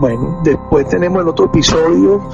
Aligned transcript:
Bueno, 0.00 0.40
después 0.42 0.88
tenemos 0.88 1.20
el 1.20 1.28
otro 1.28 1.44
episodio, 1.44 2.26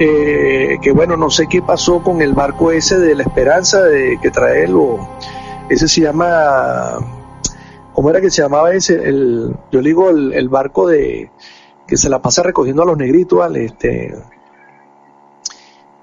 eh, 0.00 0.78
que 0.82 0.90
bueno, 0.90 1.16
no 1.16 1.30
sé 1.30 1.46
qué 1.46 1.62
pasó 1.62 2.02
con 2.02 2.20
el 2.20 2.32
barco 2.34 2.72
ese 2.72 2.98
de 2.98 3.14
la 3.14 3.22
esperanza 3.22 3.84
de 3.84 4.18
que 4.20 4.32
trae 4.32 4.66
lo, 4.66 4.98
ese 5.68 5.86
se 5.86 6.00
llama, 6.00 6.98
¿cómo 7.92 8.10
era 8.10 8.20
que 8.20 8.30
se 8.30 8.42
llamaba 8.42 8.72
ese? 8.72 8.94
El, 8.94 9.54
yo 9.70 9.80
digo 9.80 10.10
el, 10.10 10.32
el 10.32 10.48
barco 10.48 10.88
de, 10.88 11.30
que 11.86 11.96
se 11.96 12.08
la 12.08 12.20
pasa 12.20 12.42
recogiendo 12.42 12.82
a 12.82 12.86
los 12.86 12.98
negritos, 12.98 13.38
¿vale? 13.38 13.66
Este, 13.66 14.12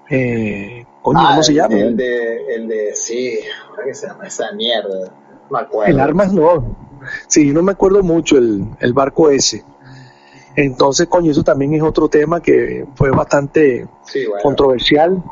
eh, 0.09 0.85
coño, 1.01 1.19
Ah, 1.21 1.27
¿cómo 1.31 1.43
se 1.43 1.53
llama? 1.53 1.75
El 1.75 1.97
de, 1.97 2.55
el 2.55 2.67
de, 2.69 2.95
sí, 2.95 3.37
¿cómo 3.67 3.81
es 3.81 3.85
que 3.87 3.93
se 3.95 4.07
llama 4.07 4.27
esa 4.27 4.51
mierda? 4.53 5.11
Me 5.49 5.59
acuerdo. 5.59 5.91
El 5.91 5.99
armas 5.99 6.31
no. 6.31 6.73
Sí, 7.27 7.51
no 7.51 7.63
me 7.63 7.73
acuerdo 7.73 8.01
mucho 8.01 8.37
el, 8.37 8.65
el 8.79 8.93
barco 8.93 9.29
ese. 9.29 9.65
Entonces, 10.55 11.07
coño, 11.07 11.31
eso 11.31 11.43
también 11.43 11.73
es 11.75 11.81
otro 11.81 12.07
tema 12.09 12.41
que 12.41 12.85
fue 12.95 13.09
bastante 13.11 13.87
Sí, 14.03 14.25
bueno. 14.25 14.43
controversial 14.43 15.23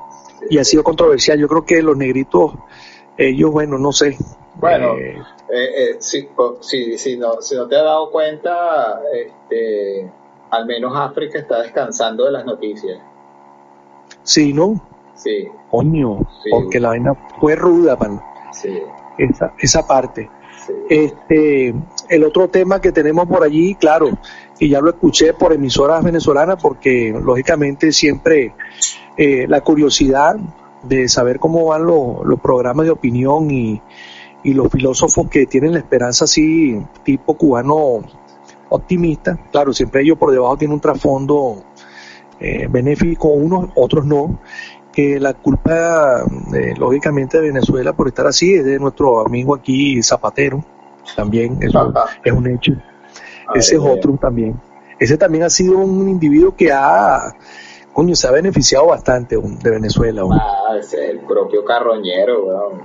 y 0.50 0.58
ha 0.58 0.64
sido 0.64 0.84
controversial. 0.84 1.38
Yo 1.39 1.48
creo 1.48 1.66
que 1.66 1.81
los 1.81 1.98
negritos, 1.98 2.53
ellos, 3.17 3.52
bueno, 3.52 3.78
no 3.78 3.92
sé. 3.92 4.17
Bueno, 4.56 4.95
Eh, 4.97 5.17
Eh, 5.52 5.92
eh, 5.92 5.95
si, 6.00 6.23
po- 6.23 6.58
si, 6.62 6.95
si 7.00 7.17
no, 7.17 7.42
si 7.42 7.56
no 7.56 7.67
te 7.67 7.75
has 7.75 7.84
dado 7.84 8.12
cuenta, 8.12 9.02
este, 9.12 10.08
al 10.52 10.66
menos 10.67 10.94
África 10.95 11.40
está 11.40 11.62
descansando 11.64 12.25
de 12.25 12.31
las 12.31 12.45
noticias. 12.45 13.00
sí, 14.23 14.53
¿no? 14.53 14.80
Sí, 15.16 15.47
Coño, 15.72 16.20
Sí. 16.44 16.50
porque 16.52 16.80
la 16.80 16.90
vaina 16.90 17.14
fue 17.40 17.56
ruda, 17.56 17.95
man, 17.97 18.22
sí, 18.53 18.80
esa, 19.17 19.53
esa 19.59 19.86
parte. 19.88 20.30
sí. 20.67 20.73
Este, 20.90 21.73
el 22.09 22.23
otro 22.23 22.47
tema 22.47 22.80
que 22.80 22.92
tenemos 22.92 23.28
por 23.28 23.44
allí, 23.44 23.73
claro, 23.75 24.09
y 24.59 24.69
ya 24.69 24.81
lo 24.81 24.89
escuché 24.89 25.33
por 25.33 25.53
emisoras 25.53 26.03
venezolanas, 26.03 26.61
porque 26.61 27.17
lógicamente 27.23 27.91
siempre 27.91 28.53
eh, 29.17 29.47
la 29.47 29.61
curiosidad 29.61 30.35
de 30.83 31.07
saber 31.07 31.39
cómo 31.39 31.66
van 31.66 31.85
los, 31.85 32.25
los 32.25 32.39
programas 32.39 32.85
de 32.85 32.91
opinión 32.91 33.49
y, 33.51 33.81
y 34.43 34.53
los 34.53 34.69
filósofos 34.71 35.29
que 35.29 35.45
tienen 35.45 35.73
la 35.73 35.79
esperanza 35.79 36.25
así, 36.25 36.81
tipo 37.03 37.33
cubano 37.35 38.01
optimista, 38.69 39.38
claro, 39.51 39.73
siempre 39.73 40.01
ellos 40.01 40.17
por 40.17 40.31
debajo 40.31 40.57
tienen 40.57 40.75
un 40.75 40.81
trasfondo 40.81 41.63
eh, 42.39 42.67
benéfico, 42.69 43.29
unos, 43.29 43.69
otros 43.75 44.05
no, 44.05 44.39
que 44.91 45.19
la 45.19 45.33
culpa, 45.33 46.23
eh, 46.53 46.73
lógicamente, 46.77 47.38
de 47.38 47.47
Venezuela 47.47 47.94
por 47.94 48.07
estar 48.07 48.28
así 48.28 48.53
es 48.53 48.66
de 48.66 48.79
nuestro 48.79 49.25
amigo 49.25 49.55
aquí 49.55 50.01
Zapatero, 50.03 50.63
también, 51.16 51.57
eso 51.61 51.94
es 52.23 52.31
un 52.31 52.47
hecho. 52.47 52.73
Ese 53.55 53.75
es 53.75 53.81
otro 53.81 54.17
también. 54.21 54.59
Ese 54.99 55.17
también 55.17 55.43
ha 55.45 55.49
sido 55.49 55.77
un 55.77 56.07
individuo 56.09 56.55
que 56.55 56.71
ha, 56.73 57.33
coño, 57.93 58.15
se 58.15 58.27
ha 58.27 58.31
beneficiado 58.31 58.87
bastante 58.87 59.37
de 59.37 59.69
Venezuela. 59.71 60.23
Ah, 60.31 60.75
ese 60.77 61.03
es 61.05 61.09
el 61.11 61.19
propio 61.21 61.63
carroñero, 61.63 62.43
weón. 62.45 62.81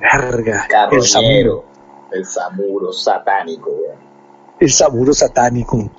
El 0.00 0.44
Carroñero. 0.68 1.02
Samuro, 1.02 1.64
El 2.12 2.24
samuro 2.24 2.92
satánico, 2.92 3.70
weón. 3.70 3.96
el 4.60 4.70
Samuro 4.70 5.12
satánico. 5.12 5.90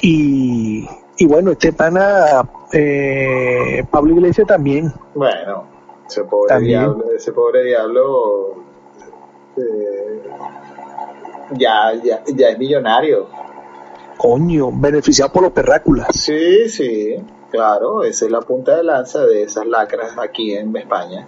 Y, 0.00 0.88
y 1.18 1.26
bueno, 1.26 1.52
este 1.52 1.72
pana, 1.72 2.42
eh, 2.72 3.84
Pablo 3.90 4.14
Iglesias 4.14 4.46
también, 4.46 4.92
Bueno, 5.14 5.64
ese 6.08 6.24
pobre 6.24 6.48
También. 6.48 6.80
diablo, 6.80 7.04
ese 7.14 7.32
pobre 7.32 7.62
diablo 7.64 8.54
eh, 9.58 10.22
ya, 11.56 11.92
ya, 12.02 12.22
ya 12.34 12.48
es 12.50 12.58
millonario. 12.58 13.28
coño, 14.16 14.70
beneficiado 14.72 15.32
por 15.32 15.42
los 15.42 15.52
perráculas. 15.52 16.08
Sí, 16.14 16.68
sí, 16.68 17.16
claro, 17.50 18.02
esa 18.04 18.26
es 18.26 18.30
la 18.30 18.40
punta 18.40 18.76
de 18.76 18.84
lanza 18.84 19.24
de 19.24 19.42
esas 19.44 19.66
lacras 19.66 20.16
aquí 20.18 20.52
en 20.54 20.76
España. 20.76 21.26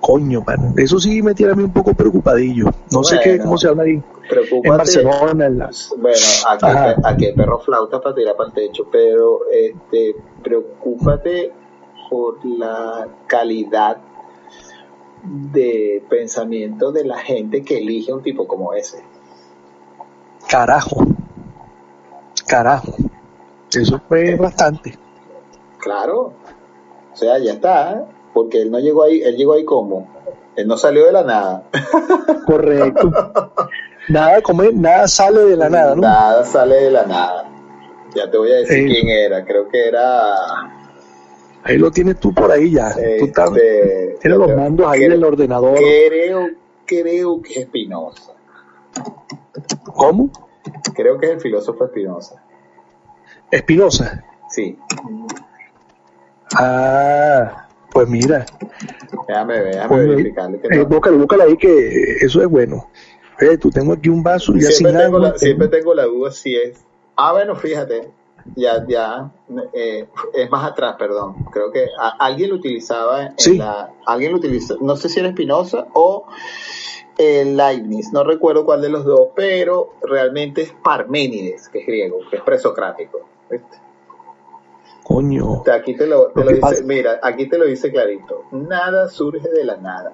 Coño, 0.00 0.44
pana, 0.44 0.72
eso 0.76 0.98
sí 0.98 1.22
me 1.22 1.32
tiene 1.32 1.52
a 1.52 1.54
mí 1.54 1.62
un 1.62 1.72
poco 1.72 1.94
preocupadillo. 1.94 2.66
No 2.90 3.04
sé 3.04 3.20
qué, 3.22 3.38
cómo 3.38 3.56
se 3.56 3.68
habla 3.68 3.84
ahí. 3.84 4.02
Preocúpate. 4.28 4.68
En 4.68 4.76
Barcelona, 4.76 5.46
en 5.46 5.58
la- 5.58 5.70
Bueno, 5.96 6.18
aquí, 6.48 6.66
Ajá. 6.66 6.96
aquí 7.04 7.26
hay 7.26 7.34
perro 7.34 7.60
flauta 7.60 8.00
para 8.00 8.14
tirar 8.14 8.34
para 8.36 8.48
el 8.48 8.54
techo, 8.54 8.88
pero 8.90 9.40
este, 9.50 10.16
preocúpate 10.42 11.52
por 12.10 12.44
la 12.44 13.06
calidad 13.28 13.98
de 15.24 16.02
pensamiento 16.10 16.90
de 16.90 17.04
la 17.04 17.18
gente 17.18 17.62
que 17.62 17.78
elige 17.78 18.12
un 18.12 18.22
tipo 18.22 18.46
como 18.48 18.72
ese. 18.74 19.02
Carajo. 20.52 21.06
Carajo. 22.46 22.92
Eso 23.74 23.98
fue 24.06 24.36
bastante. 24.36 24.98
Claro, 25.78 26.34
o 27.12 27.16
sea, 27.16 27.38
ya 27.38 27.52
está, 27.52 27.92
¿eh? 27.92 28.02
porque 28.34 28.60
él 28.60 28.70
no 28.70 28.78
llegó 28.78 29.02
ahí, 29.04 29.22
él 29.22 29.34
llegó 29.36 29.54
ahí 29.54 29.64
como, 29.64 30.06
él 30.54 30.68
no 30.68 30.76
salió 30.76 31.06
de 31.06 31.12
la 31.12 31.22
nada. 31.24 31.62
Correcto. 32.46 33.10
Nada 34.10 34.42
como 34.42 34.62
nada 34.64 35.08
sale 35.08 35.40
de 35.40 35.56
la 35.56 35.70
nada, 35.70 35.94
¿no? 35.94 36.02
Nada 36.02 36.44
sale 36.44 36.74
de 36.76 36.90
la 36.90 37.06
nada. 37.06 37.48
Ya 38.14 38.30
te 38.30 38.36
voy 38.36 38.52
a 38.52 38.56
decir 38.56 38.84
Eh. 38.84 38.86
quién 38.92 39.08
era, 39.08 39.44
creo 39.46 39.68
que 39.70 39.88
era... 39.88 40.34
Ahí 41.64 41.78
lo 41.78 41.90
tienes 41.90 42.20
tú 42.20 42.34
por 42.34 42.50
ahí 42.52 42.72
ya. 42.72 42.92
Tú 42.92 43.24
estás- 43.24 43.50
este, 43.56 44.18
tienes 44.20 44.38
los 44.38 44.54
mandos 44.54 44.86
ahí 44.86 44.98
creo- 45.00 45.10
del 45.12 45.24
ordenador. 45.24 45.78
Creo, 45.78 46.48
creo 46.84 47.40
que 47.40 47.60
es 47.60 47.64
Spinoza. 47.66 48.32
¿Cómo? 49.94 50.30
Creo 50.94 51.18
que 51.18 51.26
es 51.26 51.32
el 51.32 51.40
filósofo 51.40 51.86
Spinoza. 51.88 52.42
Espinosa. 53.50 54.24
Sí, 54.50 54.78
Ah, 56.54 57.66
pues 57.90 58.08
mira. 58.08 58.44
déjame 59.28 59.60
déjame 59.60 59.88
Coño, 59.88 60.08
verificarle 60.08 60.60
que 60.60 60.68
eh, 60.68 60.78
no. 60.78 60.86
búscalo, 60.86 61.18
búscalo 61.18 61.44
ahí 61.44 61.56
que 61.56 62.16
eso 62.20 62.42
es 62.42 62.48
bueno. 62.48 62.88
Eh, 63.40 63.56
tú 63.58 63.70
tengo 63.70 63.94
aquí 63.94 64.08
un 64.08 64.22
vaso 64.22 64.52
ya 64.54 64.68
sin 64.68 64.86
siempre, 64.86 65.02
tengo 65.04 65.18
la, 65.18 65.38
siempre 65.38 65.68
tengo 65.68 65.94
la 65.94 66.04
duda 66.04 66.30
si 66.30 66.54
es. 66.54 66.78
Ah, 67.16 67.32
bueno, 67.32 67.56
fíjate, 67.56 68.10
ya, 68.54 68.84
ya, 68.86 69.30
eh, 69.72 70.06
es 70.34 70.50
más 70.50 70.70
atrás, 70.70 70.96
perdón. 70.98 71.44
Creo 71.52 71.72
que 71.72 71.86
a- 71.98 72.16
alguien 72.18 72.50
lo 72.50 72.56
utilizaba 72.56 73.24
en 73.26 73.38
Sí. 73.38 73.56
la. 73.58 73.90
Alguien 74.06 74.32
lo 74.32 74.38
utilizó, 74.38 74.76
no 74.80 74.96
sé 74.96 75.08
si 75.08 75.20
era 75.20 75.30
Spinoza 75.30 75.86
o 75.94 76.26
el 77.18 77.56
Leibniz, 77.56 78.12
no 78.12 78.24
recuerdo 78.24 78.64
cuál 78.64 78.80
de 78.82 78.88
los 78.88 79.04
dos, 79.04 79.28
pero 79.34 79.94
realmente 80.02 80.62
es 80.62 80.72
Parménides, 80.82 81.68
que 81.68 81.80
es 81.80 81.86
griego, 81.86 82.20
que 82.30 82.36
es 82.36 82.42
presocrático. 82.42 83.20
¿viste? 83.50 83.76
Coño. 85.04 85.62
Aquí 85.72 85.94
te 85.94 86.06
lo, 86.06 86.28
te 86.28 86.40
Lo 86.40 86.50
lo 86.50 86.60
que 86.60 86.66
dice, 86.68 86.84
mira, 86.84 87.20
aquí 87.22 87.48
te 87.48 87.58
lo 87.58 87.66
dice 87.66 87.90
clarito. 87.90 88.44
Nada 88.52 89.08
surge 89.08 89.48
de 89.48 89.64
la 89.64 89.76
nada 89.76 90.12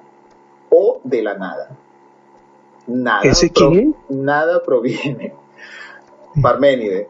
o 0.71 1.01
de 1.05 1.23
la 1.23 1.35
nada. 1.35 1.71
Nada, 2.87 3.21
¿Ese 3.23 3.51
pro- 3.51 3.69
quién 3.71 3.95
nada 4.09 4.63
proviene. 4.63 5.35
Parménides. 6.43 7.09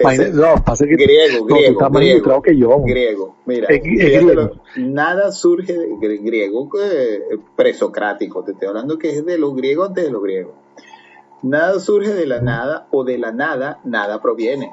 Ese- 0.00 0.32
no, 0.32 0.54
pasa 0.64 0.86
que 0.86 0.96
griego, 0.96 1.46
no, 1.46 1.54
griego, 1.54 1.80
más 1.80 1.92
griego, 1.92 2.42
que 2.42 2.56
yo. 2.56 2.80
griego. 2.82 3.34
Mira, 3.46 3.68
Es- 3.68 3.76
es 3.76 3.82
fíjate 3.82 4.06
griego. 4.24 4.32
lo- 4.34 4.52
nada 4.76 5.30
surge 5.32 5.76
de 5.76 5.88
gr- 5.90 6.22
griego 6.22 6.68
eh, 6.82 7.38
presocrático. 7.56 8.42
Te 8.42 8.52
estoy 8.52 8.68
hablando 8.68 8.98
que 8.98 9.10
es 9.10 9.24
de 9.26 9.38
los 9.38 9.54
griegos 9.54 9.88
antes 9.88 10.04
de 10.04 10.10
los 10.10 10.22
griegos. 10.22 10.54
Nada 11.42 11.78
surge 11.80 12.12
de 12.14 12.26
la 12.26 12.40
nada 12.40 12.86
o 12.90 13.04
de 13.04 13.18
la 13.18 13.32
nada, 13.32 13.80
nada 13.84 14.20
proviene. 14.20 14.72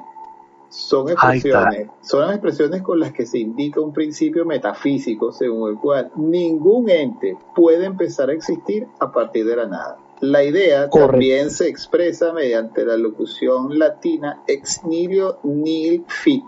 Son 0.70 1.08
expresiones, 1.08 1.88
son 2.02 2.20
las 2.22 2.32
expresiones 2.32 2.82
con 2.82 3.00
las 3.00 3.12
que 3.12 3.24
se 3.24 3.38
indica 3.38 3.80
un 3.80 3.94
principio 3.94 4.44
metafísico 4.44 5.32
según 5.32 5.70
el 5.70 5.76
cual 5.78 6.10
ningún 6.16 6.90
ente 6.90 7.36
puede 7.54 7.86
empezar 7.86 8.28
a 8.28 8.34
existir 8.34 8.86
a 9.00 9.10
partir 9.10 9.46
de 9.46 9.56
la 9.56 9.66
nada. 9.66 9.96
La 10.20 10.42
idea 10.42 10.90
también 10.90 11.50
se 11.50 11.68
expresa 11.68 12.32
mediante 12.32 12.84
la 12.84 12.96
locución 12.96 13.78
latina 13.78 14.42
ex 14.46 14.84
nihilo 14.84 15.38
nil 15.44 16.04
fit. 16.08 16.44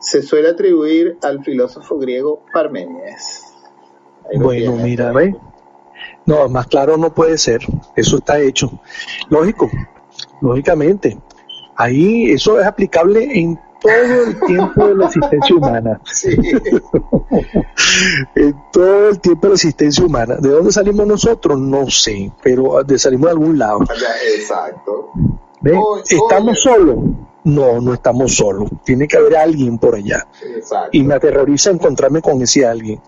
Se 0.00 0.22
suele 0.22 0.50
atribuir 0.50 1.18
al 1.22 1.44
filósofo 1.44 1.98
griego 1.98 2.44
Parménides. 2.52 3.44
Bueno, 4.34 4.72
mira, 4.76 5.12
ve. 5.12 5.34
No, 6.26 6.48
más 6.48 6.66
claro 6.66 6.96
no 6.96 7.14
puede 7.14 7.38
ser. 7.38 7.60
Eso 7.94 8.18
está 8.18 8.40
hecho. 8.40 8.70
Lógico, 9.28 9.70
lógicamente. 10.40 11.18
Ahí 11.76 12.30
eso 12.30 12.58
es 12.58 12.66
aplicable 12.66 13.28
en 13.38 13.60
todo 13.86 14.22
el 14.24 14.40
tiempo 14.40 14.88
de 14.88 14.94
la 14.94 15.06
existencia 15.06 15.56
humana. 15.56 16.00
en 18.34 18.56
todo 18.72 19.08
el 19.08 19.20
tiempo 19.20 19.42
de 19.42 19.48
la 19.48 19.54
existencia 19.54 20.04
humana. 20.04 20.36
¿De 20.36 20.48
dónde 20.48 20.72
salimos 20.72 21.06
nosotros? 21.06 21.58
No 21.58 21.88
sé, 21.90 22.32
pero 22.42 22.82
salimos 22.96 23.26
de 23.26 23.30
algún 23.30 23.58
lado. 23.58 23.80
Exacto. 24.36 25.10
¿Estamos 26.08 26.60
solos? 26.60 26.98
No, 27.44 27.80
no 27.80 27.94
estamos 27.94 28.36
solos. 28.36 28.68
Tiene 28.84 29.06
que 29.06 29.16
haber 29.16 29.36
alguien 29.36 29.78
por 29.78 29.94
allá. 29.94 30.26
Exacto. 30.42 30.90
Y 30.92 31.04
me 31.04 31.14
aterroriza 31.14 31.70
encontrarme 31.70 32.20
con 32.20 32.42
ese 32.42 32.66
alguien. 32.66 33.00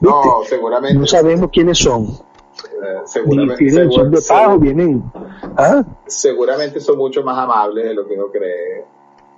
No, 0.00 0.42
seguramente. 0.44 0.98
No 0.98 1.06
sabemos 1.06 1.50
quiénes 1.52 1.78
son. 1.78 2.06
Eh, 2.06 3.00
seguramente, 3.04 3.90
son 3.90 4.10
de 4.10 4.20
pago, 4.28 4.58
vienen. 4.58 5.04
¿Ah? 5.56 5.84
Seguramente 6.06 6.80
son 6.80 6.98
mucho 6.98 7.22
más 7.22 7.38
amables 7.38 7.84
de 7.84 7.94
lo 7.94 8.06
que 8.06 8.14
uno 8.14 8.26
cree. 8.30 8.84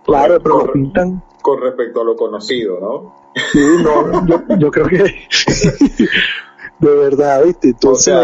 Claro, 0.05 0.39
pero 0.43 0.67
lo 0.67 0.73
pintan. 0.73 1.23
Con 1.43 1.61
respecto 1.61 2.01
a 2.01 2.05
lo 2.05 2.17
conocido, 2.17 2.79
¿no? 2.81 3.25
Sí, 3.53 3.61
no, 3.83 4.27
yo, 4.59 4.71
creo 4.71 4.87
que. 4.87 4.97
de 6.79 6.97
verdad, 6.97 7.45
¿viste? 7.45 7.69
Entonces, 7.69 8.15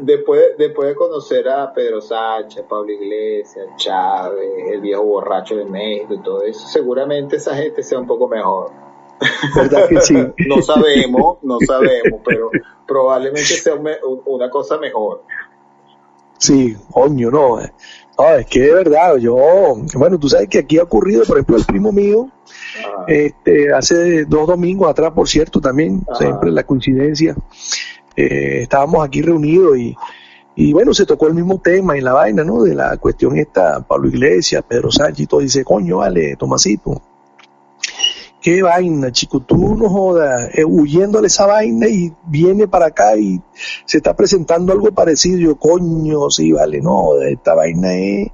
después, 0.00 0.42
después 0.58 0.88
de 0.88 0.94
conocer 0.94 1.48
a 1.48 1.72
Pedro 1.72 2.00
Sánchez, 2.00 2.64
Pablo 2.68 2.92
Iglesias, 2.92 3.66
Chávez, 3.76 4.50
el 4.72 4.80
viejo 4.80 5.02
borracho 5.02 5.56
de 5.56 5.64
México 5.64 6.14
y 6.14 6.22
todo 6.22 6.42
eso, 6.42 6.66
seguramente 6.68 7.36
esa 7.36 7.54
gente 7.54 7.82
sea 7.82 7.98
un 7.98 8.06
poco 8.06 8.28
mejor. 8.28 8.70
¿Verdad 9.54 9.88
que 9.88 10.00
sí? 10.00 10.14
no 10.48 10.62
sabemos, 10.62 11.38
no 11.42 11.58
sabemos, 11.66 12.20
pero 12.24 12.50
probablemente 12.86 13.42
sea 13.42 13.74
una 14.26 14.50
cosa 14.50 14.78
mejor. 14.78 15.22
Sí, 16.38 16.76
coño, 16.90 17.30
no. 17.30 17.58
No, 18.18 18.34
es 18.34 18.46
que 18.46 18.60
de 18.60 18.74
verdad, 18.74 19.16
yo, 19.16 19.36
bueno, 19.94 20.18
tú 20.18 20.28
sabes 20.28 20.48
que 20.48 20.58
aquí 20.58 20.78
ha 20.78 20.82
ocurrido, 20.82 21.24
por 21.24 21.38
ejemplo, 21.38 21.56
el 21.56 21.64
primo 21.64 21.92
mío, 21.92 22.28
ah. 22.84 23.04
este, 23.08 23.72
hace 23.72 24.24
dos 24.24 24.46
domingos 24.46 24.90
atrás, 24.90 25.12
por 25.12 25.28
cierto, 25.28 25.60
también, 25.60 26.02
siempre 26.18 26.50
la 26.50 26.64
coincidencia, 26.64 27.34
eh, 28.14 28.60
estábamos 28.62 29.04
aquí 29.04 29.22
reunidos 29.22 29.78
y, 29.78 29.96
y 30.54 30.72
bueno, 30.72 30.92
se 30.92 31.06
tocó 31.06 31.26
el 31.26 31.34
mismo 31.34 31.58
tema 31.60 31.96
en 31.96 32.04
la 32.04 32.12
vaina, 32.12 32.44
¿no? 32.44 32.62
De 32.62 32.74
la 32.74 32.96
cuestión 32.98 33.38
esta, 33.38 33.80
Pablo 33.80 34.08
Iglesias, 34.08 34.62
Pedro 34.68 34.90
Sánchez 34.90 35.20
y 35.20 35.26
todo, 35.26 35.40
dice, 35.40 35.64
coño, 35.64 35.98
vale, 35.98 36.36
Tomasito, 36.36 37.00
qué 38.42 38.62
vaina, 38.62 39.12
chico, 39.12 39.40
tú 39.40 39.76
no 39.76 39.88
jodas, 39.88 40.50
eh, 40.52 40.64
huyéndole 40.64 41.28
esa 41.28 41.46
vaina 41.46 41.86
y 41.88 42.12
viene 42.26 42.68
para 42.68 42.86
acá 42.86 43.16
y 43.16 43.40
se 43.84 43.98
está 43.98 44.14
presentando 44.14 44.72
algo 44.72 44.92
parecido. 44.92 45.38
Yo, 45.38 45.56
coño, 45.56 46.28
sí, 46.28 46.52
vale, 46.52 46.80
no, 46.80 47.20
esta 47.22 47.54
vaina 47.54 47.94
es, 47.94 48.28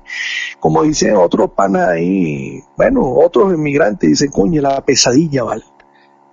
como 0.58 0.82
dicen 0.82 1.16
otros 1.16 1.50
panas 1.50 1.88
ahí, 1.90 2.62
bueno, 2.76 3.02
otros 3.14 3.52
inmigrantes 3.52 4.10
dicen, 4.10 4.30
coño, 4.30 4.62
la 4.62 4.80
pesadilla, 4.84 5.44
vale. 5.44 5.64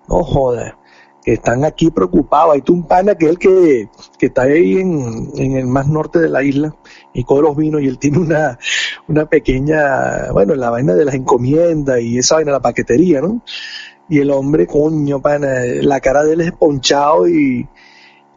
No 0.08 0.24
jodas 0.24 0.74
que 1.26 1.34
están 1.34 1.66
aquí 1.66 1.90
preocupados. 1.90 2.54
Hay 2.54 2.64
un 2.70 2.84
pana 2.88 3.16
que 3.16 3.26
es 3.26 3.32
el 3.32 3.40
que, 3.40 3.90
está 4.20 4.44
ahí 4.44 4.78
en, 4.78 5.32
en, 5.36 5.58
el 5.58 5.66
más 5.66 5.88
norte 5.88 6.20
de 6.20 6.30
la 6.30 6.44
isla 6.44 6.76
y 7.14 7.24
coge 7.24 7.42
los 7.42 7.58
vinos 7.58 7.82
y 7.82 7.88
él 7.88 7.98
tiene 7.98 8.20
una, 8.20 8.60
una 9.08 9.26
pequeña, 9.26 10.32
bueno, 10.32 10.54
la 10.54 10.70
vaina 10.70 10.94
de 10.94 11.04
las 11.04 11.16
encomiendas 11.16 12.00
y 12.00 12.20
esa 12.20 12.36
vaina, 12.36 12.52
la 12.52 12.60
paquetería, 12.60 13.22
¿no? 13.22 13.42
Y 14.08 14.20
el 14.20 14.30
hombre, 14.30 14.68
coño, 14.68 15.20
pana, 15.20 15.48
la 15.82 16.00
cara 16.00 16.24
de 16.24 16.34
él 16.34 16.42
es 16.42 16.52
ponchado 16.52 17.28
y, 17.28 17.68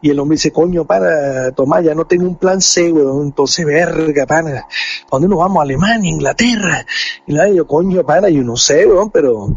y 0.01 0.09
el 0.09 0.19
hombre 0.19 0.37
dice, 0.37 0.51
coño, 0.51 0.83
pana, 0.85 1.51
Tomás, 1.55 1.83
ya 1.83 1.93
no 1.93 2.05
tengo 2.05 2.25
un 2.25 2.37
plan 2.37 2.59
C, 2.59 2.91
weón. 2.91 3.27
Entonces, 3.27 3.67
verga, 3.67 4.25
pana, 4.25 4.61
¿a 4.61 4.65
dónde 5.11 5.27
nos 5.27 5.37
vamos? 5.37 5.61
Alemania, 5.61 6.09
Inglaterra? 6.09 6.83
Y 7.27 7.35
yo, 7.55 7.67
coño, 7.67 8.03
pana, 8.03 8.29
yo 8.29 8.41
no 8.41 8.55
sé, 8.55 8.87
weón, 8.87 9.11
pero 9.11 9.55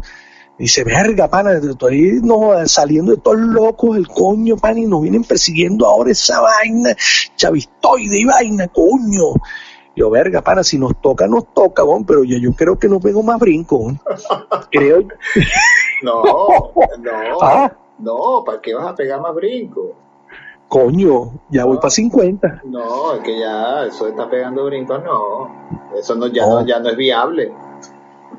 Dice, 0.57 0.83
verga, 0.83 1.27
pana, 1.27 1.53
estoy 1.53 2.19
no, 2.21 2.51
saliendo 2.67 3.11
de 3.11 3.17
todos 3.17 3.39
locos, 3.39 3.97
el 3.97 4.07
coño, 4.07 4.55
pana, 4.55 4.79
y 4.79 4.85
nos 4.85 5.01
vienen 5.01 5.23
persiguiendo 5.23 5.87
ahora 5.87 6.11
esa 6.11 6.41
vaina, 6.41 6.95
chavistoide 7.35 8.19
y 8.19 8.25
vaina, 8.25 8.67
coño. 8.67 9.33
Yo, 9.95 10.09
verga, 10.09 10.41
pana, 10.41 10.63
si 10.63 10.77
nos 10.77 10.99
toca, 11.01 11.27
nos 11.27 11.53
toca, 11.53 11.83
bon, 11.83 12.05
pero 12.05 12.23
yo, 12.23 12.37
yo 12.37 12.53
creo 12.53 12.77
que 12.77 12.87
no 12.87 12.99
pego 12.99 13.23
más 13.23 13.39
brinco. 13.39 13.93
creo. 14.71 15.07
no, 16.03 16.23
no, 16.99 17.41
¿Ah? 17.41 17.71
no, 17.97 18.43
¿para 18.45 18.61
qué 18.61 18.75
vas 18.75 18.87
a 18.87 18.95
pegar 18.95 19.21
más 19.21 19.33
brinco? 19.33 19.95
Coño, 20.67 21.33
ya 21.49 21.65
voy 21.65 21.77
para 21.77 21.91
50. 21.91 22.61
No, 22.65 23.13
es 23.13 23.19
que 23.21 23.39
ya, 23.39 23.85
eso 23.85 24.07
está 24.07 24.27
pegando 24.27 24.65
brincos, 24.65 25.03
no. 25.03 25.49
Eso 25.95 26.15
no, 26.15 26.27
ya, 26.27 26.47
no, 26.47 26.65
ya 26.65 26.79
no 26.79 26.89
es 26.89 26.95
viable. 26.95 27.53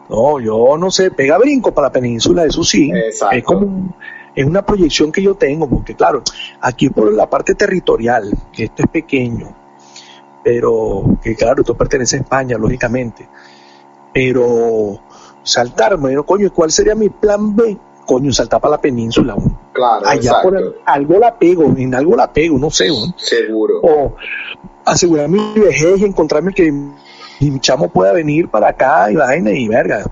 No, 0.09 0.39
yo 0.41 0.77
no 0.79 0.91
sé, 0.91 1.11
pega 1.11 1.39
brinco 1.39 1.73
para 1.73 1.89
la 1.89 1.93
península, 1.93 2.45
eso 2.45 2.63
sí. 2.63 2.91
Es 3.33 3.45
como 3.45 3.95
es 4.35 4.45
una 4.45 4.67
proyección 4.67 5.13
que 5.13 5.23
yo 5.23 5.35
tengo, 5.35 5.69
porque 5.69 5.95
claro, 5.95 6.23
aquí 6.61 6.91
por 6.91 7.13
la 7.13 7.29
parte 7.31 7.55
territorial, 7.55 8.33
que 8.53 8.65
esto 8.65 8.83
es 8.83 8.89
pequeño, 8.89 9.55
pero 10.43 11.19
que 11.23 11.37
claro, 11.37 11.61
esto 11.61 11.75
pertenece 11.75 12.17
a 12.17 12.21
España, 12.21 12.59
lógicamente. 12.59 13.29
Pero 14.13 15.01
saltar, 15.43 15.97
bueno, 15.97 16.25
coño, 16.25 16.53
¿cuál 16.53 16.71
sería 16.71 16.95
mi 16.95 17.11
plan 17.11 17.55
B? 17.55 17.79
Coño, 18.07 18.33
saltar 18.33 18.61
para 18.61 18.73
la 18.73 18.81
península. 18.81 19.37
Claro, 19.73 20.07
Allá 20.07 20.43
por 20.43 20.83
algo 20.85 21.19
la 21.19 21.39
pego, 21.39 21.75
en 21.77 21.95
algo 21.95 22.17
la 22.17 22.33
pego, 22.33 22.59
no 22.59 22.71
sé. 22.71 22.89
Seguro. 23.17 23.81
O 23.83 24.17
asegurar 24.85 25.29
mi 25.29 25.41
vejez 25.59 26.01
y 26.01 26.05
encontrarme 26.05 26.53
que 26.53 26.73
y 27.45 27.51
mi 27.51 27.61
chamo 27.61 27.89
pueda 27.89 28.13
venir 28.15 28.49
para 28.49 28.69
acá 28.69 29.11
y 29.11 29.17
vaina 29.17 29.51
y 29.51 29.69
verga. 29.69 30.05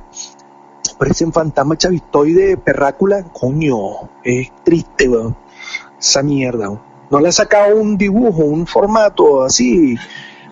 Parece 0.98 1.24
un 1.24 1.32
fantasma 1.32 1.78
chavistoide 1.78 2.58
perrácula, 2.58 3.24
coño, 3.32 4.10
es 4.22 4.52
triste, 4.62 5.08
weón. 5.08 5.34
Esa 5.98 6.22
mierda, 6.22 6.68
No 7.10 7.20
le 7.20 7.28
ha 7.28 7.32
sacado 7.32 7.76
un 7.76 7.96
dibujo, 7.96 8.42
un 8.42 8.66
formato 8.66 9.44
así, 9.44 9.96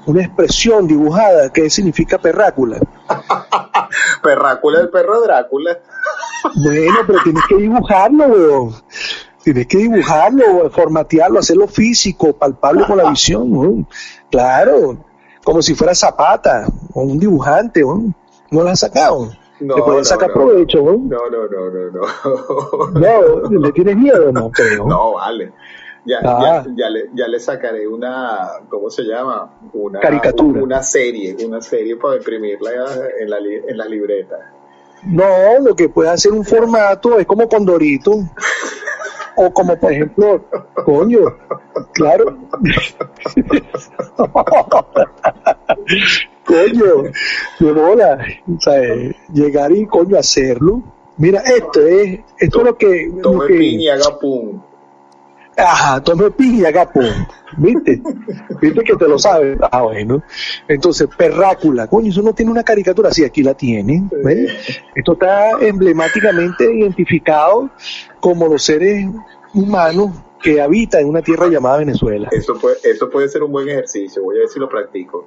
una 0.06 0.22
expresión 0.22 0.86
dibujada, 0.86 1.52
¿qué 1.52 1.68
significa 1.68 2.16
perrácula? 2.16 2.78
perrácula 4.22 4.80
el 4.80 4.88
perro 4.88 5.20
Drácula. 5.20 5.78
bueno, 6.54 6.98
pero 7.06 7.18
tienes 7.22 7.42
que 7.46 7.56
dibujarlo, 7.56 8.26
weón. 8.26 8.74
Tienes 9.42 9.66
que 9.66 9.78
dibujarlo, 9.78 10.70
formatearlo, 10.70 11.40
hacerlo 11.40 11.66
físico, 11.66 12.32
palpable 12.32 12.86
con 12.86 12.96
la 12.96 13.10
visión, 13.10 13.52
weón. 13.52 13.86
Claro, 14.30 15.09
como 15.44 15.62
si 15.62 15.74
fuera 15.74 15.94
Zapata 15.94 16.66
o 16.94 17.02
un 17.02 17.18
dibujante, 17.18 17.80
¿no? 17.80 18.12
¿No 18.50 18.62
lo 18.62 18.68
han 18.68 18.76
sacado? 18.76 19.30
No, 19.60 19.76
¿Le 19.76 19.82
pueden 19.82 20.04
sacar 20.04 20.32
provecho, 20.32 20.82
¿no? 20.82 20.92
No, 20.92 21.28
no, 21.28 21.46
no, 21.46 21.70
no, 22.92 23.50
no. 23.50 23.60
¿le 23.60 23.72
tienes 23.72 23.96
miedo? 23.96 24.32
No 24.32 24.50
creo. 24.50 24.86
No, 24.86 25.14
vale. 25.14 25.52
Ya, 26.06 26.22
ya, 26.22 26.30
ah. 26.30 26.64
ya, 26.74 26.88
le, 26.88 27.10
ya 27.12 27.28
le 27.28 27.38
sacaré 27.38 27.86
una, 27.86 28.48
¿cómo 28.70 28.88
se 28.88 29.02
llama? 29.02 29.58
Una 29.74 30.00
caricatura. 30.00 30.62
Una 30.62 30.82
serie, 30.82 31.36
una 31.44 31.60
serie 31.60 31.96
para 31.96 32.16
imprimirla 32.16 32.70
en 33.20 33.28
la, 33.28 33.36
en 33.38 33.76
la 33.76 33.84
libreta. 33.84 34.36
No, 35.04 35.58
lo 35.62 35.76
que 35.76 35.90
puede 35.90 36.08
hacer 36.08 36.32
un 36.32 36.44
formato 36.44 37.18
es 37.18 37.26
como 37.26 37.48
Condorito. 37.48 38.12
o 39.36 39.52
como 39.52 39.76
por 39.78 39.92
ejemplo, 39.92 40.44
coño, 40.84 41.20
claro. 41.92 42.36
coño, 46.44 47.12
de 47.58 47.72
bola. 47.72 48.18
O 48.56 48.60
sea, 48.60 48.80
llegar 49.32 49.72
y 49.72 49.86
coño 49.86 50.18
hacerlo. 50.18 50.82
Mira, 51.16 51.40
esto 51.40 51.80
es, 51.86 52.20
esto 52.38 52.58
es 52.60 52.64
lo 52.64 52.76
que. 52.76 53.12
Tome 53.22 53.46
piña, 53.46 53.96
pum. 54.20 54.60
Ajá, 55.64 56.02
tome 56.02 56.30
piña, 56.30 56.70
pum. 56.90 57.04
¿Viste? 57.56 58.00
¿Viste 58.60 58.84
que 58.84 58.96
te 58.96 59.08
lo 59.08 59.18
sabes? 59.18 59.58
Ah, 59.70 59.82
bueno. 59.82 60.22
Entonces, 60.68 61.08
perrácula, 61.16 61.86
coño, 61.86 62.10
eso 62.10 62.22
no 62.22 62.32
tiene 62.34 62.50
una 62.50 62.62
caricatura, 62.62 63.10
sí, 63.10 63.24
aquí 63.24 63.42
la 63.42 63.54
tiene. 63.54 64.08
Esto 64.94 65.12
está 65.12 65.50
emblemáticamente 65.60 66.72
identificado 66.72 67.70
como 68.20 68.46
los 68.48 68.62
seres 68.62 69.06
humanos 69.54 70.12
que 70.42 70.60
habitan 70.60 71.02
en 71.02 71.08
una 71.08 71.22
tierra 71.22 71.48
llamada 71.48 71.78
Venezuela. 71.78 72.28
Eso 72.32 72.58
puede, 72.58 72.76
eso 72.84 73.10
puede 73.10 73.28
ser 73.28 73.42
un 73.42 73.52
buen 73.52 73.68
ejercicio, 73.68 74.22
voy 74.22 74.36
a 74.36 74.40
ver 74.40 74.48
si 74.48 74.58
lo 74.58 74.68
practico. 74.68 75.26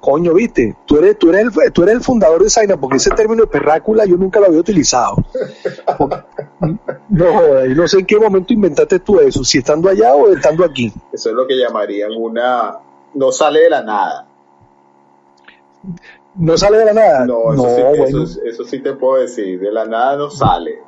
Coño, 0.00 0.32
viste, 0.32 0.76
tú 0.84 0.98
eres, 0.98 1.18
tú 1.18 1.30
eres, 1.30 1.46
el, 1.56 1.72
tú 1.72 1.82
eres 1.82 1.96
el 1.96 2.00
fundador 2.02 2.42
de 2.42 2.50
Zaina, 2.50 2.76
porque 2.76 2.98
ese 2.98 3.10
término 3.10 3.42
de 3.42 3.48
perrácula 3.48 4.04
yo 4.04 4.16
nunca 4.16 4.38
lo 4.38 4.46
había 4.46 4.60
utilizado. 4.60 5.16
No, 7.08 7.64
no 7.64 7.88
sé 7.88 8.00
en 8.00 8.06
qué 8.06 8.18
momento 8.18 8.52
inventaste 8.52 8.98
tú 8.98 9.20
eso, 9.20 9.44
si 9.44 9.58
estando 9.58 9.88
allá 9.88 10.14
o 10.14 10.32
estando 10.32 10.64
aquí. 10.64 10.92
Eso 11.12 11.30
es 11.30 11.34
lo 11.34 11.46
que 11.46 11.56
llamarían 11.56 12.12
una... 12.16 12.78
No 13.14 13.32
sale 13.32 13.60
de 13.60 13.70
la 13.70 13.82
nada. 13.82 14.26
¿No 16.34 16.56
sale 16.56 16.78
de 16.78 16.84
la 16.84 16.92
nada? 16.92 17.26
No, 17.26 17.52
eso, 17.52 17.76
sí, 17.76 17.82
bueno. 17.98 18.24
eso, 18.44 18.64
sí 18.64 18.80
te 18.80 18.92
puedo 18.94 19.22
decir, 19.22 19.60
de 19.60 19.72
la 19.72 19.86
nada 19.86 20.16
no 20.16 20.30
sale. 20.30 20.82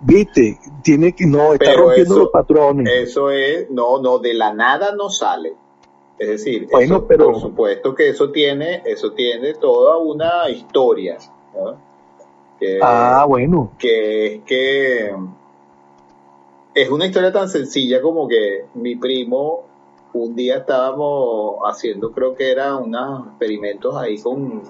Viste, 0.00 0.58
tiene 0.82 1.14
que, 1.14 1.26
no, 1.26 1.52
está 1.54 1.74
rompiendo 1.74 2.18
los 2.18 2.28
patrones. 2.30 2.88
Eso 2.92 3.30
es, 3.30 3.70
no, 3.70 4.00
no, 4.00 4.18
de 4.18 4.34
la 4.34 4.54
nada 4.54 4.94
no 4.94 5.10
sale. 5.10 5.54
Es 6.18 6.28
decir, 6.28 6.68
bueno, 6.70 7.06
pero... 7.06 7.32
por 7.32 7.40
supuesto 7.40 7.94
que 7.94 8.08
eso 8.08 8.30
tiene, 8.30 8.82
eso 8.86 9.12
tiene 9.12 9.54
toda 9.54 9.98
una 9.98 10.48
historia. 10.48 11.18
Ah, 12.82 13.24
bueno. 13.28 13.72
Que 13.78 14.34
es 14.34 14.42
que 14.44 15.14
es 16.74 16.90
una 16.90 17.06
historia 17.06 17.32
tan 17.32 17.48
sencilla 17.48 18.00
como 18.00 18.28
que 18.28 18.66
mi 18.74 18.96
primo 18.96 19.64
un 20.12 20.34
día 20.34 20.58
estábamos 20.58 21.56
haciendo, 21.66 22.12
creo 22.12 22.34
que 22.34 22.50
eran 22.50 22.76
unos 22.76 23.26
experimentos 23.28 23.96
ahí 23.96 24.20
con, 24.20 24.62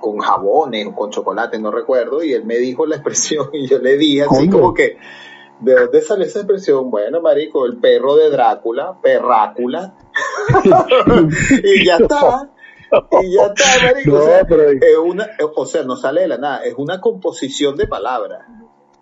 con 0.00 0.18
jabones 0.18 0.86
o 0.86 0.94
con 0.94 1.10
chocolate, 1.10 1.58
no 1.58 1.70
recuerdo, 1.70 2.22
y 2.22 2.32
él 2.32 2.44
me 2.44 2.56
dijo 2.58 2.86
la 2.86 2.96
expresión 2.96 3.48
y 3.52 3.66
yo 3.66 3.78
le 3.78 3.96
dije 3.96 4.24
así 4.24 4.48
como 4.48 4.74
que, 4.74 4.98
¿de 5.60 5.74
dónde 5.74 6.02
sale 6.02 6.26
esa 6.26 6.40
expresión? 6.40 6.90
Bueno, 6.90 7.20
marico, 7.20 7.66
el 7.66 7.78
perro 7.78 8.16
de 8.16 8.30
Drácula, 8.30 8.98
perrácula, 9.00 9.94
y 11.64 11.84
ya 11.84 11.96
está. 11.96 12.50
Y 13.22 13.34
ya 13.34 13.46
está, 13.46 13.86
marico. 13.86 14.16
o, 14.16 14.22
sea, 14.22 14.40
es 14.40 14.98
una, 15.02 15.30
o 15.56 15.66
sea, 15.66 15.82
no 15.82 15.96
sale 15.96 16.22
de 16.22 16.28
la 16.28 16.38
nada, 16.38 16.64
es 16.64 16.74
una 16.76 17.00
composición 17.00 17.76
de 17.76 17.86
palabras. 17.86 18.46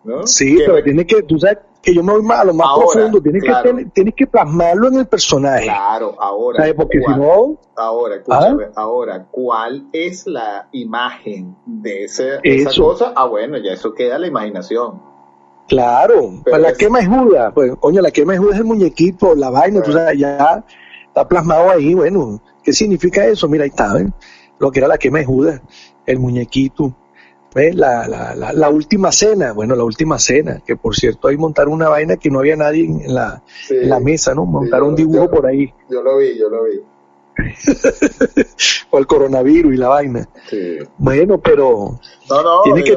¿no? 0.04 0.26
Sí, 0.26 0.56
pero 0.58 0.82
tiene 0.82 1.06
que, 1.06 1.22
tú 1.22 1.38
sabes 1.38 1.58
que 1.82 1.94
yo 1.94 2.02
me 2.02 2.12
voy 2.12 2.24
a 2.32 2.44
lo 2.44 2.54
más 2.54 2.68
profundo, 2.76 3.20
tienes, 3.20 3.42
que, 3.42 3.86
tienes 3.92 4.14
que 4.14 4.26
plasmarlo 4.26 4.88
en 4.88 5.00
el 5.00 5.06
personaje. 5.06 5.64
Claro, 5.64 6.14
ahora. 6.18 6.64
Porque 6.74 7.00
si 7.00 7.12
no. 7.12 7.58
Ahora, 7.76 8.16
escúchame, 8.16 8.64
¿Ah? 8.64 8.72
ahora, 8.76 9.26
¿cuál 9.30 9.86
es 9.92 10.26
la 10.26 10.68
imagen 10.72 11.56
de, 11.66 12.04
ese, 12.04 12.38
esa 12.42 12.70
cosa? 12.80 13.12
Ah, 13.16 13.26
bueno, 13.26 13.58
ya 13.58 13.72
eso 13.72 13.94
queda 13.94 14.18
la 14.18 14.26
imaginación. 14.26 15.02
Claro, 15.68 16.42
para 16.44 16.58
la 16.58 16.72
quema 16.74 16.98
es 16.98 17.08
Judas, 17.08 17.52
pues, 17.54 17.72
coño, 17.78 18.00
la 18.02 18.10
quema 18.10 18.34
es 18.34 18.40
Judas 18.40 18.54
es 18.54 18.60
el 18.60 18.66
muñequito, 18.66 19.34
la 19.36 19.50
vaina, 19.50 19.80
tú 19.80 19.92
sabes, 19.92 20.18
ya 20.18 20.64
está 21.10 21.26
plasmado 21.28 21.70
ahí, 21.70 21.92
bueno, 21.94 22.40
¿qué 22.62 22.72
significa 22.72 23.26
eso? 23.26 23.48
Mira, 23.48 23.64
ahí 23.64 23.70
está, 23.70 23.94
¿ven? 23.94 24.14
Lo 24.58 24.70
que 24.70 24.78
era 24.78 24.88
la 24.88 24.98
quema 24.98 25.18
de 25.18 25.24
Judas, 25.24 25.60
el 26.06 26.18
muñequito. 26.18 26.96
La, 27.52 28.06
la, 28.06 28.52
la, 28.52 28.68
última 28.68 29.10
cena, 29.10 29.52
bueno, 29.52 29.74
la 29.74 29.82
última 29.82 30.20
cena, 30.20 30.62
que 30.64 30.76
por 30.76 30.94
cierto 30.94 31.26
ahí 31.26 31.36
montaron 31.36 31.74
una 31.74 31.88
vaina 31.88 32.16
que 32.16 32.30
no 32.30 32.38
había 32.38 32.54
nadie 32.54 32.84
en 32.84 33.12
la, 33.12 33.42
la 33.70 33.98
mesa, 33.98 34.36
¿no? 34.36 34.46
Montaron 34.46 34.90
un 34.90 34.94
dibujo 34.94 35.28
por 35.28 35.46
ahí. 35.46 35.74
Yo 35.88 36.00
lo 36.00 36.18
vi, 36.18 36.38
yo 36.38 36.48
lo 36.48 36.62
vi. 36.62 36.80
o 38.90 38.98
el 38.98 39.06
coronavirus 39.08 39.74
y 39.74 39.76
la 39.76 39.88
vaina. 39.88 40.28
Bueno, 40.96 41.40
pero 41.40 41.98
no, 42.28 42.42
no, 42.42 42.62
tiene 42.62 42.84
que 42.84 42.96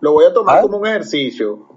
lo 0.00 0.12
voy 0.12 0.26
a 0.26 0.32
tomar 0.32 0.58
¿Ah? 0.58 0.62
como 0.62 0.78
un 0.78 0.86
ejercicio. 0.86 1.67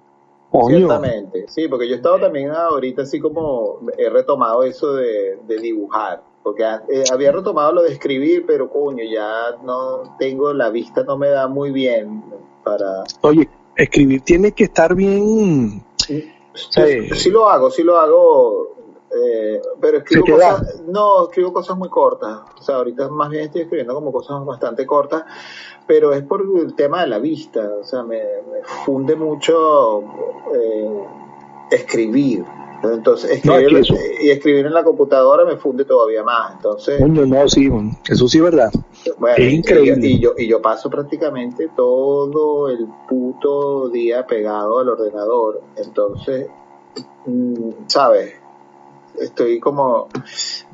Ciertamente, 0.68 1.46
sí, 1.48 1.68
porque 1.68 1.88
yo 1.88 1.94
he 1.94 1.98
estado 1.98 2.20
también 2.20 2.52
ahorita 2.52 3.04
así 3.04 3.20
como 3.20 3.80
he 3.98 4.10
retomado 4.10 4.64
eso 4.64 4.94
de, 4.94 5.38
de 5.48 5.58
dibujar 5.60 6.24
porque 6.44 6.64
eh, 6.64 7.04
había 7.12 7.32
retomado 7.32 7.72
lo 7.72 7.84
de 7.84 7.94
escribir, 7.94 8.46
pero 8.46 8.70
coño, 8.70 9.04
ya 9.04 9.58
no 9.64 10.16
tengo 10.18 10.54
la 10.54 10.70
vista, 10.70 11.04
no 11.04 11.18
me 11.18 11.30
da 11.30 11.48
muy 11.48 11.72
bien 11.72 12.24
para... 12.64 13.04
Oye, 13.22 13.48
escribir 13.76 14.22
tiene 14.22 14.52
que 14.52 14.66
estar 14.66 14.96
bien... 14.96 15.84
Sí, 15.98 17.30
lo 17.30 17.50
hago, 17.50 17.70
sí 17.70 17.84
lo 17.84 17.98
hago, 17.98 18.76
eh, 19.14 19.62
pero 19.80 19.98
escribo 19.98 20.26
cosas, 20.26 20.82
no, 20.88 21.26
escribo 21.26 21.52
cosas 21.52 21.78
muy 21.78 21.90
cortas, 21.90 22.40
o 22.58 22.62
sea, 22.62 22.76
ahorita 22.78 23.10
más 23.10 23.30
bien 23.30 23.46
estoy 23.46 23.64
escribiendo 23.64 23.94
como 23.94 24.12
cosas 24.12 24.44
bastante 24.46 24.86
cortas, 24.86 25.24
pero 25.86 26.14
es 26.14 26.24
por 26.24 26.46
el 26.58 26.74
tema 26.76 27.02
de 27.02 27.08
la 27.08 27.20
vista, 27.20 27.76
o 27.82 27.84
sea, 27.84 28.04
me, 28.04 28.22
funde 28.86 29.16
mucho 29.16 30.02
eh, 30.54 31.04
escribir, 31.72 32.46
entonces, 32.84 33.32
escribir, 33.32 33.84
y 34.22 34.30
escribir 34.30 34.66
en 34.66 34.74
la 34.74 34.84
computadora 34.84 35.46
me 35.46 35.58
funde 35.58 35.86
todavía 35.86 36.24
más. 36.24 36.54
Entonces, 36.56 37.00
no, 37.00 37.48
sí, 37.48 37.70
eso 38.10 38.28
sí 38.28 38.38
es 38.40 38.44
verdad. 38.44 38.72
es 39.38 39.54
increíble. 39.54 40.08
Y, 40.08 40.20
yo, 40.20 40.34
y 40.36 40.48
yo 40.48 40.62
paso 40.64 40.90
prácticamente 40.90 41.70
todo 41.76 42.70
el 42.70 42.88
puto 43.08 43.90
día 43.90 44.26
pegado 44.26 44.80
al 44.80 44.90
ordenador. 44.90 45.62
Entonces, 45.76 46.48
mm, 47.28 47.70
¿sabes? 47.86 48.41
Estoy 49.20 49.60
como 49.60 50.08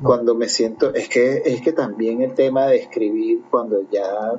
cuando 0.02 0.34
me 0.34 0.48
siento, 0.48 0.94
es 0.94 1.08
que 1.08 1.42
es 1.44 1.60
que 1.60 1.72
también 1.72 2.22
el 2.22 2.34
tema 2.34 2.66
de 2.66 2.76
escribir 2.76 3.42
cuando 3.50 3.82
ya 3.90 4.34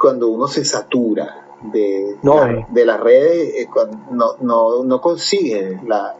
cuando 0.00 0.28
uno 0.28 0.46
se 0.48 0.64
satura 0.64 1.46
de, 1.72 2.12
eh. 2.12 2.66
de 2.70 2.84
las 2.84 3.00
redes, 3.00 3.54
eh, 3.54 3.68
no, 4.10 4.36
no, 4.40 4.82
no 4.84 5.00
consigue 5.00 5.78
la, 5.86 6.16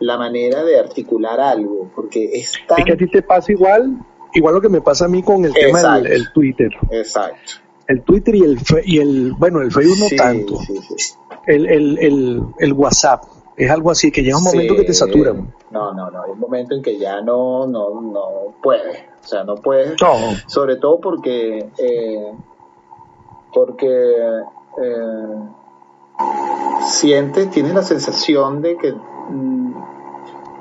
la 0.00 0.16
manera 0.16 0.62
de 0.64 0.78
articular 0.78 1.40
algo, 1.40 1.90
porque 1.94 2.30
es 2.34 2.52
tan... 2.66 2.78
Es 2.78 2.84
que 2.84 2.92
a 2.92 2.96
ti 2.96 3.08
te 3.08 3.22
pasa 3.22 3.52
igual, 3.52 3.98
igual 4.34 4.54
lo 4.54 4.60
que 4.60 4.68
me 4.68 4.80
pasa 4.80 5.06
a 5.06 5.08
mí 5.08 5.22
con 5.22 5.44
el 5.44 5.52
tema 5.52 6.00
del 6.00 6.32
Twitter. 6.32 6.70
Exacto. 6.90 7.52
El 7.88 8.02
Twitter 8.02 8.34
y 8.34 8.42
el, 8.42 8.58
y 8.84 8.98
el 8.98 9.32
bueno, 9.34 9.60
el 9.60 9.70
Facebook 9.70 9.98
no 10.10 10.16
tanto. 10.16 10.58
El, 11.46 11.66
el, 11.66 11.98
el, 11.98 12.42
el, 12.58 12.72
WhatsApp. 12.72 13.22
Es 13.56 13.70
algo 13.70 13.90
así, 13.90 14.12
que 14.12 14.22
llega 14.22 14.36
un 14.36 14.44
momento 14.44 14.76
que 14.76 14.84
te 14.84 14.92
satura. 14.92 15.32
No, 15.70 15.94
no, 15.94 16.10
no. 16.10 16.22
Hay 16.22 16.30
un 16.30 16.40
momento 16.40 16.74
en 16.74 16.82
que 16.82 16.98
ya 16.98 17.22
no, 17.22 17.66
no, 17.66 18.00
no 18.00 18.54
puedes. 18.62 18.98
O 19.24 19.26
sea, 19.26 19.44
no 19.44 19.54
puedes. 19.56 19.94
Sobre 20.46 20.76
todo 20.76 21.00
porque, 21.00 21.66
eh, 21.78 22.32
porque 23.52 24.16
eh, 24.82 25.36
sientes, 26.82 27.50
tienes 27.50 27.74
la 27.74 27.82
sensación 27.82 28.60
de 28.60 28.76
que 28.76 28.92
mm, 28.92 29.74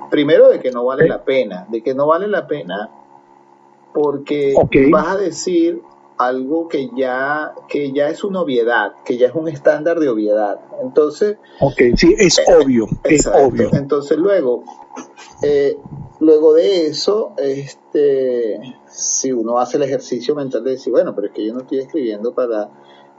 primero 0.10 0.50
de 0.50 0.60
que 0.60 0.72
no 0.72 0.86
vale 0.86 1.08
la 1.08 1.24
pena, 1.24 1.66
de 1.68 1.84
que 1.84 1.94
no 1.94 2.08
vale 2.08 2.28
la 2.28 2.48
pena 2.48 2.90
porque 3.94 4.54
vas 4.92 5.08
a 5.08 5.18
decir 5.18 5.82
algo 6.18 6.68
que 6.68 6.90
ya 6.96 7.54
que 7.68 7.92
ya 7.92 8.10
es 8.10 8.24
una 8.24 8.42
obviedad, 8.42 8.94
que 9.04 9.18
ya 9.18 9.28
es 9.28 9.36
un 9.36 9.48
estándar 9.48 10.00
de 10.00 10.10
obviedad. 10.10 10.60
Entonces, 10.82 11.38
ok, 11.60 11.82
sí, 11.96 12.16
es 12.18 12.40
eh, 12.40 12.44
obvio, 12.60 12.88
es 13.04 13.28
obvio. 13.28 13.70
Entonces 13.74 14.18
luego, 14.18 14.64
eh, 15.42 15.78
luego 16.20 16.54
de 16.54 16.88
eso, 16.88 17.34
este, 17.38 18.60
si 18.88 19.32
uno 19.32 19.60
hace 19.60 19.78
el 19.78 19.84
ejercicio 19.84 20.36
mental 20.36 20.64
de 20.64 20.72
decir, 20.72 20.92
bueno, 20.92 21.14
pero 21.14 21.28
es 21.28 21.34
que 21.34 21.46
yo 21.46 21.54
no 21.54 21.62
estoy 21.62 21.80
escribiendo 21.80 22.34
para 22.34 22.70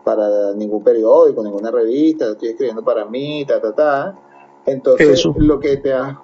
para 0.06 0.54
ningún 0.54 0.84
periódico, 0.84 1.42
ninguna 1.42 1.72
revista, 1.72 2.30
estoy 2.30 2.50
escribiendo 2.50 2.84
para 2.84 3.06
mí, 3.06 3.44
ta, 3.44 3.60
ta, 3.60 3.74
ta. 3.74 4.14
Entonces, 4.64 5.24
lo 5.36 5.58
que 5.58 5.78
te 5.78 5.92
ha, 5.92 6.22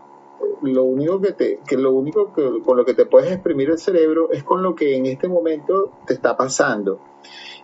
lo 0.63 0.85
único 0.85 1.21
que 1.21 1.33
te, 1.33 1.61
que 1.67 1.77
lo 1.77 1.93
único 1.93 2.33
que, 2.33 2.61
con 2.65 2.77
lo 2.77 2.85
que 2.85 2.95
te 2.95 3.07
puedes 3.07 3.33
exprimir 3.33 3.71
el 3.71 3.79
cerebro 3.79 4.31
es 4.31 4.43
con 4.45 4.63
lo 4.63 4.75
que 4.75 4.97
en 4.97 5.07
este 5.07 5.29
momento 5.29 5.93
te 6.07 6.15
está 6.15 6.37
pasando. 6.37 7.01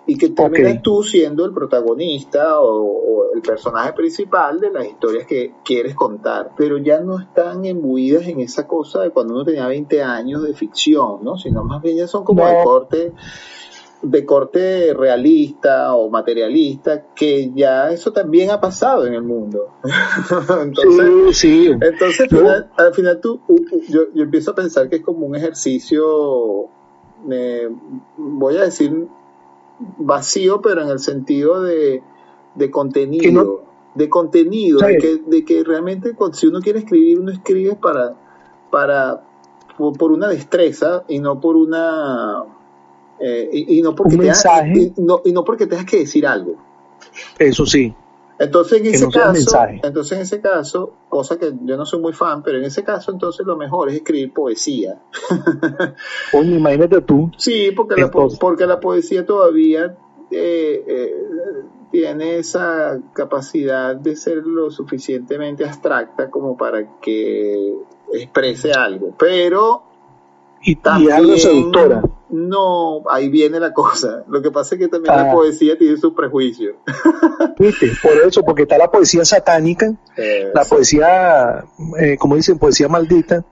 Y 0.07 0.17
que 0.17 0.31
terminas 0.31 0.81
tú 0.81 1.03
siendo 1.03 1.45
el 1.45 1.53
protagonista 1.53 2.61
o, 2.63 3.35
el 3.35 3.43
personaje 3.43 3.93
principal 3.93 4.59
de 4.59 4.71
las 4.71 4.87
historias 4.87 5.27
que 5.27 5.53
quieres 5.63 5.95
contar, 5.95 6.53
pero 6.57 6.79
ya 6.79 6.99
no 7.01 7.21
están 7.21 7.67
embuidas 7.67 8.27
en 8.27 8.41
esa 8.41 8.67
cosa 8.67 9.03
de 9.03 9.11
cuando 9.11 9.35
uno 9.35 9.45
tenía 9.45 9.69
20 9.69 10.03
años 10.03 10.43
de 10.43 10.55
ficción, 10.55 11.23
¿no? 11.23 11.37
Sino 11.37 11.63
más 11.63 11.83
bien 11.83 11.99
ya 11.99 12.09
son 12.09 12.25
como 12.25 12.47
de 12.47 12.65
corte 12.65 13.13
de 14.03 14.25
corte 14.25 14.95
realista 14.95 15.95
o 15.95 16.09
materialista, 16.09 17.07
que 17.15 17.51
ya 17.55 17.91
eso 17.91 18.13
también 18.13 18.51
ha 18.51 18.61
pasado 18.61 19.07
en 19.07 19.15
el 19.15 19.23
mundo. 19.23 19.71
entonces, 20.63 21.37
sí, 21.37 21.67
entonces 21.69 22.29
al, 22.77 22.95
final, 22.95 23.21
tú, 23.21 23.41
yo, 23.89 24.03
yo, 24.15 24.23
empiezo 24.23 24.53
a 24.53 24.55
pensar 24.55 24.89
que 24.89 24.97
es 24.97 25.03
como 25.03 25.27
un 25.27 25.35
ejercicio, 25.35 26.69
voy 28.17 28.57
a 28.57 28.63
decir 28.63 29.09
vacío, 29.99 30.61
pero 30.61 30.83
en 30.83 30.89
el 30.89 30.99
sentido 31.01 31.63
de, 31.63 32.03
de 32.55 32.71
contenido. 32.71 33.65
de 33.95 34.09
contenido, 34.09 34.79
de 34.79 34.99
que, 34.99 35.17
de 35.27 35.45
que 35.45 35.65
realmente 35.65 36.15
si 36.33 36.47
uno 36.47 36.61
quiere 36.61 36.81
escribir, 36.81 37.19
uno 37.19 37.33
escribe 37.33 37.75
para, 37.75 38.15
para 38.71 39.25
por 39.77 40.13
una 40.13 40.29
destreza 40.29 41.05
y 41.09 41.21
no 41.21 41.41
por 41.41 41.57
una 41.57 42.45
eh, 43.21 43.49
y, 43.53 43.83
no 43.83 43.95
porque 43.95 44.17
y, 44.17 44.93
no, 45.01 45.21
y 45.25 45.33
no 45.33 45.45
porque 45.45 45.67
tengas 45.67 45.87
que 45.87 45.99
decir 45.99 46.27
algo. 46.27 46.57
Eso 47.39 47.67
sí. 47.67 47.95
Entonces 48.39 48.81
en 48.81 48.87
ese 48.87 49.09
caso, 49.09 49.59
entonces 49.83 50.13
en 50.13 50.23
ese 50.23 50.41
caso, 50.41 50.93
cosa 51.09 51.39
que 51.39 51.53
yo 51.65 51.77
no 51.77 51.85
soy 51.85 52.01
muy 52.01 52.13
fan, 52.13 52.43
pero 52.45 52.59
en 52.59 52.65
ese 52.65 52.85
caso 52.85 53.11
entonces 53.11 53.45
lo 53.45 53.57
mejor 53.57 53.89
es 53.89 53.97
escribir 53.97 54.33
poesía. 54.33 55.01
Oye, 56.33 56.55
imagínate 56.55 57.01
tú. 57.01 57.33
Sí, 57.37 57.73
porque 57.75 58.01
la, 58.01 58.11
porque 58.11 58.67
la 58.67 58.79
poesía 58.79 59.27
todavía 59.27 59.97
eh, 60.31 60.85
eh, 60.87 61.15
tiene 61.91 62.39
esa 62.39 63.01
capacidad 63.13 63.97
de 63.97 64.15
ser 64.15 64.47
lo 64.47 64.71
suficientemente 64.71 65.65
abstracta 65.65 66.31
como 66.31 66.57
para 66.57 67.01
que 67.01 67.75
exprese 68.13 68.73
algo, 68.73 69.15
pero 69.19 69.83
y, 70.63 70.77
también, 70.77 71.13
algo 71.13 71.37
seductora. 71.37 72.03
No, 72.31 73.03
ahí 73.11 73.29
viene 73.29 73.59
la 73.59 73.73
cosa. 73.73 74.25
Lo 74.29 74.43
que 74.43 74.51
pasa 74.51 74.75
es 74.75 74.81
que 74.81 74.89
también 74.89 75.15
la 75.15 75.31
ah. 75.31 75.35
poesía 75.35 75.79
tiene 75.79 75.97
su 75.97 76.15
prejuicio. 76.15 76.77
¿Viste? 77.59 77.93
Por 78.03 78.13
eso, 78.27 78.43
porque 78.43 78.63
está 78.63 78.77
la 78.77 78.91
poesía 78.91 79.25
satánica, 79.25 79.95
la 80.55 80.65
poesía, 80.65 81.65
eh, 81.99 82.17
como 82.19 82.37
dicen, 82.37 82.59
poesía 82.59 82.89
maldita, 82.89 83.45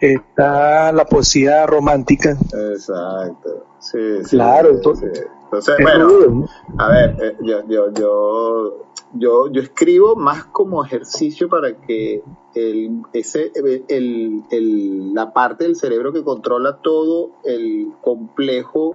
está 0.00 0.92
la 0.92 1.04
poesía 1.04 1.66
romántica. 1.66 2.36
Exacto. 2.52 3.66
Sí, 3.80 3.98
claro, 4.28 4.70
entonces, 4.70 5.26
entonces 5.50 5.78
bueno, 5.82 6.46
a 6.78 6.88
ver, 6.88 7.16
eh, 7.20 7.36
yo, 7.40 7.66
yo, 7.66 7.92
yo, 7.92 8.86
yo, 9.14 9.50
yo 9.50 9.60
escribo 9.60 10.14
más 10.14 10.44
como 10.44 10.84
ejercicio 10.84 11.48
para 11.48 11.74
que 11.80 12.22
el, 12.54 13.02
ese, 13.12 13.50
el, 13.88 14.44
el, 14.48 15.12
la 15.12 15.32
parte 15.32 15.64
del 15.64 15.74
cerebro 15.74 16.12
que 16.12 16.22
controla 16.22 16.76
todo 16.76 17.30
el 17.42 17.88
complejo 18.00 18.94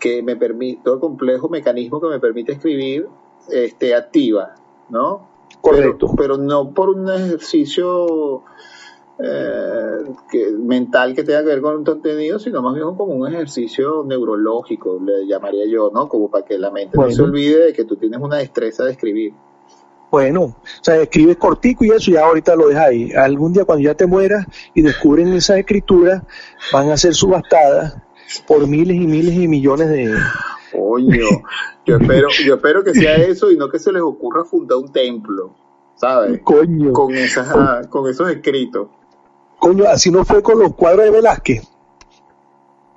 que 0.00 0.22
me 0.22 0.36
permite, 0.36 0.80
todo 0.82 0.94
el 0.94 1.00
complejo 1.00 1.50
mecanismo 1.50 2.00
que 2.00 2.08
me 2.08 2.18
permite 2.18 2.52
escribir, 2.52 3.08
esté 3.50 3.94
activa, 3.94 4.54
¿no? 4.88 5.28
Correcto. 5.60 6.06
Pero, 6.06 6.16
pero 6.16 6.36
no 6.38 6.70
por 6.70 6.88
un 6.88 7.10
ejercicio 7.10 8.42
eh, 9.18 10.04
que, 10.30 10.50
mental 10.52 11.14
que 11.14 11.22
tenga 11.22 11.40
que 11.40 11.46
ver 11.46 11.60
con 11.60 11.76
un 11.76 11.84
contenido, 11.84 12.38
sino 12.38 12.62
más 12.62 12.74
bien 12.74 12.86
como 12.94 13.14
un 13.14 13.28
ejercicio 13.28 14.04
neurológico, 14.04 14.98
le 15.04 15.26
llamaría 15.26 15.66
yo, 15.66 15.90
¿no? 15.92 16.08
Como 16.08 16.30
para 16.30 16.44
que 16.44 16.58
la 16.58 16.70
mente 16.70 16.96
no 16.96 17.10
se 17.10 17.22
olvide 17.22 17.66
de 17.66 17.72
que 17.72 17.84
tú 17.84 17.96
tienes 17.96 18.20
una 18.20 18.38
destreza 18.38 18.84
de 18.84 18.92
escribir. 18.92 19.34
Bueno, 20.10 20.42
o 20.42 20.56
sea, 20.82 20.96
escribes 20.96 21.36
cortico 21.38 21.84
y 21.84 21.90
eso 21.90 22.10
ya 22.10 22.26
ahorita 22.26 22.54
lo 22.54 22.68
dejas 22.68 22.88
ahí. 22.88 23.12
Algún 23.12 23.52
día 23.52 23.64
cuando 23.64 23.82
ya 23.82 23.94
te 23.94 24.06
mueras 24.06 24.46
y 24.74 24.82
descubren 24.82 25.32
esas 25.32 25.58
escrituras, 25.58 26.22
van 26.72 26.90
a 26.90 26.96
ser 26.96 27.14
subastadas 27.14 27.96
por 28.46 28.66
miles 28.66 28.96
y 28.96 29.06
miles 29.06 29.34
y 29.34 29.48
millones 29.48 29.88
de... 29.88 30.12
Coño, 30.72 31.26
yo 31.86 31.96
espero, 31.96 32.28
yo 32.44 32.54
espero 32.54 32.84
que 32.84 32.92
sea 32.92 33.16
eso 33.16 33.50
y 33.50 33.56
no 33.56 33.68
que 33.68 33.78
se 33.78 33.92
les 33.92 34.02
ocurra 34.02 34.44
fundar 34.44 34.78
un 34.78 34.92
templo, 34.92 35.54
¿sabes? 35.94 36.40
Coño. 36.42 36.92
Con, 36.92 37.14
esas, 37.14 37.86
con 37.88 38.08
esos 38.08 38.30
escritos. 38.30 38.88
Coño, 39.62 39.84
así 39.86 40.10
no 40.10 40.24
fue 40.24 40.42
con 40.42 40.58
los 40.58 40.74
cuadros 40.74 41.04
de 41.04 41.10
Velázquez. 41.12 41.62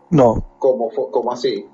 No. 0.10 0.44
¿Cómo, 0.58 0.90
cómo 0.90 1.32
así? 1.32 1.68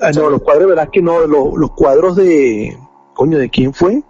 Ah, 0.00 0.10
no, 0.14 0.30
los 0.30 0.40
cuadros 0.40 0.64
de 0.64 0.70
Velázquez 0.70 1.02
no, 1.02 1.26
los, 1.26 1.54
los 1.54 1.72
cuadros 1.72 2.16
de... 2.16 2.74
Coño, 3.12 3.36
¿de 3.36 3.50
quién 3.50 3.74
fue? 3.74 4.02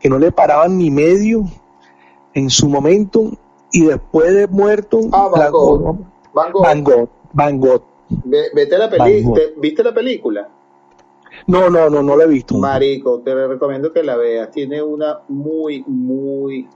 que 0.00 0.08
no 0.08 0.18
le 0.18 0.32
paraban 0.32 0.78
ni 0.78 0.90
medio 0.90 1.44
en 2.34 2.50
su 2.50 2.68
momento 2.68 3.30
y 3.70 3.84
después 3.84 4.32
de 4.32 4.46
muerto 4.48 5.00
ah, 5.12 5.28
Van, 5.28 5.52
Gogh. 5.52 5.98
Van 6.32 6.82
Gogh. 6.82 7.08
Van 7.32 7.60
Gogh. 7.60 7.82
Vete 8.54 8.78
la 8.78 8.90
peli 8.90 9.24
¿Viste 9.58 9.84
la 9.84 9.94
película? 9.94 10.48
No, 11.46 11.70
no, 11.70 11.88
no, 11.88 12.02
no 12.02 12.16
la 12.16 12.24
he 12.24 12.28
visto. 12.28 12.56
Marico, 12.58 13.20
te 13.20 13.34
recomiendo 13.46 13.92
que 13.92 14.02
la 14.02 14.16
veas. 14.16 14.50
Tiene 14.50 14.82
una 14.82 15.20
muy, 15.28 15.84
muy 15.86 16.68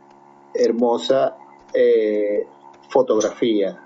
hermosa 0.55 1.37
eh, 1.75 2.47
fotografía. 2.89 3.81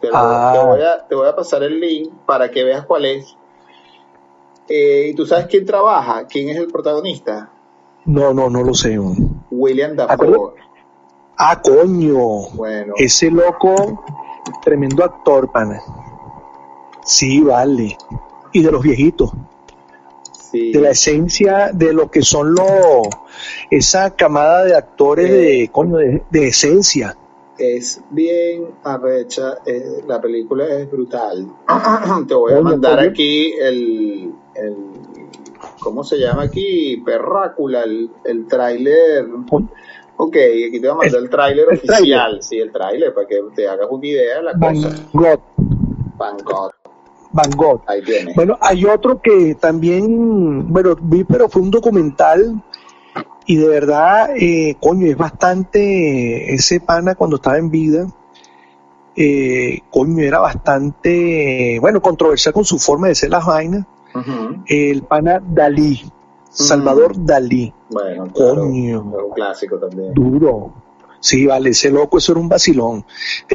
Te, 0.00 0.08
ah. 0.12 0.64
voy 0.66 0.82
a, 0.82 1.06
te, 1.06 1.14
voy 1.14 1.28
a, 1.28 1.36
pasar 1.36 1.62
el 1.62 1.78
link 1.78 2.12
para 2.26 2.50
que 2.50 2.64
veas 2.64 2.84
cuál 2.84 3.04
es. 3.04 3.36
Eh, 4.68 5.08
¿Y 5.10 5.14
tú 5.14 5.24
sabes 5.26 5.46
quién 5.46 5.64
trabaja? 5.64 6.26
¿Quién 6.26 6.48
es 6.48 6.56
el 6.56 6.66
protagonista? 6.66 7.50
No, 8.04 8.34
no, 8.34 8.50
no 8.50 8.62
lo 8.62 8.74
sé. 8.74 8.98
William 9.50 9.94
Dafoe. 9.94 10.54
Ah, 11.36 11.60
coño. 11.62 12.50
Bueno. 12.54 12.94
Ese 12.96 13.30
loco, 13.30 14.04
tremendo 14.62 15.04
actor, 15.04 15.50
pana. 15.50 15.80
Sí, 17.04 17.40
vale. 17.40 17.96
Y 18.52 18.62
de 18.62 18.72
los 18.72 18.82
viejitos. 18.82 19.30
Sí. 20.32 20.72
De 20.72 20.80
la 20.80 20.90
esencia 20.90 21.70
de 21.72 21.92
lo 21.92 22.10
que 22.10 22.22
son 22.22 22.54
los. 22.54 23.08
Esa 23.70 24.14
camada 24.14 24.64
de 24.64 24.76
actores 24.76 25.30
de, 25.30 25.68
coño, 25.72 25.96
de, 25.96 26.46
esencia. 26.46 27.16
Es 27.58 28.00
bien 28.10 28.68
arrecha. 28.84 29.58
Eh, 29.66 30.02
la 30.06 30.20
película 30.20 30.66
es 30.66 30.90
brutal. 30.90 31.46
Te 32.28 32.34
voy 32.34 32.54
a 32.54 32.60
mandar 32.60 32.98
aquí 33.00 33.52
el, 33.52 34.32
el 34.54 34.76
¿cómo 35.80 36.04
se 36.04 36.18
llama 36.18 36.44
aquí? 36.44 37.02
Perrácula, 37.04 37.82
el, 37.82 38.10
el 38.24 38.46
tráiler. 38.46 39.26
Ok, 40.16 40.36
aquí 40.36 40.80
te 40.80 40.88
voy 40.88 40.90
a 40.90 40.94
mandar 40.94 41.20
el, 41.20 41.30
tráiler 41.30 41.68
oficial, 41.68 42.42
sí, 42.42 42.58
el 42.58 42.70
tráiler, 42.70 43.12
para 43.12 43.26
que 43.26 43.40
te 43.56 43.66
hagas 43.66 43.88
una 43.90 44.06
idea 44.06 44.36
de 44.36 44.42
la 44.42 44.52
cosa. 44.52 44.88
Van 45.12 46.36
Gogh. 46.44 46.72
Van 47.32 47.50
Gogh. 47.50 47.82
Ahí 47.86 48.02
viene. 48.02 48.32
Bueno, 48.36 48.56
hay 48.60 48.84
otro 48.84 49.20
que 49.20 49.56
también, 49.56 50.72
bueno, 50.72 50.94
vi, 51.00 51.24
pero 51.24 51.48
fue 51.48 51.62
un 51.62 51.70
documental 51.70 52.62
y 53.46 53.56
de 53.56 53.68
verdad, 53.68 54.30
eh, 54.36 54.76
coño, 54.80 55.06
es 55.06 55.16
bastante, 55.16 56.54
ese 56.54 56.80
pana 56.80 57.14
cuando 57.14 57.36
estaba 57.36 57.58
en 57.58 57.70
vida, 57.70 58.06
eh, 59.16 59.80
coño, 59.90 60.22
era 60.22 60.38
bastante, 60.38 61.78
bueno, 61.80 62.00
controversial 62.00 62.54
con 62.54 62.64
su 62.64 62.78
forma 62.78 63.08
de 63.08 63.14
ser 63.14 63.30
las 63.30 63.44
vainas, 63.44 63.86
el 64.66 65.02
pana 65.02 65.42
Dalí, 65.44 66.00
Salvador 66.50 67.12
Dalí. 67.16 67.72
Bueno, 67.90 68.30
Coño. 68.32 69.02
un 69.02 69.34
clásico 69.34 69.78
también. 69.78 70.12
Duro. 70.14 70.72
Sí, 71.22 71.46
vale, 71.46 71.70
ese 71.70 71.88
loco, 71.88 72.18
eso 72.18 72.32
era 72.32 72.40
un 72.40 72.48
vacilón. 72.48 73.04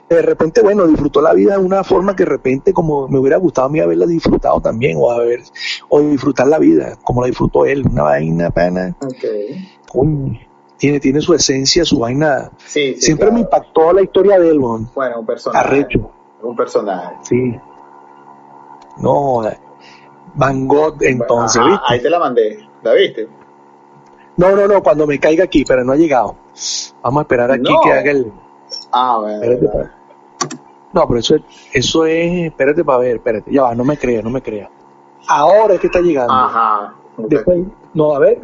De 0.10 0.22
repente, 0.22 0.62
bueno, 0.62 0.88
disfrutó 0.88 1.22
la 1.22 1.34
vida 1.34 1.58
de 1.58 1.66
una 1.66 1.84
forma 1.84 2.16
que 2.16 2.24
de 2.24 2.30
repente, 2.30 2.72
como 2.72 3.10
me 3.10 3.20
hubiera 3.20 3.36
gustado 3.36 3.68
a 3.68 3.70
mí 3.70 3.82
haberla 3.82 4.06
disfrutado 4.06 4.62
también, 4.62 4.96
o 4.98 5.12
haber, 5.12 5.42
o 5.90 6.00
disfrutar 6.00 6.48
la 6.48 6.60
vida, 6.60 6.98
como 7.04 7.22
la 7.22 7.28
disfrutó 7.28 7.66
él, 7.66 7.86
una 7.86 8.04
vaina, 8.04 8.52
pana. 8.52 8.96
Okay. 9.02 9.77
Coño, 9.92 10.40
tiene, 10.78 11.00
tiene 11.00 11.22
su 11.22 11.34
esencia, 11.34 11.84
su 11.86 12.00
vaina. 12.00 12.52
Sí, 12.58 12.96
Siempre 13.00 13.32
me 13.32 13.42
impactó 13.42 13.94
la 13.94 14.02
historia 14.02 14.40
de 14.40 14.50
él, 14.50 14.60
Bueno, 14.60 15.20
un 15.20 15.26
personaje. 15.26 15.66
Arrecho. 15.66 16.12
Un 16.42 16.56
personaje. 16.56 17.16
Sí. 17.24 17.56
No, 18.98 19.42
Van 20.36 20.68
Gogh 20.68 21.02
entonces, 21.02 21.64
¿viste? 21.64 21.82
Ahí 21.88 22.00
te 22.00 22.10
la 22.10 22.20
mandé, 22.20 22.60
¿la 22.84 22.94
viste? 22.94 23.28
No, 24.36 24.56
no, 24.56 24.68
no, 24.68 24.84
cuando 24.84 25.08
me 25.08 25.20
caiga 25.20 25.46
aquí, 25.46 25.66
pero 25.66 25.84
no 25.84 25.94
ha 25.94 25.96
llegado. 25.96 26.36
Vamos 27.02 27.20
a 27.20 27.22
esperar 27.24 27.52
aquí 27.52 27.74
que 27.84 27.92
haga 27.92 28.12
el... 28.12 28.32
Ah, 28.92 29.18
bueno. 29.20 29.90
No, 30.94 31.08
pero 31.08 31.20
eso 31.20 31.36
es, 31.36 31.42
eso 31.74 32.06
es, 32.06 32.46
espérate 32.46 32.84
para 32.84 33.00
ver, 33.00 33.16
espérate, 33.18 33.52
ya 33.52 33.64
va, 33.64 33.76
no 33.76 33.84
me 33.84 33.98
creas, 33.98 34.24
no 34.24 34.30
me 34.30 34.42
creas. 34.42 34.70
Ahora 35.28 35.74
es 35.74 35.80
que 35.80 35.88
está 35.88 36.00
llegando. 36.00 36.34
Ajá. 36.34 36.96
Después, 37.18 37.60
no, 37.94 38.16
a 38.16 38.20
ver, 38.20 38.40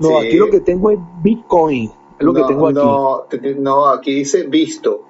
no, 0.00 0.18
aquí 0.18 0.36
lo 0.36 0.50
que 0.50 0.60
tengo 0.60 0.90
es 0.90 0.98
Bitcoin, 1.22 1.90
es 2.18 2.24
lo 2.24 2.32
que 2.34 2.42
tengo 2.44 2.68
aquí. 2.68 2.78
No, 2.78 3.26
no, 3.58 3.86
aquí 3.88 4.14
dice 4.14 4.44
visto. 4.44 5.04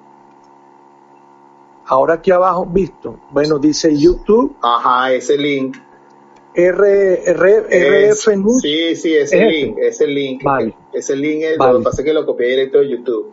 Ahora 1.85 2.15
aquí 2.15 2.29
abajo, 2.29 2.67
visto. 2.67 3.19
Bueno, 3.31 3.57
dice 3.57 3.95
YouTube. 3.97 4.55
Ajá, 4.61 5.11
ese 5.11 5.37
link. 5.37 5.77
R, 6.53 7.29
R, 7.31 8.11
RF 8.11 8.27
Sí, 8.61 8.95
sí, 8.95 9.15
ese 9.15 9.45
link, 9.45 9.77
ese 9.79 10.07
link. 10.07 10.43
Vale. 10.43 10.75
Ese 10.93 11.15
link 11.15 11.43
es, 11.43 11.57
lo 11.57 11.77
que 11.79 11.83
pasa 11.83 12.01
es 12.01 12.05
que 12.05 12.13
lo 12.13 12.25
copié 12.25 12.49
directo 12.49 12.79
de 12.79 12.89
YouTube. 12.89 13.31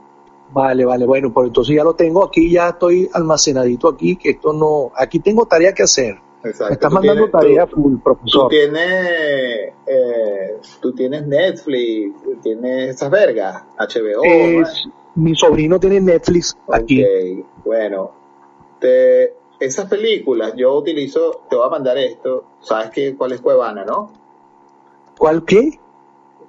Vale, 0.52 0.84
vale, 0.84 1.06
bueno, 1.06 1.32
pues 1.32 1.48
entonces 1.48 1.74
ya 1.74 1.82
lo 1.82 1.94
tengo 1.94 2.22
aquí, 2.22 2.50
ya 2.50 2.68
estoy 2.68 3.10
almacenadito 3.12 3.88
aquí, 3.88 4.16
que 4.16 4.30
esto 4.30 4.52
no, 4.52 4.92
aquí 4.94 5.18
tengo 5.18 5.46
tarea 5.46 5.74
que 5.74 5.82
hacer. 5.82 6.18
Exacto. 6.46 6.66
Me 6.68 6.74
estás 6.74 6.92
mandando 6.92 7.28
tarea 7.30 7.66
full, 7.66 7.96
profesor. 7.98 8.42
Tú 8.42 8.48
tienes, 8.48 9.72
eh, 9.86 10.56
tú 10.80 10.92
tienes 10.92 11.26
Netflix, 11.26 12.14
tienes 12.42 12.90
esas 12.90 13.10
vergas, 13.10 13.64
HBO. 13.78 14.22
mi 15.14 15.34
sobrino 15.34 15.80
tiene 15.80 16.00
Netflix 16.00 16.56
aquí. 16.68 17.04
Bueno, 17.64 18.12
te, 18.78 19.34
esas 19.58 19.86
películas 19.88 20.52
yo 20.56 20.74
utilizo, 20.76 21.42
te 21.48 21.56
voy 21.56 21.66
a 21.66 21.70
mandar 21.70 21.98
esto, 21.98 22.44
¿sabes 22.60 22.90
qué, 22.90 23.16
cuál 23.16 23.32
es 23.32 23.40
Cuevana, 23.40 23.84
no? 23.84 24.12
¿Cuál 25.18 25.44
qué? 25.44 25.78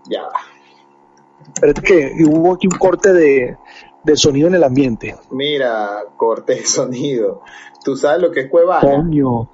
Ya. 0.09 0.27
Pero 1.59 1.73
es 1.73 1.81
que 1.81 2.11
hubo 2.25 2.53
aquí 2.53 2.67
un 2.67 2.77
corte 2.77 3.13
de, 3.13 3.57
sonido 4.15 4.47
en 4.47 4.55
el 4.55 4.63
ambiente. 4.63 5.15
Mira, 5.31 6.03
corte 6.17 6.55
de 6.55 6.65
sonido. 6.65 7.41
¿Tú 7.83 7.95
sabes 7.95 8.21
lo 8.21 8.31
que 8.31 8.41
es 8.41 8.49
Cuevana? 8.49 8.81
Coño. 8.81 9.49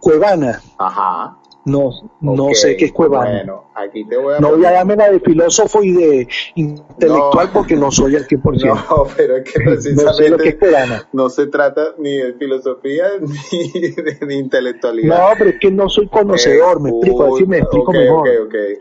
Cuevana. 0.00 0.60
Ajá. 0.78 1.36
No, 1.66 1.90
no 2.20 2.54
sé 2.54 2.76
qué 2.76 2.84
es 2.86 2.92
Cuevana. 2.92 3.28
Bueno, 3.38 3.64
aquí 3.74 4.04
te 4.04 4.16
voy 4.16 4.34
a... 4.34 4.38
No 4.38 4.50
voy 4.50 4.64
a 4.64 4.84
la 4.84 5.10
de 5.10 5.18
filósofo 5.18 5.82
y 5.82 5.92
de 5.92 6.28
intelectual 6.54 7.50
porque 7.52 7.74
no 7.74 7.90
soy 7.90 8.14
el 8.14 8.24
100%. 8.28 8.64
No, 8.88 9.06
pero 9.16 9.36
es 9.38 9.52
que 9.52 9.64
no 9.94 10.12
sé 10.12 10.28
lo 10.28 10.38
que 10.38 10.50
es 10.50 10.54
precisamente 10.54 10.58
Cuevana. 10.58 11.08
no 11.12 11.28
se 11.28 11.48
trata 11.48 11.94
ni 11.98 12.18
de 12.18 12.34
filosofía 12.34 13.06
ni 13.20 13.90
de, 13.90 14.34
intelectualidad. 14.36 15.18
No, 15.30 15.34
pero 15.36 15.50
es 15.50 15.56
que 15.60 15.72
no 15.72 15.88
soy 15.88 16.06
conocedor, 16.06 16.80
me 16.80 16.90
Eh, 16.90 16.92
explico, 16.92 17.22
a 17.22 17.26
ver 17.26 17.34
si 17.34 17.46
me 17.46 17.58
explico 17.58 17.90
ok, 17.90 17.96
mejor. 17.96 18.28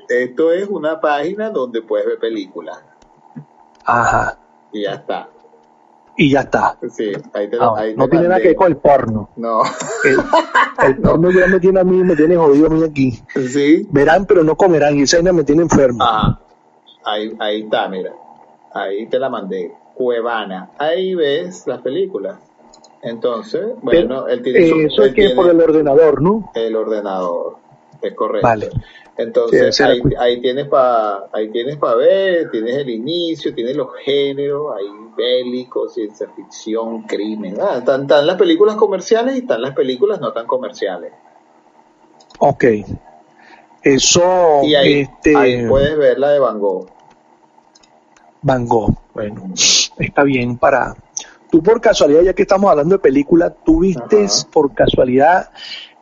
Esto 0.07 0.51
es 0.53 0.67
una 0.69 1.01
página 1.01 1.49
donde 1.49 1.81
puedes 1.81 2.05
ver 2.05 2.19
películas 2.19 2.77
Ajá, 3.83 4.37
y 4.71 4.83
ya 4.83 4.93
está. 4.93 5.29
Y 6.17 6.31
ya 6.31 6.41
está. 6.41 6.77
Sí, 6.91 7.11
ahí 7.33 7.49
te, 7.49 7.57
Ah, 7.59 7.73
ahí 7.77 7.91
te 7.91 7.97
no 7.97 8.07
tiene 8.07 8.27
nada 8.27 8.41
que 8.41 8.47
ver 8.49 8.55
con 8.55 8.67
el 8.67 8.77
porno. 8.77 9.29
No, 9.35 9.61
El, 10.03 10.17
el 10.87 10.97
porno 11.01 11.31
ya 11.31 11.47
me 11.47 11.59
tiene 11.59 11.79
a 11.79 11.83
mí, 11.83 12.03
me 12.03 12.15
tiene 12.15 12.35
jodido 12.37 12.67
a 12.67 12.69
mí 12.69 12.83
aquí. 12.83 13.19
sí. 13.47 13.87
Verán, 13.91 14.25
pero 14.25 14.43
no 14.43 14.55
comerán, 14.55 14.97
y 14.97 15.03
esa 15.03 15.21
me 15.21 15.43
tiene 15.43 15.63
enfermo. 15.63 16.03
Ajá. 16.03 16.39
Ahí, 17.03 17.35
ahí 17.39 17.61
está, 17.63 17.87
mira. 17.87 18.11
Ahí 18.73 19.07
te 19.07 19.19
la 19.19 19.29
mandé. 19.29 19.71
Cuevana. 19.93 20.71
Ahí 20.77 21.15
ves 21.15 21.65
las 21.67 21.81
películas. 21.81 22.37
Entonces, 23.01 23.61
bueno, 23.83 24.27
él 24.27 24.41
tiene 24.41 24.65
eso 24.65 24.75
él 24.75 24.85
es 24.85 24.95
que 24.95 25.03
es 25.05 25.13
tiene 25.13 25.35
por 25.35 25.49
el 25.49 25.61
ordenador, 25.61 26.21
¿no? 26.21 26.51
el 26.55 26.75
ordenador. 26.75 27.57
Es 28.01 28.13
correcto. 28.15 28.47
Vale. 28.47 28.69
Entonces 29.17 29.75
Sí, 29.75 29.83
ahí, 29.83 30.01
ahí 30.19 30.41
tienes 30.41 30.67
para 30.67 31.29
ahí 31.31 31.49
tienes 31.49 31.77
para 31.77 31.95
ver, 31.95 32.51
tienes 32.51 32.75
el 32.77 32.89
inicio, 32.89 33.53
tienes 33.53 33.75
los 33.75 33.89
géneros, 34.03 34.75
hay 34.75 34.85
bélicos, 35.15 35.93
ciencia 35.93 36.27
ficción, 36.35 37.03
crimen. 37.03 37.57
Ah, 37.61 37.77
están, 37.77 38.03
están 38.03 38.27
las 38.27 38.35
películas 38.37 38.75
comerciales 38.75 39.35
y 39.35 39.39
están 39.39 39.61
las 39.61 39.73
películas 39.73 40.19
no 40.19 40.33
tan 40.33 40.45
comerciales. 40.45 41.13
Ok. 42.39 42.65
Eso, 43.81 44.61
Y 44.63 44.73
ahí, 44.73 45.01
este, 45.01 45.35
ahí 45.37 45.67
puedes 45.67 45.95
ver 45.95 46.17
la 46.17 46.31
de 46.31 46.39
Van 46.39 46.59
Gogh. 46.59 46.87
Van 48.41 48.65
Gogh. 48.65 48.95
Bueno, 49.13 49.51
está 49.99 50.23
bien 50.23 50.57
para... 50.57 50.95
Tú 51.51 51.61
por 51.61 51.79
casualidad, 51.79 52.21
ya 52.23 52.33
que 52.33 52.41
estamos 52.41 52.69
hablando 52.69 52.95
de 52.95 52.99
película, 52.99 53.51
¿tú 53.51 53.81
viste 53.81 54.25
por 54.51 54.73
casualidad 54.73 55.51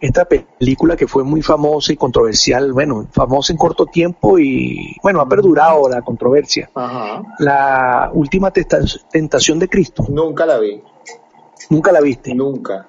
esta 0.05 0.25
película 0.25 0.95
que 0.97 1.07
fue 1.07 1.23
muy 1.23 1.41
famosa 1.41 1.93
y 1.93 1.95
controversial? 1.95 2.73
Bueno, 2.73 3.07
famosa 3.11 3.53
en 3.53 3.57
corto 3.57 3.85
tiempo 3.85 4.37
y, 4.37 4.97
bueno, 5.01 5.21
ha 5.21 5.27
perdurado 5.27 5.87
la 5.87 6.01
controversia. 6.01 6.69
Ajá. 6.75 7.23
La 7.39 8.11
última 8.13 8.51
tentación 8.51 9.59
de 9.59 9.69
Cristo. 9.69 10.05
Nunca 10.09 10.45
la 10.45 10.59
vi, 10.59 10.81
¿Nunca 11.69 11.91
la 11.93 12.01
viste? 12.01 12.35
nunca. 12.35 12.87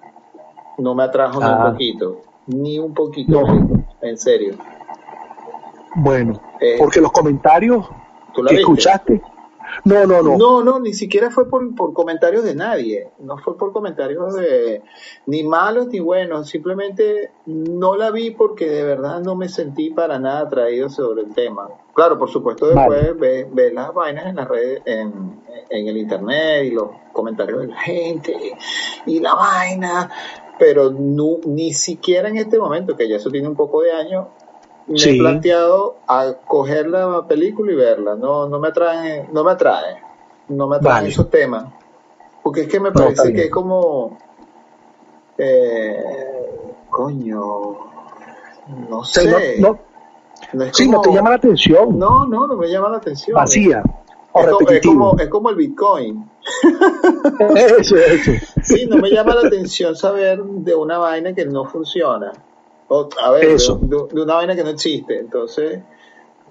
No 0.78 0.94
me 0.96 1.04
atrajo 1.04 1.38
ni 1.38 1.46
Ah. 1.46 1.56
un 1.66 1.72
poquito, 1.72 2.20
ni 2.48 2.78
un 2.80 2.92
poquito, 2.92 3.40
No. 3.42 3.84
en 4.02 4.18
serio. 4.18 4.56
Bueno, 5.96 6.40
Eh, 6.60 6.74
porque 6.78 7.00
los 7.00 7.12
comentarios 7.12 7.86
¿Tú 8.34 8.42
la 8.42 8.50
que 8.50 8.56
viste? 8.56 8.72
escuchaste... 8.72 9.22
No, 9.84 10.06
no, 10.06 10.22
no. 10.22 10.36
No, 10.36 10.62
no, 10.62 10.80
ni 10.80 10.94
siquiera 10.94 11.30
fue 11.30 11.48
por, 11.48 11.74
por 11.74 11.92
comentarios 11.92 12.44
de 12.44 12.54
nadie, 12.54 13.10
no 13.18 13.38
fue 13.38 13.56
por 13.56 13.72
comentarios 13.72 14.34
de 14.34 14.82
ni 15.26 15.42
malos 15.42 15.88
ni 15.88 16.00
buenos, 16.00 16.48
simplemente 16.48 17.32
no 17.46 17.96
la 17.96 18.10
vi 18.10 18.30
porque 18.30 18.68
de 18.68 18.84
verdad 18.84 19.20
no 19.20 19.34
me 19.34 19.48
sentí 19.48 19.90
para 19.90 20.18
nada 20.18 20.40
atraído 20.40 20.88
sobre 20.88 21.22
el 21.22 21.34
tema. 21.34 21.68
Claro, 21.94 22.18
por 22.18 22.30
supuesto 22.30 22.66
después 22.66 23.00
Vale. 23.00 23.12
ve, 23.12 23.48
ve 23.50 23.72
las 23.72 23.92
vainas 23.92 24.26
en 24.26 24.36
las 24.36 24.48
redes, 24.48 24.82
en, 24.84 25.40
en 25.70 25.88
el 25.88 25.96
internet 25.96 26.64
y 26.64 26.70
los 26.70 26.88
comentarios 27.12 27.60
de 27.60 27.66
la 27.68 27.80
gente 27.80 28.36
y 29.06 29.20
la 29.20 29.34
vaina, 29.34 30.10
pero 30.58 30.90
no, 30.90 31.38
ni 31.46 31.72
siquiera 31.72 32.28
en 32.28 32.36
este 32.36 32.58
momento, 32.58 32.96
que 32.96 33.08
ya 33.08 33.16
eso 33.16 33.30
tiene 33.30 33.48
un 33.48 33.56
poco 33.56 33.82
de 33.82 33.92
años, 33.92 34.26
me 34.86 34.98
Sí. 34.98 35.16
he 35.16 35.18
planteado 35.18 35.96
a 36.06 36.32
coger 36.46 36.86
la 36.88 37.26
película 37.26 37.72
y 37.72 37.74
verla. 37.74 38.14
No, 38.16 38.48
no 38.48 38.58
me 38.58 38.68
atrae, 38.68 39.28
no 39.32 39.42
me 39.44 39.52
atrae, 39.52 39.96
no 40.48 40.66
me 40.66 40.76
atraen 40.76 40.96
Vale. 40.96 41.08
esos 41.08 41.30
temas. 41.30 41.64
Porque 42.42 42.62
es 42.62 42.68
que 42.68 42.78
me 42.80 42.90
No, 42.90 42.94
parece 42.94 43.32
que 43.32 43.44
es 43.44 43.50
como, 43.50 44.18
eh, 45.38 46.04
coño, 46.90 47.40
no 48.88 49.04
sé. 49.04 49.56
no, 49.60 49.68
no, 49.72 49.78
No 50.52 50.64
es 50.64 50.76
sí, 50.76 50.86
no 50.88 50.98
como- 50.98 51.02
te 51.10 51.16
llama 51.16 51.30
la 51.30 51.36
atención. 51.36 51.98
No, 51.98 52.26
no, 52.26 52.46
no 52.46 52.56
me 52.56 52.68
llama 52.68 52.90
la 52.90 52.98
atención. 52.98 53.34
Vacía 53.34 53.82
o 54.32 54.40
Es 54.40 54.46
como, 54.48 54.68
es, 54.70 54.80
como, 54.86 55.18
es 55.18 55.28
como 55.28 55.50
el 55.50 55.56
Bitcoin. 55.56 56.30
Eso, 57.56 57.96
eso. 57.96 58.32
Sí, 58.62 58.86
no 58.86 58.96
me 58.98 59.08
llama 59.10 59.34
la 59.34 59.46
atención 59.48 59.96
saber 59.96 60.42
de 60.42 60.74
una 60.74 60.98
vaina 60.98 61.32
que 61.32 61.46
no 61.46 61.64
funciona. 61.64 62.32
O, 62.88 63.08
a 63.22 63.30
ver, 63.30 63.48
de- 63.48 63.54
Eso. 63.54 63.78
De, 63.80 63.96
de 64.14 64.22
una 64.22 64.34
vaina 64.34 64.54
que 64.54 64.62
no 64.64 64.70
existe. 64.70 65.18
Entonces, 65.18 65.80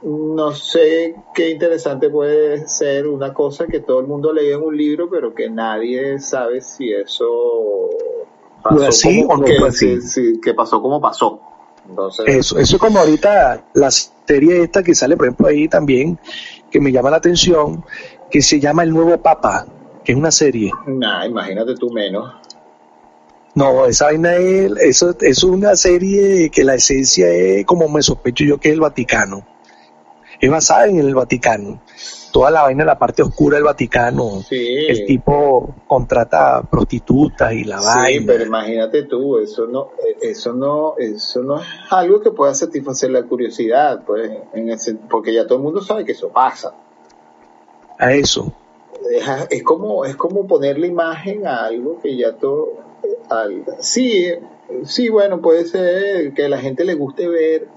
no 0.01 0.51
sé 0.51 1.15
qué 1.33 1.49
interesante 1.51 2.09
puede 2.09 2.67
ser 2.67 3.07
una 3.07 3.33
cosa 3.33 3.67
que 3.67 3.79
todo 3.79 3.99
el 4.01 4.07
mundo 4.07 4.33
leía 4.33 4.55
en 4.55 4.63
un 4.63 4.75
libro, 4.75 5.09
pero 5.09 5.33
que 5.33 5.49
nadie 5.49 6.19
sabe 6.19 6.61
si 6.61 6.91
eso 6.91 7.89
¿Fue 8.61 8.87
así 8.87 9.21
como, 9.21 9.33
o 9.33 9.37
no 9.37 9.45
que, 9.45 9.59
fue 9.59 9.67
así? 9.69 10.01
si- 10.01 10.07
si- 10.33 10.41
que 10.41 10.53
pasó 10.53 10.81
como 10.81 10.99
pasó. 10.99 11.39
Entonces, 11.87 12.25
Eso, 12.27 12.57
eso 12.57 12.75
es 12.77 12.81
como 12.81 12.99
ahorita 12.99 13.65
la 13.73 13.91
serie 13.91 14.63
esta 14.63 14.83
que 14.83 14.95
sale, 14.95 15.17
por 15.17 15.25
ejemplo, 15.27 15.47
ahí 15.47 15.67
también, 15.67 16.17
que 16.71 16.79
me 16.79 16.91
llama 16.91 17.09
la 17.11 17.17
atención, 17.17 17.83
que 18.31 18.41
se 18.41 18.59
llama 18.59 18.83
El 18.83 18.91
Nuevo 18.91 19.17
Papa, 19.21 19.65
que 20.03 20.13
es 20.13 20.17
una 20.17 20.31
serie. 20.31 20.71
nah, 20.87 21.25
imagínate 21.25 21.75
tú 21.75 21.89
menos. 21.91 22.33
No, 23.55 23.85
esa 23.85 24.05
vaina 24.05 24.35
es, 24.35 24.71
eso, 24.81 25.11
eso 25.11 25.21
es 25.21 25.43
una 25.43 25.75
serie 25.75 26.49
que 26.49 26.63
la 26.63 26.75
esencia 26.75 27.27
es, 27.29 27.65
como 27.65 27.87
me 27.87 28.01
sospecho 28.01 28.43
yo, 28.43 28.57
que 28.59 28.69
es 28.69 28.73
el 28.73 28.79
Vaticano. 28.81 29.45
Es 30.41 30.49
basada 30.49 30.87
en 30.87 30.97
el 30.99 31.13
Vaticano. 31.13 31.81
Toda 32.31 32.49
la 32.49 32.63
vaina, 32.63 32.83
la 32.83 32.97
parte 32.97 33.21
oscura 33.21 33.55
del 33.57 33.63
Vaticano. 33.63 34.41
Sí. 34.41 34.87
El 34.89 35.05
tipo 35.05 35.75
contrata 35.87 36.63
prostitutas 36.63 37.53
y 37.53 37.63
la 37.63 37.79
Sí, 37.79 37.85
vaina. 37.95 38.23
pero 38.25 38.43
imagínate 38.45 39.03
tú, 39.03 39.37
eso 39.37 39.67
no, 39.67 39.91
eso 40.19 40.53
no, 40.53 40.95
eso 40.97 41.43
no 41.43 41.61
es 41.61 41.67
algo 41.91 42.21
que 42.21 42.31
pueda 42.31 42.55
satisfacer 42.55 43.11
la 43.11 43.21
curiosidad, 43.23 44.03
pues, 44.03 44.31
en 44.53 44.71
ese- 44.71 44.95
porque 44.95 45.31
ya 45.31 45.45
todo 45.45 45.59
el 45.59 45.63
mundo 45.63 45.81
sabe 45.81 46.03
que 46.05 46.13
eso 46.13 46.29
pasa. 46.29 46.73
A 47.99 48.13
eso. 48.13 48.51
Es, 49.11 49.23
es 49.51 49.63
como, 49.63 50.03
es 50.05 50.15
como 50.15 50.47
ponerle 50.47 50.87
imagen 50.87 51.45
a 51.45 51.65
algo 51.65 51.99
que 52.01 52.17
ya 52.17 52.33
todo, 52.33 52.69
al- 53.29 53.63
sí, 53.79 54.27
sí, 54.83 55.09
bueno, 55.09 55.41
puede 55.41 55.65
ser 55.65 56.33
que 56.33 56.45
a 56.45 56.49
la 56.49 56.57
gente 56.57 56.83
le 56.85 56.95
guste 56.95 57.27
ver 57.27 57.67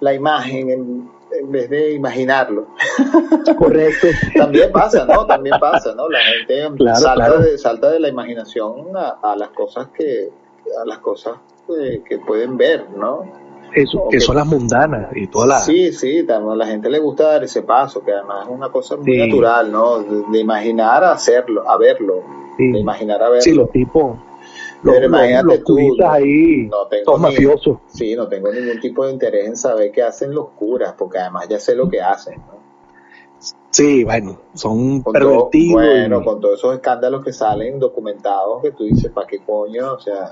la 0.00 0.12
imagen 0.14 0.70
en, 0.70 1.10
en 1.38 1.50
vez 1.52 1.68
de 1.70 1.92
imaginarlo. 1.92 2.68
Correcto. 3.58 4.08
También 4.36 4.70
pasa, 4.72 5.04
¿no? 5.06 5.26
También 5.26 5.56
pasa, 5.60 5.94
¿no? 5.94 6.08
La 6.08 6.20
gente 6.20 6.54
Claro, 6.76 6.96
salta, 7.00 7.14
claro. 7.26 7.40
De, 7.42 7.58
salta 7.58 7.90
de 7.90 8.00
la 8.00 8.08
imaginación 8.08 8.96
a, 8.96 9.18
a 9.22 9.36
las 9.36 9.50
cosas 9.50 9.88
que 9.96 10.30
a 10.80 10.84
las 10.86 10.98
cosas 10.98 11.34
eh, 11.78 12.02
que 12.08 12.18
pueden 12.18 12.56
ver, 12.56 12.86
¿no? 12.96 13.22
Eso, 13.74 14.08
que 14.08 14.18
Ok. 14.18 14.22
son 14.22 14.36
las 14.36 14.46
mundanas 14.46 15.08
y 15.16 15.26
toda 15.26 15.46
la... 15.48 15.58
Sí, 15.58 15.92
sí, 15.92 16.24
tam- 16.24 16.52
a 16.52 16.56
la 16.56 16.66
gente 16.66 16.88
le 16.88 17.00
gusta 17.00 17.24
dar 17.32 17.42
ese 17.44 17.62
paso, 17.62 18.04
que 18.04 18.12
además 18.12 18.46
es 18.46 18.54
una 18.54 18.70
cosa 18.70 18.96
muy 18.96 19.04
Sí. 19.12 19.18
natural, 19.18 19.70
¿no? 19.72 19.98
De, 19.98 20.22
de 20.30 20.38
imaginar 20.38 21.02
a 21.04 21.12
hacerlo, 21.12 21.68
a 21.68 21.76
verlo, 21.76 22.22
Sí. 22.56 22.70
de 22.70 22.78
imaginar 22.78 23.20
a 23.22 23.28
verlo. 23.30 23.42
Sí, 23.42 23.52
los 23.52 23.68
tipos, 23.72 24.16
los, 24.84 25.02
imagínate 25.04 25.46
los 25.46 25.58
tú, 25.64 25.74
cubistas 25.74 26.12
ahí, 26.12 26.68
no 26.70 26.86
tengo 26.88 27.04
todos 27.04 27.20
ni- 27.20 27.26
mafiosos. 27.26 27.78
Sí, 27.86 28.14
no 28.16 28.28
tengo 28.28 28.50
ningún 28.52 28.80
tipo 28.80 29.04
de 29.06 29.12
interés 29.12 29.46
en 29.46 29.56
saber 29.56 29.90
qué 29.92 30.02
hacen 30.02 30.34
los 30.34 30.50
curas, 30.50 30.94
porque 30.98 31.18
además 31.18 31.48
ya 31.48 31.58
sé 31.58 31.74
lo 31.74 31.88
que 31.88 32.00
hacen, 32.00 32.38
¿no? 32.38 32.62
Sí, 33.70 34.04
bueno, 34.04 34.38
son 34.54 35.02
Con 35.02 35.12
todo- 35.12 35.50
pervertidos. 35.50 35.54
y- 35.70 35.72
bueno, 35.72 36.24
con 36.24 36.40
todos 36.40 36.58
esos 36.58 36.74
escándalos 36.74 37.24
que 37.24 37.32
salen 37.32 37.78
documentados, 37.80 38.62
que 38.62 38.70
tú 38.70 38.84
dices, 38.84 39.10
¿para 39.10 39.26
qué 39.26 39.40
coño? 39.40 39.94
O 39.94 39.98
sea, 39.98 40.30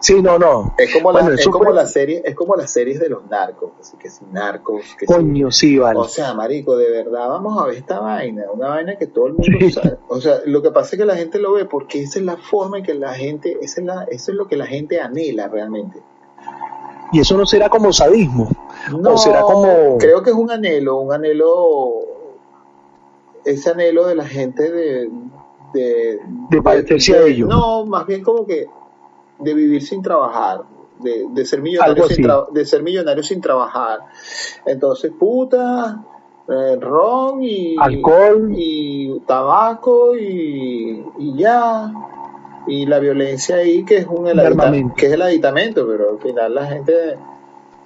Sí, 0.00 0.22
no, 0.22 0.38
no. 0.38 0.74
es 0.78 0.92
como, 0.92 1.10
Bueno, 1.12 1.30
la, 1.30 1.34
es 1.34 1.48
como 1.48 1.70
la 1.72 1.86
serie, 1.86 2.22
es 2.24 2.34
como 2.34 2.54
las 2.54 2.70
series 2.70 3.00
de 3.00 3.08
los 3.08 3.26
narcos, 3.28 3.72
así 3.80 3.96
que 3.96 4.08
si 4.08 4.24
narcos, 4.32 4.82
que 4.98 5.06
Coño, 5.06 5.50
sí, 5.50 5.76
vale. 5.78 5.98
O 5.98 6.04
sea, 6.04 6.34
marico, 6.34 6.76
de 6.76 6.90
verdad, 6.90 7.28
vamos 7.28 7.60
a 7.60 7.66
ver 7.66 7.78
esta 7.78 7.98
vaina, 7.98 8.44
una 8.52 8.68
vaina 8.68 8.96
que 8.96 9.08
todo 9.08 9.26
el 9.26 9.32
mundo 9.34 9.58
Sí. 9.58 9.72
sabe. 9.72 9.98
O 10.08 10.20
sea, 10.20 10.36
lo 10.46 10.62
que 10.62 10.70
pasa 10.70 10.94
es 10.94 11.00
que 11.00 11.04
la 11.06 11.16
gente 11.16 11.38
lo 11.38 11.52
ve 11.52 11.64
porque 11.64 12.02
esa 12.02 12.18
es 12.20 12.24
la 12.24 12.36
forma 12.36 12.78
en 12.78 12.84
que 12.84 12.94
la 12.94 13.12
gente, 13.14 13.58
esa 13.60 13.80
es 13.80 13.86
la, 13.86 14.04
eso 14.04 14.30
es 14.30 14.36
lo 14.38 14.46
que 14.46 14.56
la 14.56 14.66
gente 14.66 15.00
anhela 15.00 15.48
realmente. 15.48 16.00
Y 17.10 17.20
eso 17.20 17.36
no 17.36 17.46
será 17.46 17.68
como 17.68 17.92
sadismo. 17.92 18.48
No, 19.00 19.14
o 19.14 19.18
será 19.18 19.40
como... 19.42 19.96
creo 19.98 20.22
que 20.22 20.30
es 20.30 20.36
un 20.36 20.50
anhelo, 20.50 20.98
un 20.98 21.12
anhelo, 21.12 21.94
ese 23.44 23.70
anhelo 23.70 24.06
de 24.06 24.14
la 24.14 24.26
gente 24.26 24.70
de... 24.70 25.10
De, 25.72 26.18
De 26.48 26.62
parecerse 26.62 27.14
a 27.16 27.22
ellos. 27.22 27.46
No, 27.48 27.84
más 27.84 28.06
bien 28.06 28.22
como 28.22 28.46
que 28.46 28.66
de 29.38 29.54
vivir 29.54 29.82
sin 29.82 30.02
trabajar, 30.02 30.62
de, 31.00 31.26
de 31.30 31.44
ser 31.44 31.62
millonario 31.62 32.08
sin 32.08 32.26
de 32.52 32.64
ser 32.64 32.82
millonario 32.82 33.22
sin 33.22 33.40
trabajar. 33.40 34.00
Entonces, 34.66 35.12
puta, 35.18 36.04
eh, 36.48 36.76
ron 36.80 37.42
y 37.42 37.76
Alcohol. 37.78 38.52
y 38.56 39.20
tabaco 39.26 40.16
y, 40.16 41.04
y 41.18 41.36
ya. 41.36 41.92
y 42.66 42.86
la 42.86 42.98
violencia 42.98 43.56
ahí 43.56 43.84
que 43.84 43.98
es 43.98 44.06
un 44.06 44.28
El 44.28 44.94
que 44.96 45.06
es 45.06 45.12
el 45.12 45.22
aditamento, 45.22 45.86
pero 45.86 46.10
al 46.10 46.18
final 46.18 46.54
la 46.54 46.66
gente 46.66 47.16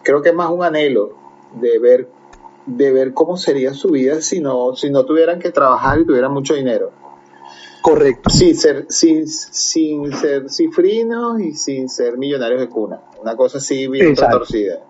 creo 0.02 0.22
que 0.22 0.30
es 0.30 0.34
más 0.34 0.50
un 0.50 0.62
anhelo 0.62 1.10
de 1.60 1.78
ver 1.78 2.08
de 2.64 2.92
ver 2.92 3.12
cómo 3.12 3.36
sería 3.36 3.74
su 3.74 3.88
vida 3.90 4.20
si 4.20 4.40
no 4.40 4.74
si 4.76 4.90
no 4.90 5.04
tuvieran 5.04 5.40
que 5.40 5.50
trabajar 5.50 5.98
y 5.98 6.06
tuvieran 6.06 6.32
mucho 6.32 6.54
dinero. 6.54 6.92
Correcto. 7.82 8.30
Sin 8.30 8.54
ser 8.56 8.86
sin, 8.88 9.26
sin 9.28 10.12
ser 10.16 10.48
cifrinos 10.48 11.40
y 11.40 11.52
sin 11.54 11.88
ser 11.88 12.16
millonarios 12.16 12.60
de 12.60 12.68
cuna. 12.68 13.00
Una 13.20 13.36
cosa 13.36 13.58
así 13.58 13.88
bien 13.88 14.08
Exacto. 14.10 14.38
retorcida. 14.38 14.80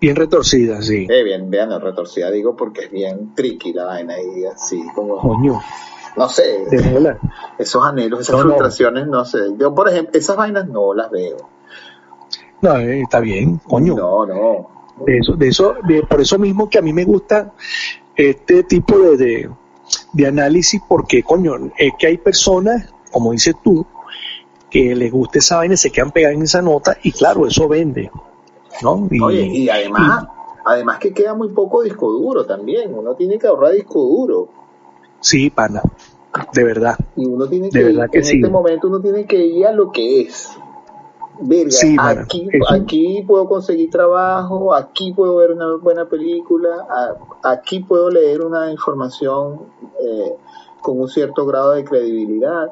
Bien 0.00 0.16
retorcida, 0.16 0.82
sí. 0.82 1.06
Eh, 1.08 1.22
bien, 1.22 1.48
vean, 1.48 1.68
no, 1.68 1.78
retorcida 1.78 2.28
digo 2.32 2.56
porque 2.56 2.86
es 2.86 2.90
bien 2.90 3.34
tricky 3.36 3.72
la 3.72 3.84
vaina 3.84 4.14
y 4.20 4.44
así 4.44 4.82
como 4.96 5.16
Coño, 5.18 5.60
no 6.16 6.28
sé, 6.28 6.64
esos 7.58 7.84
anhelos, 7.86 8.20
esas 8.20 8.32
No, 8.36 8.38
no. 8.42 8.48
frustraciones, 8.50 9.06
no 9.06 9.24
sé. 9.24 9.38
Yo, 9.56 9.72
por 9.72 9.88
ejemplo, 9.88 10.18
esas 10.18 10.36
vainas 10.36 10.66
no 10.68 10.92
las 10.94 11.08
veo. 11.10 11.36
No, 12.62 12.76
eh, 12.78 13.02
está 13.02 13.20
bien, 13.20 13.58
coño. 13.58 13.94
No, 13.94 14.26
no. 14.26 14.70
De 15.06 15.18
eso, 15.18 15.34
de 15.34 15.48
eso, 15.48 15.74
de- 15.86 16.02
por 16.02 16.20
eso 16.20 16.36
mismo 16.38 16.68
que 16.68 16.78
a 16.78 16.82
mí 16.82 16.92
me 16.92 17.04
gusta 17.04 17.52
este 18.16 18.64
tipo 18.64 18.98
de, 18.98 19.16
de, 19.16 19.50
de 20.12 20.26
análisis, 20.26 20.80
porque, 20.88 21.22
coño, 21.22 21.54
es 21.76 21.92
que 21.98 22.06
hay 22.06 22.18
personas, 22.18 22.92
como 23.10 23.32
dices 23.32 23.54
tú, 23.62 23.86
que 24.70 24.94
les 24.94 25.12
gusta 25.12 25.38
esa 25.38 25.56
vaina 25.58 25.74
y 25.74 25.76
se 25.78 25.90
quedan 25.90 26.10
pegadas 26.12 26.36
en 26.36 26.42
esa 26.42 26.62
nota, 26.62 26.96
y 27.02 27.12
claro, 27.12 27.46
eso 27.46 27.68
vende, 27.68 28.10
¿no? 28.82 29.06
Y, 29.10 29.20
Oye, 29.20 29.42
y 29.46 29.68
además, 29.68 30.26
además 30.64 30.98
que 30.98 31.12
queda 31.12 31.34
muy 31.34 31.48
poco 31.48 31.82
disco 31.82 32.10
duro 32.10 32.46
también. 32.46 32.94
Uno 32.94 33.14
tiene 33.14 33.38
que 33.38 33.46
ahorrar 33.46 33.72
disco 33.72 34.00
duro. 34.00 34.48
sí, 35.20 35.50
pana, 35.50 35.82
de 36.54 36.64
verdad. 36.64 36.96
Y 37.16 37.26
uno 37.26 37.46
tiene 37.46 37.66
De 37.66 37.70
que, 37.70 37.84
verdad 37.84 38.08
que 38.10 38.18
en 38.18 38.24
sí. 38.24 38.36
este 38.36 38.48
momento 38.48 38.88
uno 38.88 39.00
tiene 39.00 39.26
que 39.26 39.44
ir 39.44 39.66
a 39.66 39.72
lo 39.72 39.92
que 39.92 40.22
es. 40.22 40.56
Verga, 41.40 41.70
Sí, 41.70 41.96
aquí, 42.70 43.22
puedo 43.26 43.48
conseguir 43.48 43.90
trabajo, 43.90 44.74
aquí 44.74 45.12
puedo 45.12 45.36
ver 45.36 45.52
una 45.52 45.76
buena 45.76 46.04
película, 46.04 46.86
a- 46.88 47.50
aquí 47.52 47.80
puedo 47.80 48.10
leer 48.10 48.42
una 48.42 48.70
información 48.70 49.62
eh, 50.00 50.34
con 50.80 51.00
un 51.00 51.08
cierto 51.08 51.46
grado 51.46 51.72
de 51.72 51.84
credibilidad. 51.84 52.70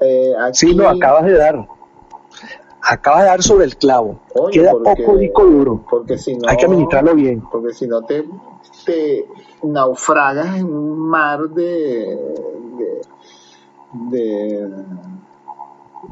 eh, 0.00 0.32
aquí, 0.40 0.54
Sí, 0.58 0.74
lo 0.74 0.88
acabas 0.88 1.24
de 1.24 1.32
dar. 1.36 1.66
Acabas 2.80 3.22
de 3.22 3.26
dar 3.26 3.42
sobre 3.42 3.64
el 3.64 3.76
clavo. 3.76 4.20
Queda 4.52 4.70
porque- 4.70 5.02
poco 5.04 5.18
disco 5.18 5.44
duro. 5.44 5.84
porque 5.90 6.16
si 6.16 6.36
no, 6.36 6.48
Hay 6.48 6.56
que 6.56 6.64
administrarlo 6.66 7.14
bien. 7.14 7.42
Porque 7.50 7.74
si 7.74 7.86
no 7.88 8.02
te, 8.02 8.24
te 8.86 9.26
naufragas 9.64 10.56
en 10.58 10.66
un 10.72 10.98
mar 11.00 11.48
de. 11.50 12.16
de. 12.78 13.00
de 13.92 14.72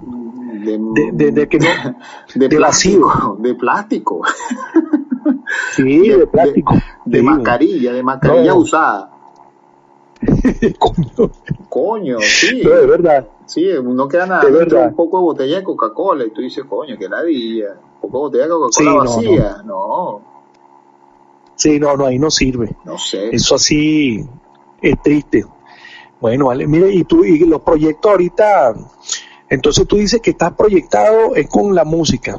de, 0.03 1.31
De, 1.33 1.49
que 1.49 1.59
no. 1.59 1.67
de 2.35 2.49
de 2.49 2.57
plástico, 2.57 3.37
de 3.41 3.55
plástico, 3.55 4.23
Sí, 5.75 6.09
de 6.09 6.27
plástico. 6.27 6.75
de 7.05 7.23
mascarilla, 7.23 7.93
de 7.93 8.03
mascarilla 8.03 8.53
No. 8.53 8.57
usada. 8.59 9.11
Coño, 10.79 11.31
Coño, 11.69 12.17
sí. 12.21 12.63
no, 12.65 12.71
de 12.71 12.87
verdad. 12.87 13.29
Sí, 13.45 13.69
uno 13.71 14.09
queda 14.09 14.27
nada 14.27 14.45
De 14.45 14.51
verdad. 14.51 14.89
un 14.89 14.97
poco 14.97 15.19
de 15.19 15.23
botella 15.25 15.57
de 15.59 15.65
Coca-Cola 15.65 16.25
y 16.25 16.31
tú 16.31 16.41
dices, 16.41 16.65
coño, 16.69 16.97
qué 16.99 17.09
ladilla. 17.09 17.77
Un 18.01 18.11
poco 18.11 18.31
de 18.31 18.39
botella 18.39 18.45
de 18.45 18.51
Coca-Cola 18.51 18.71
Sí, 18.73 18.85
no, 18.85 18.99
vacía. 18.99 19.63
No, 19.65 20.21
Sí, 21.55 21.79
no, 21.81 21.97
no, 21.97 22.07
ahí 22.07 22.19
no 22.19 22.31
sirve. 22.31 22.75
no, 22.85 22.99
sé. 22.99 23.29
Eso 23.35 23.55
así 23.57 24.27
es 24.81 25.03
triste. 25.03 25.45
Bueno, 26.21 26.47
vale, 26.47 26.67
mire, 26.67 26.93
y 26.93 27.05
tú, 27.05 27.25
y 27.25 27.39
los 27.41 27.61
proyectos 27.61 28.11
ahorita, 28.11 28.75
entonces 29.49 29.87
tú 29.87 29.97
dices 29.97 30.21
que 30.21 30.31
estás 30.31 30.53
proyectado 30.55 31.35
es 31.35 31.49
con 31.49 31.75
la 31.75 31.85
música. 31.85 32.37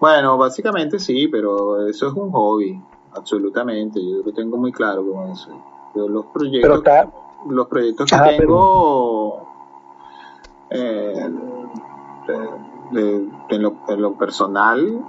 Bueno, 0.00 0.36
básicamente 0.36 0.98
sí, 0.98 1.28
pero 1.28 1.86
eso 1.86 2.08
es 2.08 2.14
un 2.14 2.30
hobby, 2.32 2.80
absolutamente. 3.14 4.00
Yo 4.04 4.22
lo 4.24 4.32
tengo 4.32 4.56
muy 4.56 4.72
claro 4.72 5.04
con 5.10 5.30
eso. 5.30 5.50
Yo 5.94 6.08
los 6.08 6.24
Pero 6.26 6.32
proyectos, 6.32 6.78
está, 6.78 7.12
los 7.48 7.66
proyectos 7.68 8.10
que 8.10 8.14
Ah, 8.16 8.24
pero- 8.24 8.38
tengo 8.38 9.48
eh, 10.70 11.14
en, 13.50 13.62
lo, 13.62 13.74
en 13.88 14.02
lo 14.02 14.14
personal 14.14 15.04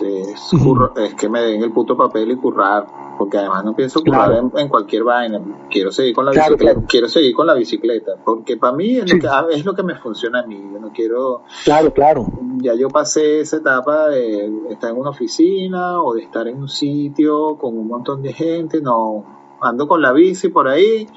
es, 0.00 0.52
Ujú. 0.52 0.64
curro- 0.74 0.92
es 0.96 1.14
que 1.14 1.28
me 1.28 1.40
den 1.42 1.62
el 1.62 1.72
puto 1.72 1.96
papel 1.96 2.30
y 2.30 2.36
currar, 2.36 2.86
porque 3.18 3.38
además 3.38 3.64
no 3.64 3.74
pienso 3.74 4.00
currar 4.02 4.30
Claro. 4.30 4.50
en, 4.54 4.58
en 4.60 4.68
cualquier 4.68 5.04
vaina. 5.04 5.40
Quiero 5.70 5.90
seguir 5.90 6.14
con 6.14 6.24
la 6.26 6.32
Claro, 6.32 6.50
bicicleta, 6.54 6.72
claro. 6.74 6.86
quiero 6.88 7.08
seguir 7.08 7.34
con 7.34 7.46
la 7.46 7.54
bicicleta, 7.54 8.12
porque 8.24 8.56
para 8.56 8.74
mí 8.76 8.96
es, 8.98 9.04
Sí. 9.10 9.16
lo 9.16 9.20
que, 9.20 9.28
ah, 9.28 9.46
es 9.50 9.64
lo 9.64 9.74
que 9.74 9.82
me 9.82 9.94
funciona 9.94 10.40
a 10.40 10.46
mí. 10.46 10.60
Yo 10.72 10.78
no 10.78 10.90
quiero 10.92 11.42
claro, 11.64 11.92
claro. 11.92 12.26
ya 12.58 12.74
yo 12.74 12.88
pasé 12.88 13.40
esa 13.40 13.56
etapa 13.58 14.08
de 14.08 14.50
estar 14.70 14.90
en 14.90 14.98
una 14.98 15.10
oficina 15.10 16.02
o 16.02 16.14
de 16.14 16.22
estar 16.22 16.46
en 16.48 16.58
un 16.58 16.68
sitio 16.68 17.56
con 17.56 17.76
un 17.78 17.88
montón 17.88 18.22
de 18.22 18.32
gente, 18.32 18.80
no, 18.82 19.24
ando 19.60 19.88
con 19.88 20.02
la 20.02 20.12
bici 20.12 20.48
por 20.50 20.68
ahí, 20.68 21.08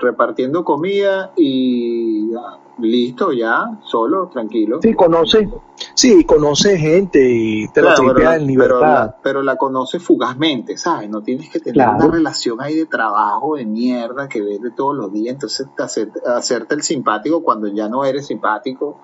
repartiendo 0.00 0.64
comida 0.64 1.32
y 1.36 2.30
listo, 2.78 3.32
ya, 3.32 3.78
solo, 3.84 4.28
tranquilo. 4.28 4.78
Sí, 4.82 4.94
conoce, 4.94 5.48
sí, 5.94 6.24
conoce 6.24 6.78
gente 6.78 7.18
y 7.30 7.68
te 7.68 7.80
Claro, 7.80 7.96
pero, 8.00 8.14
tripeas 8.14 8.34
en 8.34 8.46
pero 8.46 8.48
libertad. 8.48 8.80
la, 8.80 9.16
pero 9.22 9.42
la 9.42 9.56
conoces 9.56 10.02
fugazmente, 10.02 10.76
¿sabes? 10.76 11.08
No 11.10 11.22
tienes 11.22 11.50
que 11.50 11.58
tener 11.60 11.74
Claro. 11.74 11.96
una 11.96 12.06
relación 12.14 12.60
ahí 12.60 12.76
de 12.76 12.86
trabajo, 12.86 13.56
de 13.56 13.66
mierda, 13.66 14.28
que 14.28 14.40
ves 14.42 14.60
de 14.62 14.70
todos 14.70 14.96
los 14.96 15.12
días, 15.12 15.34
entonces 15.34 15.66
hacer- 15.78 16.12
hacerte 16.26 16.74
el 16.74 16.82
simpático 16.82 17.42
cuando 17.42 17.68
ya 17.68 17.88
no 17.88 18.04
eres 18.04 18.26
simpático. 18.26 19.00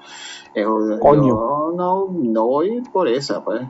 Es- 0.55 0.67
Coño. 1.01 1.27
yo 1.29 1.73
no, 1.77 2.09
no 2.13 2.47
voy 2.47 2.81
por 2.93 3.09
esa, 3.09 3.45
pues. 3.45 3.63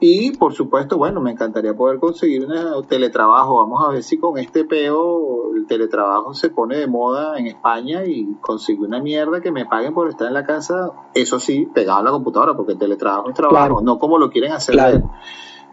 Y 0.00 0.30
por 0.36 0.52
supuesto, 0.54 0.96
bueno, 0.96 1.20
me 1.20 1.32
encantaría 1.32 1.74
poder 1.74 1.98
conseguir 1.98 2.46
un 2.46 2.86
teletrabajo. 2.86 3.56
Vamos 3.56 3.82
a 3.84 3.88
ver 3.90 4.02
si 4.04 4.16
con 4.16 4.38
este 4.38 4.64
peo 4.64 5.52
el 5.56 5.66
teletrabajo 5.66 6.34
se 6.34 6.50
pone 6.50 6.76
de 6.76 6.86
moda 6.86 7.36
en 7.36 7.48
España 7.48 8.04
y 8.06 8.34
consigo 8.40 8.84
una 8.84 9.00
mierda 9.02 9.37
que 9.40 9.50
me 9.52 9.66
paguen 9.66 9.94
por 9.94 10.08
estar 10.08 10.26
en 10.28 10.34
la 10.34 10.44
casa. 10.44 10.90
Eso 11.14 11.38
sí, 11.40 11.66
pegado 11.72 12.00
a 12.00 12.02
la 12.02 12.10
computadora, 12.10 12.54
porque 12.54 12.72
el 12.72 12.78
teletrabajo 12.78 13.28
es 13.30 13.34
trabajo, 13.34 13.56
Claro. 13.56 13.80
no 13.82 13.98
como 13.98 14.18
lo 14.18 14.30
quieren 14.30 14.52
hacer. 14.52 14.74
Claro. 14.74 15.10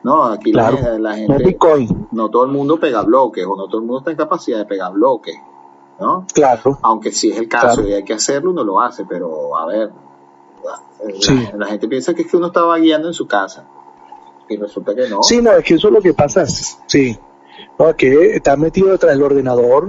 No, 0.04 0.24
aquí 0.26 0.52
Claro. 0.52 0.78
la, 0.82 1.00
la 1.00 1.10
No 1.12 1.16
gente, 1.16 1.44
Bitcoin, 1.46 2.08
no 2.12 2.30
todo 2.30 2.44
el 2.46 2.52
mundo 2.52 2.80
pega 2.80 3.02
bloques 3.02 3.46
o 3.46 3.56
no 3.56 3.68
todo 3.68 3.78
el 3.80 3.86
mundo 3.88 4.00
está 4.00 4.12
en 4.12 4.18
capacidad 4.18 4.60
de 4.60 4.66
pegar 4.66 4.92
bloques, 4.94 5.36
¿no? 6.00 6.26
claro. 6.34 6.78
aunque 6.84 7.12
si 7.12 7.32
es 7.32 7.38
el 7.40 7.48
caso 7.48 7.82
y 7.88 7.94
hay 7.94 8.04
que 8.04 8.14
hacerlo, 8.14 8.52
uno 8.52 8.64
lo 8.64 8.80
hace, 8.82 9.06
pero 9.06 9.58
a 9.58 9.66
ver, 9.66 9.90
la, 10.64 10.80
Sí. 11.20 11.48
la 11.58 11.66
gente 11.68 11.88
piensa 11.88 12.14
que 12.14 12.22
es 12.24 12.30
que 12.30 12.38
uno 12.38 12.48
estaba 12.48 12.78
guiando 12.78 13.08
en 13.08 13.14
su 13.16 13.28
casa 13.28 13.66
y 14.48 14.58
resulta 14.58 14.94
que 14.94 15.10
no. 15.10 15.24
Sí, 15.24 15.42
no, 15.42 15.52
es 15.54 15.64
que 15.64 15.74
eso 15.76 15.88
es 15.88 15.94
lo 15.94 16.02
que 16.02 16.14
pasa. 16.14 16.46
Sí. 16.46 17.18
No, 17.80 17.90
es 17.90 17.96
que 17.96 18.36
estar 18.36 18.58
metido 18.60 18.90
detrás 18.92 19.14
del 19.14 19.24
ordenador 19.24 19.88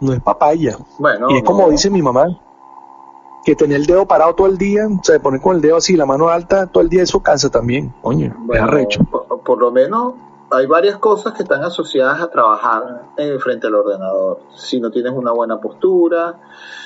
no 0.00 0.12
es 0.12 0.20
papaya. 0.22 0.76
Bueno, 0.98 1.26
y 1.30 1.36
es 1.38 1.44
como 1.44 1.68
dice 1.68 1.90
mi 1.90 2.00
mamá, 2.02 2.26
que 3.44 3.56
tener 3.56 3.78
el 3.78 3.86
dedo 3.86 4.06
parado 4.06 4.34
todo 4.34 4.46
el 4.46 4.58
día, 4.58 4.86
o 4.86 5.02
sea, 5.02 5.18
poner 5.20 5.40
con 5.40 5.56
el 5.56 5.62
dedo 5.62 5.76
así, 5.76 5.96
la 5.96 6.06
mano 6.06 6.28
alta 6.28 6.66
todo 6.66 6.82
el 6.82 6.88
día, 6.88 7.02
eso 7.02 7.20
cansa 7.22 7.50
también. 7.50 7.92
Coño, 8.02 8.34
Bueno, 8.38 8.54
es 8.64 8.68
arrecho. 8.68 9.04
por, 9.04 9.40
por 9.42 9.58
lo 9.58 9.70
menos 9.70 10.14
hay 10.52 10.66
varias 10.66 10.98
cosas 10.98 11.32
que 11.32 11.44
están 11.44 11.62
asociadas 11.62 12.20
a 12.20 12.28
trabajar 12.30 13.12
eh, 13.16 13.38
frente 13.38 13.68
al 13.68 13.74
ordenador. 13.76 14.40
Si 14.56 14.80
no 14.80 14.90
tienes 14.90 15.12
una 15.12 15.30
buena 15.32 15.60
postura, 15.60 16.40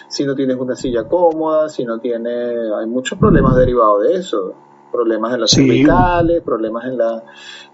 si 0.08 0.24
no 0.26 0.34
tienes 0.34 0.56
una 0.58 0.76
silla 0.76 1.08
cómoda, 1.08 1.68
si 1.70 1.84
no 1.84 1.98
tienes... 1.98 2.56
Hay 2.78 2.86
muchos 2.86 3.18
problemas 3.18 3.56
derivados 3.56 4.02
de 4.02 4.14
eso. 4.16 4.52
Problemas 4.92 5.32
en 5.34 5.40
las 5.40 5.50
Sí. 5.50 5.66
cervicales, 5.66 6.42
problemas 6.42 6.84
en 6.84 6.98
la, 6.98 7.22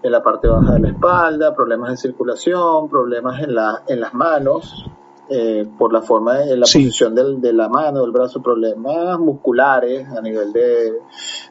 en 0.01 0.11
la 0.11 0.23
parte 0.23 0.47
baja 0.47 0.71
de 0.73 0.79
la 0.79 0.87
espalda, 0.89 1.53
problemas 1.53 1.91
de 1.91 1.97
circulación, 1.97 2.89
problemas 2.89 3.41
en, 3.43 3.53
la, 3.53 3.83
en 3.87 3.99
las 3.99 4.13
manos, 4.13 4.85
eh, 5.29 5.65
por 5.77 5.93
la 5.93 6.01
forma, 6.01 6.39
de, 6.39 6.57
la 6.57 6.65
Sí. 6.65 6.79
posición 6.85 7.15
del, 7.15 7.39
de 7.41 7.53
la 7.53 7.69
mano, 7.69 8.01
del 8.01 8.11
brazo, 8.11 8.41
problemas 8.41 9.19
musculares 9.19 10.07
a 10.09 10.21
nivel 10.21 10.51
de, 10.51 10.93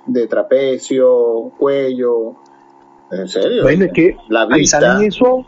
de 0.06 0.26
trapecio, 0.26 1.52
cuello. 1.58 2.34
En 3.10 3.26
serio. 3.28 3.62
Bueno, 3.62 3.86
es 3.86 3.92
que 3.92 4.16
la 4.28 4.42
ahí 4.42 4.60
vista. 4.60 4.80
salen 4.80 5.06
eso, 5.08 5.44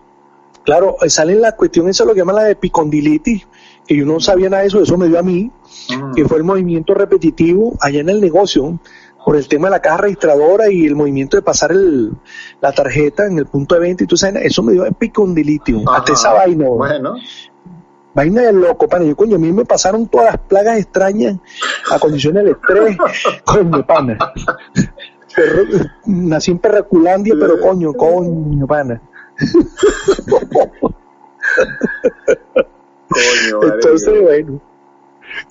claro, 0.65 0.97
ahí 1.01 1.11
salen 1.11 1.41
la 1.41 1.53
cuestión, 1.53 1.89
eso 1.89 2.03
es 2.05 2.09
lo 2.09 2.15
que 2.15 2.21
llaman 2.21 2.37
la 2.37 2.51
epicondilitis, 2.51 3.47
que 3.87 3.97
yo 3.97 4.05
no 4.05 4.19
sabía 4.21 4.49
nada 4.51 4.63
de 4.63 4.69
eso, 4.69 4.81
eso 4.83 4.97
me 4.99 5.09
dio 5.09 5.19
a 5.19 5.23
mí, 5.23 5.51
Mm. 5.91 6.15
que 6.15 6.25
fue 6.27 6.39
el 6.39 6.45
movimiento 6.45 6.93
repetitivo 6.95 7.75
allá 7.81 8.01
en 8.01 8.09
el 8.09 8.21
negocio, 8.21 8.79
por 9.25 9.37
el 9.37 9.47
tema 9.47 9.69
de 9.69 9.73
la 9.73 9.81
caja 9.81 9.99
registradora 9.99 10.69
y 10.71 10.85
el 10.85 10.97
movimiento 10.97 11.37
de 11.37 11.43
pasar 11.43 11.71
el, 11.71 12.11
la 12.61 12.73
tarjeta 12.73 13.27
en 13.27 13.39
el 13.39 13.47
punto 13.47 13.77
de 13.77 13.81
venta 13.81 14.03
y 14.03 14.07
tú 14.09 14.17
sabes, 14.17 14.45
eso 14.45 14.63
me 14.65 14.73
dio 14.73 14.85
epicondilitis, 14.85 15.77
hasta 15.93 16.13
esa 16.13 16.33
vaina, 16.33 16.69
Bueno, 16.69 17.15
vaina 18.14 18.42
de 18.42 18.53
loco, 18.53 18.88
pana, 18.88 19.05
yo 19.05 19.16
coño, 19.16 19.37
a 19.37 19.38
mí 19.38 19.53
me 19.53 19.64
pasaron 19.64 20.07
todas 20.07 20.27
las 20.27 20.38
plagas 20.38 20.79
extrañas 20.79 21.37
a 21.90 21.98
condiciones 21.98 22.44
de 22.44 22.51
estrés, 22.53 22.96
coño, 23.44 23.87
pana. 23.87 24.18
Perro- 25.35 25.90
nací 26.07 26.51
en 26.51 26.59
Perraculandia, 26.59 27.35
pero 27.38 27.59
coño, 27.61 27.92
coño, 27.94 28.66
pana. 28.66 29.01
coño, 33.09 33.61
vale, 33.61 33.75
Entonces, 33.75 34.22
bueno, 34.22 34.61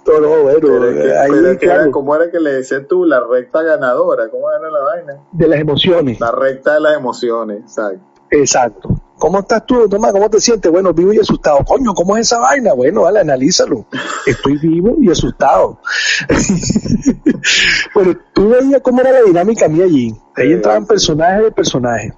Todo 0.04 0.44
bueno, 0.44 1.92
¿Cómo 1.92 2.16
era 2.16 2.30
que 2.32 2.40
le 2.40 2.54
decías 2.54 2.84
tú? 2.88 3.06
La 3.06 3.20
recta 3.26 3.64
ganadora, 3.64 4.30
¿cómo 4.30 4.52
era 4.52 4.70
la 4.70 4.80
vaina? 4.80 5.18
De 5.32 5.48
las 5.48 5.60
emociones. 5.60 6.20
La 6.20 6.32
recta 6.32 6.76
de 6.76 6.82
las 6.82 6.96
emociones, 6.96 7.62
exacto. 7.62 8.06
Exacto. 8.30 8.90
¿Cómo 9.22 9.38
estás 9.38 9.68
tú, 9.68 9.88
Tomás? 9.88 10.14
¿Cómo 10.14 10.32
te 10.32 10.42
sientes? 10.42 10.72
Bueno, 10.72 10.96
vivo 10.96 11.14
y 11.14 11.20
asustado. 11.20 11.60
Coño, 11.64 11.94
¿cómo 11.94 12.18
es 12.18 12.26
esa 12.26 12.40
vaina? 12.40 12.74
Bueno, 12.74 13.04
vale, 13.04 13.20
analízalo. 13.20 13.86
Estoy 14.26 14.58
vivo 14.58 14.96
y 15.00 15.12
asustado. 15.12 15.80
bueno, 17.94 18.18
tú 18.34 18.50
veías 18.50 18.82
cómo 18.82 19.02
era 19.02 19.12
la 19.12 19.22
dinámica 19.22 19.68
mía 19.68 19.84
allí. 19.84 20.16
Ahí 20.36 20.54
entraban 20.54 20.88
personajes 20.88 21.44
de 21.44 21.52
personajes. 21.52 22.14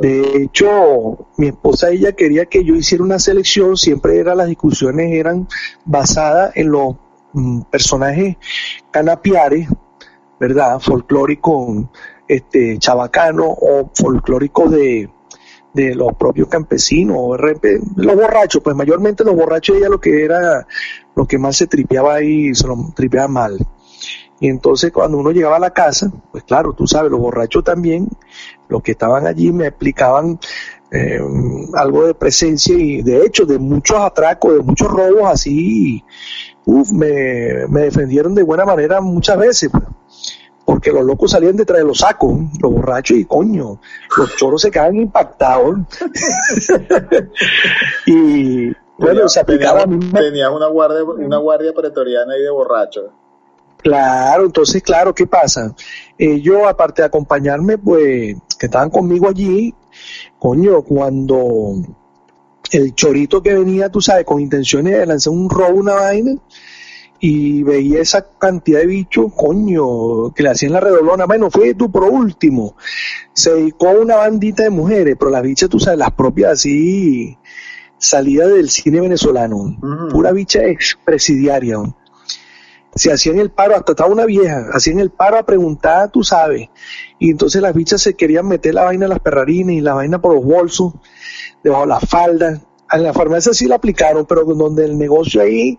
De 0.00 0.44
hecho, 0.44 1.26
mi 1.38 1.48
esposa 1.48 1.90
ella 1.90 2.12
quería 2.12 2.46
que 2.46 2.62
yo 2.62 2.76
hiciera 2.76 3.02
una 3.02 3.18
selección, 3.18 3.76
siempre 3.76 4.20
eran 4.20 4.38
las 4.38 4.46
discusiones 4.46 5.12
eran 5.12 5.48
basadas 5.84 6.52
en 6.54 6.70
los 6.70 6.94
mm, 7.32 7.62
personajes 7.62 8.36
canapiares, 8.92 9.68
¿verdad? 10.38 10.78
Folclóricos 10.78 11.86
este, 12.28 12.78
chabacanos 12.78 13.48
o 13.60 13.90
folclóricos 13.92 14.70
de, 14.70 15.10
de 15.76 15.94
los 15.94 16.14
propios 16.14 16.48
campesinos, 16.48 17.38
los 17.96 18.16
borrachos, 18.16 18.62
pues 18.62 18.74
mayormente 18.74 19.22
los 19.24 19.36
borrachos 19.36 19.76
ella 19.76 19.90
lo 19.90 20.00
que 20.00 20.24
era, 20.24 20.66
lo 21.14 21.26
que 21.26 21.38
más 21.38 21.56
se 21.56 21.66
tripeaba 21.66 22.14
ahí, 22.14 22.54
se 22.54 22.66
lo 22.66 22.92
tripeaba 22.94 23.28
mal. 23.28 23.58
Y 24.40 24.48
entonces 24.48 24.90
cuando 24.92 25.18
uno 25.18 25.30
llegaba 25.30 25.56
a 25.56 25.60
la 25.60 25.70
casa, 25.70 26.10
pues 26.32 26.44
claro, 26.44 26.72
tú 26.72 26.86
sabes, 26.86 27.10
los 27.10 27.20
borrachos 27.20 27.62
también, 27.62 28.08
los 28.68 28.82
que 28.82 28.92
estaban 28.92 29.26
allí 29.26 29.52
me 29.52 29.66
explicaban 29.66 30.38
eh, 30.90 31.20
algo 31.74 32.06
de 32.06 32.14
presencia 32.14 32.74
y 32.74 33.02
de 33.02 33.24
hecho 33.24 33.44
de 33.44 33.58
muchos 33.58 33.98
atracos, 33.98 34.54
de 34.54 34.60
muchos 34.60 34.88
robos 34.88 35.30
así, 35.30 36.02
uf, 36.64 36.90
me, 36.90 37.66
me 37.68 37.82
defendieron 37.82 38.34
de 38.34 38.42
buena 38.42 38.64
manera 38.64 39.00
muchas 39.02 39.38
veces. 39.38 39.70
Pues, 39.70 39.84
porque 40.66 40.92
los 40.92 41.04
locos 41.04 41.30
salían 41.30 41.56
detrás 41.56 41.78
de 41.78 41.86
los 41.86 41.98
sacos, 41.98 42.38
los 42.60 42.72
borrachos 42.72 43.16
y 43.16 43.24
coño, 43.24 43.80
los 44.16 44.36
choros 44.36 44.60
se 44.60 44.70
quedaban 44.70 44.96
impactados. 44.96 45.76
y 48.06 48.72
bueno, 48.98 49.28
se 49.28 49.40
aplicaba 49.40 49.84
tenía, 49.84 50.50
una 50.50 50.66
guardia, 50.66 51.04
una 51.04 51.38
guardia 51.38 51.72
pretoriana 51.72 52.34
ahí 52.34 52.42
de 52.42 52.50
borrachos. 52.50 53.04
Claro, 53.76 54.46
entonces, 54.46 54.82
claro, 54.82 55.14
¿qué 55.14 55.28
pasa? 55.28 55.72
Ellos, 56.18 56.62
aparte 56.66 57.02
de 57.02 57.06
acompañarme, 57.06 57.78
pues, 57.78 58.36
que 58.58 58.66
estaban 58.66 58.90
conmigo 58.90 59.28
allí, 59.28 59.72
coño, 60.40 60.82
cuando 60.82 61.74
el 62.72 62.94
chorito 62.96 63.40
que 63.40 63.54
venía, 63.54 63.88
tú 63.88 64.00
sabes, 64.00 64.24
con 64.24 64.40
intenciones 64.40 64.98
de 64.98 65.06
lanzar 65.06 65.32
un 65.32 65.48
robo, 65.48 65.78
una 65.78 65.94
vaina, 65.94 66.32
y 67.20 67.62
veía 67.62 68.00
esa 68.00 68.26
cantidad 68.38 68.80
de 68.80 68.86
bichos, 68.86 69.32
coño, 69.34 70.32
que 70.34 70.42
le 70.42 70.50
hacían 70.50 70.72
la 70.72 70.80
redolona. 70.80 71.26
Bueno, 71.26 71.50
fue 71.50 71.74
tú 71.74 71.90
por 71.90 72.04
último. 72.04 72.76
Se 73.32 73.52
dedicó 73.54 73.90
una 73.90 74.16
bandita 74.16 74.64
de 74.64 74.70
mujeres, 74.70 75.16
pero 75.18 75.30
las 75.30 75.42
bichas, 75.42 75.68
tú 75.68 75.78
sabes, 75.78 75.98
las 75.98 76.12
propias 76.12 76.52
así, 76.52 77.36
salida 77.98 78.46
del 78.48 78.70
cine 78.70 79.00
venezolano. 79.00 79.76
Pura 80.10 80.32
bicha 80.32 80.64
expresidiaria 80.64 81.78
se 82.96 83.12
hacían 83.12 83.38
el 83.38 83.50
paro, 83.50 83.76
hasta 83.76 83.92
estaba 83.92 84.10
una 84.10 84.24
vieja, 84.24 84.70
hacían 84.72 85.00
el 85.00 85.10
paro 85.10 85.36
a 85.36 85.44
preguntar, 85.44 86.10
tú 86.10 86.24
sabes. 86.24 86.70
Y 87.18 87.30
entonces 87.30 87.60
las 87.60 87.74
bichas 87.74 88.00
se 88.00 88.14
querían 88.14 88.48
meter 88.48 88.74
la 88.74 88.84
vaina 88.84 89.04
en 89.04 89.10
las 89.10 89.20
perrarines 89.20 89.76
y 89.76 89.80
la 89.82 89.92
vaina 89.92 90.20
por 90.20 90.34
los 90.34 90.44
bolsos, 90.44 90.94
debajo 91.62 91.82
de 91.82 91.88
la 91.88 92.00
falda. 92.00 92.60
En 92.90 93.02
la 93.02 93.12
farmacia 93.12 93.52
sí 93.52 93.66
la 93.66 93.76
aplicaron, 93.76 94.24
pero 94.24 94.44
donde 94.44 94.86
el 94.86 94.96
negocio 94.96 95.42
ahí, 95.42 95.78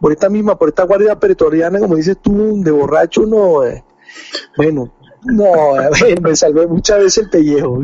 por 0.00 0.12
esta 0.12 0.28
misma, 0.28 0.56
por 0.56 0.68
esta 0.68 0.84
guardia 0.84 1.18
pretoriana, 1.18 1.78
como 1.78 1.96
dices 1.96 2.18
tú, 2.20 2.60
de 2.62 2.70
borracho, 2.70 3.26
no, 3.26 3.64
eh. 3.64 3.84
bueno, 4.56 4.90
no, 5.24 5.52
me 6.22 6.36
salvé 6.36 6.66
muchas 6.66 6.98
veces 6.98 7.24
el 7.24 7.30
pellejo. 7.30 7.82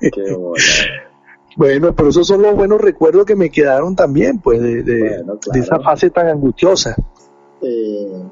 Qué 0.00 0.36
bueno, 1.56 1.94
pero 1.94 2.08
esos 2.08 2.26
son 2.26 2.42
los 2.42 2.54
buenos 2.54 2.80
recuerdos 2.80 3.24
que 3.24 3.36
me 3.36 3.50
quedaron 3.50 3.94
también, 3.94 4.38
pues, 4.38 4.60
de, 4.60 4.82
de 4.82 5.24
esa 5.54 5.80
fase 5.80 6.10
tan 6.10 6.28
angustiosa 6.28 6.96
eh, 7.62 8.22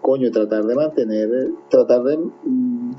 coño, 0.00 0.30
tratar 0.30 0.64
de 0.64 0.74
mantener, 0.74 1.28
tratar 1.70 2.02
de, 2.02 2.18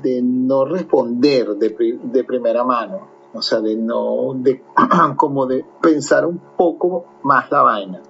de 0.02 0.22
no 0.22 0.64
responder 0.64 1.54
de, 1.54 1.98
de, 2.02 2.24
primera 2.24 2.64
mano, 2.64 3.06
o 3.36 3.42
sea, 3.42 3.60
de 3.60 3.76
no, 3.76 4.34
de 4.34 4.62
como 5.16 5.46
de 5.46 5.64
pensar 5.80 6.26
un 6.26 6.40
poco 6.56 7.04
más 7.22 7.50
la 7.50 7.62
vaina. 7.62 8.00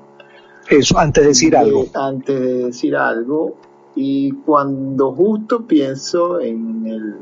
Eso, 0.69 0.99
antes 0.99 1.23
de 1.23 1.29
decir 1.29 1.57
algo. 1.57 1.87
Antes 1.95 2.41
de 2.41 2.55
decir 2.67 2.97
algo, 2.97 3.55
y 3.95 4.33
cuando 4.33 5.13
justo 5.13 5.67
pienso 5.67 6.41
en 6.41 6.87
el 6.87 7.17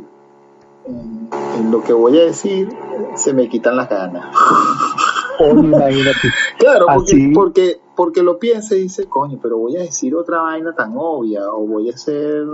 en, 0.87 1.71
lo 1.71 1.83
que 1.83 1.93
voy 1.93 2.19
a 2.19 2.25
decir, 2.25 2.69
se 3.17 3.33
me 3.33 3.49
quitan 3.49 3.77
las 3.77 3.89
ganas. 3.89 4.35
Oh. 5.41 5.55
Claro, 6.59 6.87
porque, 6.95 7.33
porque, 7.35 7.81
porque 7.97 8.23
lo 8.23 8.39
piensa 8.39 8.77
y 8.77 8.83
dice, 8.83 9.07
coño, 9.07 9.39
pero 9.43 9.59
voy 9.59 9.77
a 9.77 9.81
decir 9.81 10.15
otra 10.15 10.43
vaina 10.43 10.75
tan 10.75 10.95
obvia, 10.97 11.51
o 11.51 11.67
voy 11.67 11.91
a 11.91 11.95
hacer, 11.95 12.47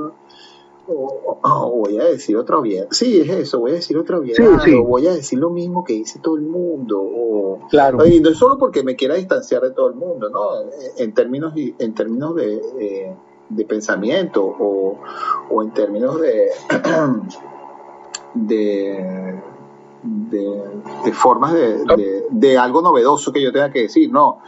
o, 0.93 1.83
voy 1.85 1.99
a 1.99 2.05
decir 2.05 2.37
otra 2.37 2.59
obvia. 2.59 2.87
Sí, 2.91 3.21
es 3.21 3.29
eso, 3.29 3.61
voy 3.61 3.73
a 3.73 3.75
decir 3.75 3.97
otra 3.97 4.19
obvia. 4.19 4.35
o 4.79 4.85
voy 4.85 5.07
a 5.07 5.15
decir 5.15 5.39
lo 5.39 5.51
mismo 5.51 5.85
que 5.85 5.95
dice 5.95 6.19
todo 6.21 6.37
el 6.37 6.43
mundo, 6.43 7.01
o, 7.01 7.61
claro. 7.69 8.05
y 8.07 8.21
no 8.21 8.31
es 8.31 8.39
solo 8.39 8.59
porque 8.59 8.83
me 8.83 8.97
quiera 8.97 9.15
distanciar 9.15 9.63
de 9.63 9.71
todo 9.71 9.89
el 9.89 9.95
mundo, 9.95 10.29
¿no? 10.31 10.51
En 10.97 11.15
términos, 11.15 11.55
en 11.57 11.95
términos 11.95 12.35
de, 12.35 13.15
de 13.49 13.65
pensamiento, 13.65 14.45
o, 14.45 14.99
o 15.51 15.63
en 15.63 15.73
términos 15.73 16.21
de 16.21 16.49
de, 18.35 19.41
de, 20.03 21.13
formas 21.13 21.53
de, 21.53 22.25
de, 22.31 22.59
algo 22.59 22.83
novedoso 22.83 23.33
que 23.33 23.43
yo 23.43 23.53
tenga 23.53 23.71
que 23.71 23.83
decir. 23.83 24.11
No, 24.11 24.39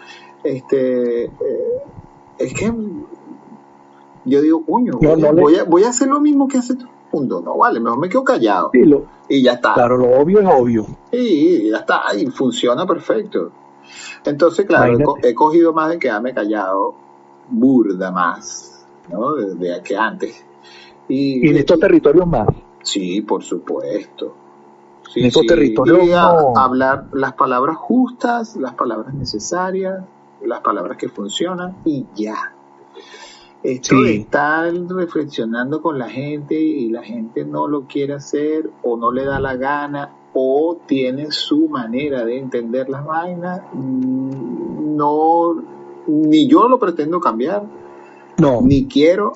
este, 0.42 1.24
eh, 1.24 1.82
es 2.38 2.54
que 2.54 2.72
yo 4.24 4.40
digo, 4.40 4.64
coño, 4.64 4.98
voy, 5.00 5.56
a, 5.56 5.64
voy 5.64 5.84
a 5.84 5.88
hacer 5.88 6.08
lo 6.08 6.20
mismo 6.20 6.48
que 6.48 6.58
hace 6.58 6.74
todo 6.74 6.88
el 6.88 7.10
mundo. 7.12 7.42
No, 7.44 7.56
vale, 7.56 7.80
mejor 7.80 7.98
me 7.98 8.08
quedo 8.08 8.24
callado. 8.24 8.70
y 9.28 9.42
ya 9.42 9.52
está. 9.52 9.74
Claro, 9.74 9.96
lo 9.96 10.10
obvio 10.10 10.40
es 10.40 10.46
obvio. 10.46 10.86
Y 11.10 11.70
ya 11.70 11.78
está, 11.78 12.02
y 12.16 12.26
funciona 12.26 12.86
perfecto. 12.86 13.50
Entonces, 14.24 14.66
claro, 14.66 15.16
he, 15.22 15.34
cogido 15.34 15.72
más 15.72 15.90
de 15.90 15.98
quedarme 15.98 16.32
callado, 16.32 16.94
burda 17.48 18.10
más, 18.10 18.86
¿no? 19.10 19.34
De, 19.34 19.82
que 19.82 19.96
antes. 19.96 20.44
Y, 21.08 21.46
y 21.46 21.50
en 21.50 21.56
estos 21.56 21.78
territorios 21.78 22.26
más. 22.26 22.48
Sí, 22.82 23.20
por 23.22 23.42
supuesto. 23.42 24.36
Sí, 25.12 25.30
sí. 25.30 25.74
hablar 26.56 27.08
las 27.12 27.34
palabras 27.34 27.76
justas, 27.76 28.56
las 28.56 28.74
palabras 28.74 29.12
necesarias, 29.12 30.02
las 30.42 30.60
palabras 30.60 30.96
que 30.96 31.08
funcionan 31.08 31.76
y 31.84 32.06
ya. 32.14 32.54
Esto 33.62 34.02
de 34.02 34.16
estar 34.16 34.72
reflexionando 34.88 35.80
con 35.80 35.96
la 35.96 36.08
gente 36.08 36.58
y 36.58 36.88
la 36.88 37.02
gente 37.04 37.44
no 37.44 37.68
lo 37.68 37.86
quiere 37.86 38.14
hacer 38.14 38.68
o 38.82 38.96
no 38.96 39.12
le 39.12 39.24
da 39.24 39.38
la 39.38 39.54
gana 39.56 40.16
o 40.32 40.78
tiene 40.86 41.30
su 41.30 41.68
manera 41.68 42.24
de 42.24 42.38
entender 42.38 42.88
las 42.88 43.04
vainas, 43.04 43.60
mm, 43.72 44.96
no, 44.96 45.62
ni 46.08 46.48
yo 46.48 46.68
lo 46.68 46.78
pretendo 46.78 47.20
cambiar, 47.20 47.64
no. 48.38 48.62
ni 48.62 48.86
quiero, 48.86 49.34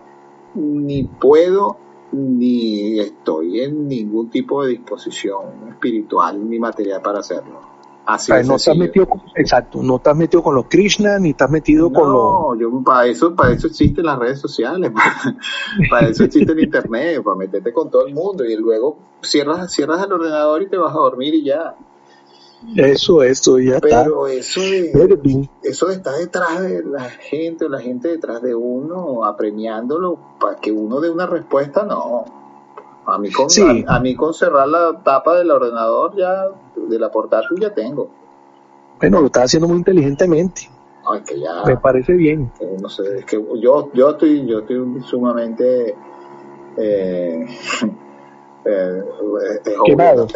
ni 0.55 1.05
puedo, 1.05 1.77
ni 2.13 2.99
estoy 2.99 3.61
en 3.61 3.87
ningún 3.87 4.31
tipo 4.31 4.65
de 4.65 4.71
disposición 4.71 5.69
espiritual 5.69 6.49
ni 6.49 6.59
material 6.59 7.03
para 7.03 7.21
hacerlo. 7.21 7.76
Así 8.07 8.33
no 8.45 8.55
estás 8.55 8.77
metido 8.77 9.09
con, 9.09 9.21
exacto, 9.35 9.83
no 9.83 9.97
estás 9.97 10.17
metido 10.17 10.41
con 10.41 10.55
los 10.55 10.67
Krishna 10.67 11.19
ni 11.19 11.31
estás 11.31 11.51
metido 11.51 11.93
con 11.93 12.13
los 12.13 12.23
No, 12.23 12.55
yo 12.55 12.85
para 12.85 13.07
eso 13.07 13.35
para 13.35 13.53
eso 13.53 13.67
existen 13.67 14.05
las 14.07 14.17
redes 14.17 14.39
sociales, 14.39 14.93
para, 15.91 16.09
eso 16.09 16.23
existe 16.23 16.53
el 16.53 16.61
internet, 16.61 17.21
para 17.25 17.37
meterte 17.37 17.73
con 17.73 17.91
todo 17.91 18.07
el 18.07 18.15
mundo 18.15 18.45
y 18.45 18.55
luego 18.57 18.97
cierras 19.23 19.73
cierras 19.73 20.05
el 20.05 20.13
ordenador 20.13 20.63
y 20.63 20.69
te 20.69 20.77
vas 20.77 20.93
a 20.95 20.99
dormir 20.99 21.35
y 21.35 21.45
ya. 21.47 21.75
Eso, 22.77 23.23
eso, 23.23 23.59
ya 23.59 23.81
Pero 23.81 24.29
eso 24.29 24.61
de, 24.61 24.93
eso 25.63 25.87
de 25.87 25.95
estar 25.95 26.15
detrás 26.17 26.63
de 26.63 26.85
la 26.85 27.05
gente 27.11 27.65
o 27.65 27.69
la 27.69 27.81
gente 27.81 28.09
detrás 28.09 28.41
de 28.41 28.55
uno, 28.55 29.25
apremiándolo 29.25 30.19
para 30.41 30.57
que 30.57 30.71
uno 30.71 31.01
dé 31.01 31.11
una 31.11 31.27
respuesta, 31.27 31.83
no. 31.85 32.46
A 33.07 33.19
mí, 33.19 33.31
con, 33.31 33.47
a, 33.87 34.01
mí 34.01 34.17
con 34.17 34.35
cerrar 34.35 34.67
la 34.67 35.01
tapa 35.05 35.37
del 35.39 35.51
ordenador 35.51 36.17
ya, 36.17 36.49
de 36.75 36.99
la 36.99 37.11
portátil 37.11 37.59
ya 37.61 37.73
tengo. 37.73 38.11
Bueno, 38.99 39.21
lo 39.21 39.27
estás 39.27 39.45
haciendo 39.45 39.69
muy 39.69 39.77
inteligentemente. 39.79 40.63
que 41.25 41.39
ya, 41.39 41.63
Me 41.65 41.77
parece 41.77 42.15
bien. 42.15 42.51
no 42.81 42.89
sé, 42.89 43.19
es 43.19 43.25
que 43.25 43.41
yo, 43.61 43.91
yo 43.93 44.11
estoy, 44.11 44.45
yo 44.47 44.59
estoy 44.61 45.03
sumamente 45.03 45.95
eh, 46.77 47.47
Eh, 48.67 49.03
es 49.65 49.77
obvio. 49.79 50.27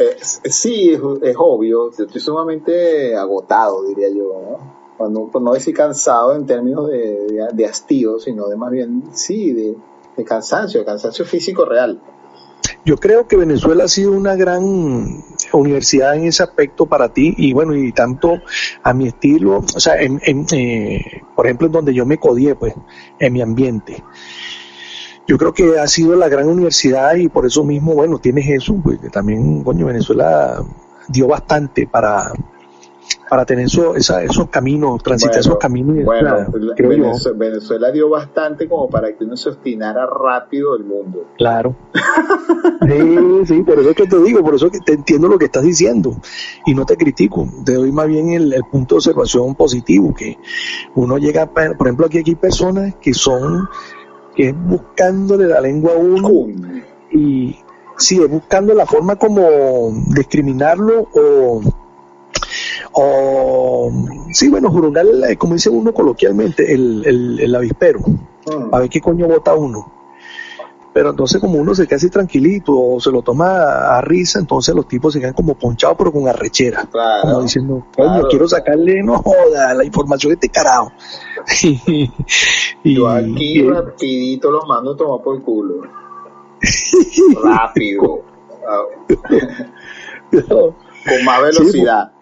sí, 0.45 0.93
es, 1.23 1.35
obvio. 1.37 1.91
Estoy 1.91 2.21
sumamente 2.21 3.17
agotado, 3.17 3.85
diría 3.85 4.09
yo. 4.09 4.59
cuando, 4.97 5.29
pues 5.33 5.43
no 5.43 5.53
decir 5.53 5.75
cansado 5.75 6.35
en 6.35 6.47
términos 6.47 6.89
de, 6.89 7.49
de, 7.53 7.67
hastío, 7.67 8.21
sino 8.21 8.49
de 8.49 8.57
más 8.57 8.71
bien, 8.71 9.03
sí, 9.13 9.53
de, 9.53 9.77
de 10.17 10.25
cansancio, 10.25 10.81
de 10.81 10.87
cansancio 10.87 11.25
físico 11.25 11.65
real. 11.65 12.01
Yo 12.85 12.97
creo 12.97 13.29
que 13.29 13.37
Venezuela 13.37 13.85
ha 13.85 13.89
sido 13.89 14.13
una 14.13 14.37
gran 14.37 15.23
universidad 15.53 16.17
en 16.17 16.25
ese 16.25 16.43
aspecto 16.43 16.87
para 16.87 17.13
ti 17.13 17.35
y 17.37 17.53
bueno, 17.53 17.75
y 17.75 17.93
tanto 17.93 18.41
a 18.83 18.95
mi 18.95 19.09
estilo, 19.09 19.59
o 19.59 19.81
sea, 19.81 20.01
en, 20.01 20.21
eh, 20.53 21.23
por 21.37 21.47
ejemplo, 21.47 21.67
en 21.67 21.73
donde 21.73 21.95
yo 21.95 22.07
me 22.07 22.19
codié, 22.19 22.55
pues, 22.55 22.75
en 23.19 23.33
mi 23.33 23.43
ambiente. 23.43 24.03
Yo 25.27 25.37
creo 25.37 25.53
que 25.53 25.79
ha 25.79 25.87
sido 25.87 26.17
la 26.17 26.29
gran 26.29 26.49
universidad 26.49 27.15
y 27.17 27.29
por 27.29 27.47
eso 27.47 27.65
mismo, 27.65 27.95
bueno, 27.95 28.19
tienes 28.19 28.49
eso, 28.49 28.75
pues 28.83 28.99
también, 29.13 29.63
coño, 29.63 29.87
Venezuela 29.87 30.65
dio 31.09 31.29
bastante 31.29 31.87
para, 31.87 32.33
para 33.31 33.47
tener 33.47 33.67
eso, 33.67 33.95
esos 33.95 34.49
caminos, 34.49 35.01
transitar 35.05 35.39
esos 35.39 35.57
caminos. 35.57 36.05
Bueno, 36.05 36.47
Venezuela, 37.37 37.93
dio 37.93 38.09
bastante 38.09 38.69
como 38.69 38.91
para 38.91 39.17
que 39.17 39.23
uno 39.23 39.37
se 39.37 39.51
obstinara 39.51 40.05
rápido 40.05 40.75
el 40.75 40.83
mundo. 40.83 41.29
Claro. 41.39 41.77
sí, 42.83 43.47
sí, 43.47 43.63
por 43.63 43.79
eso 43.79 43.91
es 43.91 43.97
que 43.97 44.09
te 44.09 44.19
digo, 44.21 44.43
por 44.43 44.57
eso 44.57 44.69
que 44.69 44.81
te 44.81 44.95
entiendo 44.95 45.29
lo 45.29 45.39
que 45.39 45.45
estás 45.45 45.63
diciendo 45.63 46.17
y 46.67 46.75
no 46.75 46.85
te 46.85 46.97
critico, 46.97 47.49
te 47.65 47.75
doy 47.75 47.93
más 47.93 48.09
bien 48.09 48.31
el, 48.31 48.53
punto 48.69 48.97
de 48.97 48.99
observación 48.99 49.55
positivo, 49.55 50.13
que 50.13 50.37
uno 50.97 51.17
llega, 51.17 51.47
por 51.47 51.87
ejemplo, 51.87 52.07
aquí, 52.07 52.19
aquí 52.19 52.33
hay 52.33 52.37
personas 52.37 52.97
que 52.97 53.15
son, 53.15 53.69
que 54.35 54.49
es 54.49 54.55
buscándole 54.61 55.47
la 55.47 55.61
lengua 55.61 55.93
a 55.93 55.99
uno 55.99 56.49
y 57.13 57.57
sí, 57.97 58.21
es 58.21 58.29
buscando 58.29 58.75
la 58.75 58.87
forma 58.87 59.15
como 59.15 59.93
discriminarlo 60.09 61.09
o 61.15 61.61
o, 62.93 63.93
sí, 64.33 64.49
bueno, 64.49 64.71
jurungar, 64.71 65.07
eh, 65.29 65.37
como 65.37 65.55
dice 65.55 65.71
uno 65.71 65.93
coloquialmente, 65.95 66.73
el, 66.73 67.05
el, 67.07 67.41
el 67.41 67.55
avispero, 67.55 68.01
mm. 68.01 68.75
a 68.75 68.81
ver 68.81 68.89
qué 68.89 69.01
coño 69.01 69.29
vota 69.29 69.55
uno. 69.55 70.01
Pero 70.93 71.11
entonces 71.11 71.41
como 71.41 71.59
uno 71.59 71.73
se 71.73 71.87
queda 71.87 71.97
así 71.97 72.11
tranquilito 72.11 72.73
o 72.77 72.99
se 72.99 73.13
lo 73.13 73.23
toma 73.23 73.97
a 73.97 74.01
risa, 74.01 74.41
entonces 74.41 74.75
los 74.75 74.89
tipos 74.89 75.13
se 75.13 75.21
quedan 75.21 75.35
como 75.35 75.55
ponchados 75.55 75.97
pero 75.97 76.11
con 76.11 76.27
arrechera. 76.27 76.89
como 77.23 77.43
diciendo, 77.43 77.87
coño, 77.95 78.27
quiero 78.29 78.49
sacarle, 78.49 79.01
no 79.03 79.19
joda, 79.19 79.73
la 79.75 79.85
información 79.85 80.31
de 80.31 80.35
este 80.35 80.49
carajo. 80.49 80.91
y, 81.63 82.11
Yo 82.83 83.09
aquí 83.09 83.63
rapidito 83.63 84.51
los 84.51 84.67
mando 84.67 84.95
a 84.95 84.97
tomar 84.97 85.23
por 85.23 85.41
culo. 85.43 85.83
Rápido. 87.43 88.23
con 90.31 91.25
más 91.25 91.43
velocidad. 91.43 92.13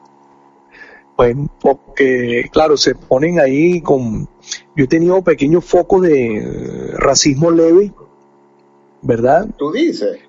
Pues 1.19 1.35
porque, 1.61 2.49
claro, 2.53 2.77
se 2.77 2.95
ponen 2.95 3.41
ahí 3.41 3.81
con... 3.81 4.29
Yo 4.77 4.85
he 4.85 4.87
tenido 4.87 5.21
pequeños 5.21 5.65
focos 5.65 6.03
de 6.03 6.93
racismo 6.97 7.51
leve, 7.51 7.93
¿verdad? 9.03 9.49
¿Tú 9.59 9.73
dices? 9.73 10.21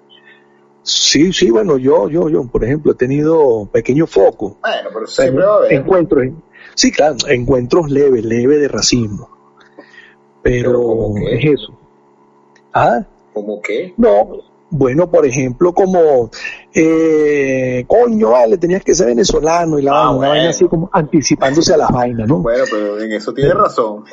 Sí, 0.82 1.32
sí, 1.32 1.52
bueno, 1.52 1.78
yo, 1.78 2.10
yo, 2.10 2.28
yo, 2.28 2.44
por 2.48 2.64
ejemplo, 2.64 2.94
he 2.94 2.96
tenido 2.96 3.70
pequeños 3.72 4.10
focos. 4.10 4.54
Bueno, 4.62 4.90
pero 4.92 5.06
siempre 5.06 5.46
va 5.46 5.54
a 5.54 5.58
haber. 5.58 5.74
Encuentros, 5.74 6.26
sí, 6.74 6.92
claro, 6.92 7.18
encuentros 7.28 7.92
leves, 7.92 8.26
leves 8.26 8.60
de 8.60 8.68
racismo. 8.68 9.30
Pero, 10.42 11.14
es 11.30 11.46
eso. 11.46 11.78
¿Ah? 12.74 13.06
¿Cómo 13.32 13.62
qué? 13.62 13.94
No, 13.96 14.42
bueno, 14.72 15.10
por 15.10 15.26
ejemplo, 15.26 15.72
como, 15.72 16.32
eh, 16.72 17.84
coño, 17.88 18.30
vale, 18.30 18.58
tenías 18.58 18.84
que 18.84 18.94
ser 18.94 19.08
venezolano 19.08 19.80
y 19.80 19.82
la 19.82 20.04
ah, 20.04 20.12
vaina, 20.12 20.50
así 20.50 20.68
como 20.68 20.88
anticipándose 20.94 21.74
a 21.74 21.78
las 21.78 21.90
vainas, 21.90 22.28
¿no? 22.28 22.40
Bueno, 22.40 22.64
pero 22.70 23.00
en 23.00 23.12
eso 23.12 23.34
tiene 23.34 23.54
razón. 23.54 24.04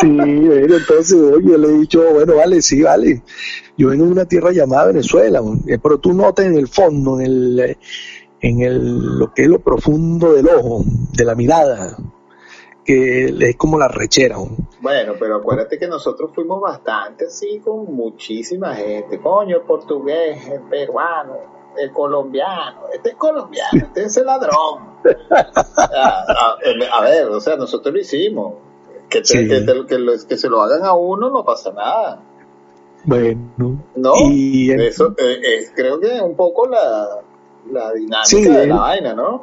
Sí, 0.00 0.08
entonces, 0.08 1.14
oye, 1.14 1.56
le 1.56 1.68
he 1.68 1.78
dicho, 1.78 2.02
bueno, 2.12 2.36
vale, 2.36 2.60
sí, 2.60 2.82
vale. 2.82 3.22
Yo 3.78 3.88
vengo 3.88 4.04
de 4.04 4.12
una 4.12 4.24
tierra 4.26 4.50
llamada 4.52 4.86
Venezuela, 4.86 5.40
eh, 5.66 5.78
pero 5.82 5.98
tú 5.98 6.12
notas 6.12 6.46
en 6.46 6.56
el 6.56 6.68
fondo, 6.68 7.20
en 7.20 7.26
el, 7.26 7.78
en 8.40 8.60
el, 8.60 9.18
lo 9.18 9.32
que 9.32 9.42
es 9.42 9.48
lo 9.48 9.60
profundo 9.60 10.32
del 10.32 10.48
ojo, 10.48 10.84
de 11.16 11.24
la 11.24 11.34
mirada, 11.34 11.96
que 12.84 13.26
es 13.26 13.56
como 13.56 13.78
la 13.78 13.88
rechera. 13.88 14.36
Bueno, 14.80 15.14
pero 15.18 15.36
acuérdate 15.36 15.78
que 15.78 15.88
nosotros 15.88 16.32
fuimos 16.34 16.60
bastante 16.60 17.26
así 17.26 17.60
con 17.64 17.94
muchísima 17.94 18.74
gente. 18.74 19.20
Coño, 19.20 19.62
portugués, 19.64 20.48
el 20.48 20.62
peruano, 20.62 21.61
el 21.78 21.92
colombiano. 21.92 22.82
Este 22.92 23.10
es 23.10 23.14
colombiano, 23.16 23.86
este 23.86 24.04
es 24.04 24.16
el 24.16 24.26
ladrón. 24.26 24.92
a, 25.30 27.00
ver, 27.02 27.28
o 27.28 27.40
sea, 27.40 27.56
nosotros 27.56 27.94
lo 27.94 28.00
hicimos. 28.00 28.54
Que, 29.08 29.18
que, 29.20 30.36
se 30.38 30.48
lo 30.48 30.62
hagan 30.62 30.84
a 30.84 30.94
uno 30.94 31.28
no 31.28 31.44
pasa 31.44 31.70
nada. 31.72 32.22
Bueno. 33.04 33.82
No, 33.94 34.12
y 34.30 34.70
eso 34.70 35.14
eh, 35.18 35.40
es, 35.42 35.72
creo 35.74 36.00
que 36.00 36.20
un 36.20 36.34
poco 36.34 36.66
la, 36.66 37.20
la 37.70 37.92
dinámica 37.92 38.58
de 38.58 38.66
la 38.66 38.76
vaina, 38.76 39.14
¿no? 39.14 39.42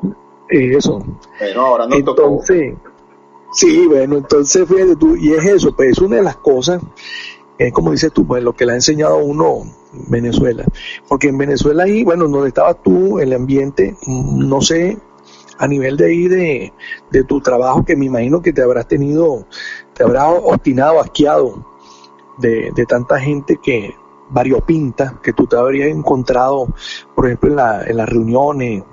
Eso. 0.50 1.00
Bueno, 1.40 1.66
ahora 1.66 1.86
no 1.86 1.96
Entonces, 1.96 2.74
Sí, 3.52 3.88
bueno, 3.88 4.18
entonces 4.18 4.68
fíjate 4.68 4.96
tú, 4.96 5.16
y 5.16 5.34
es 5.34 5.44
eso, 5.44 5.76
pues 5.76 5.90
es 5.90 6.00
una 6.00 6.18
de 6.18 6.24
las 6.24 6.38
cosas, 6.38 6.82
es 7.60 7.74
como 7.74 7.92
dices 7.92 8.12
tú, 8.12 8.26
pues 8.26 8.44
lo 8.44 8.54
que 8.54 8.66
le 8.66 8.72
ha 8.72 8.76
enseñado 8.76 9.20
a 9.20 9.24
uno 9.24 9.64
Venezuela. 10.08 10.66
Porque 11.08 11.28
en 11.28 11.38
Venezuela 11.38 11.84
ahí, 11.84 12.04
bueno, 12.04 12.28
donde 12.28 12.48
estabas 12.48 12.82
tú, 12.82 13.20
el 13.20 13.34
ambiente, 13.34 13.96
no 14.08 14.62
sé, 14.62 14.98
a 15.58 15.68
nivel 15.68 15.98
de 15.98 16.06
ahí 16.06 16.28
de, 16.28 16.74
de 17.12 17.24
tu 17.24 17.42
trabajo, 17.42 17.86
que 17.86 17.96
me 17.96 18.06
imagino 18.06 18.42
que 18.42 18.54
te 18.54 18.64
habrás 18.64 18.88
tenido, 18.88 19.46
te 19.94 20.04
habrás 20.04 20.34
obstinado, 20.44 21.00
asqueado 21.00 21.66
de, 22.38 22.72
de 22.74 22.86
tanta 22.86 23.20
gente 23.20 23.60
que 23.62 23.94
variopinta, 24.30 25.20
que 25.22 25.34
tú 25.34 25.46
te 25.46 25.58
habrías 25.58 25.90
encontrado, 25.90 26.68
por 27.16 27.26
ejemplo, 27.26 27.50
en, 27.50 27.56
la, 27.58 27.84
en 27.84 27.98
las 27.98 28.08
reuniones 28.08 28.84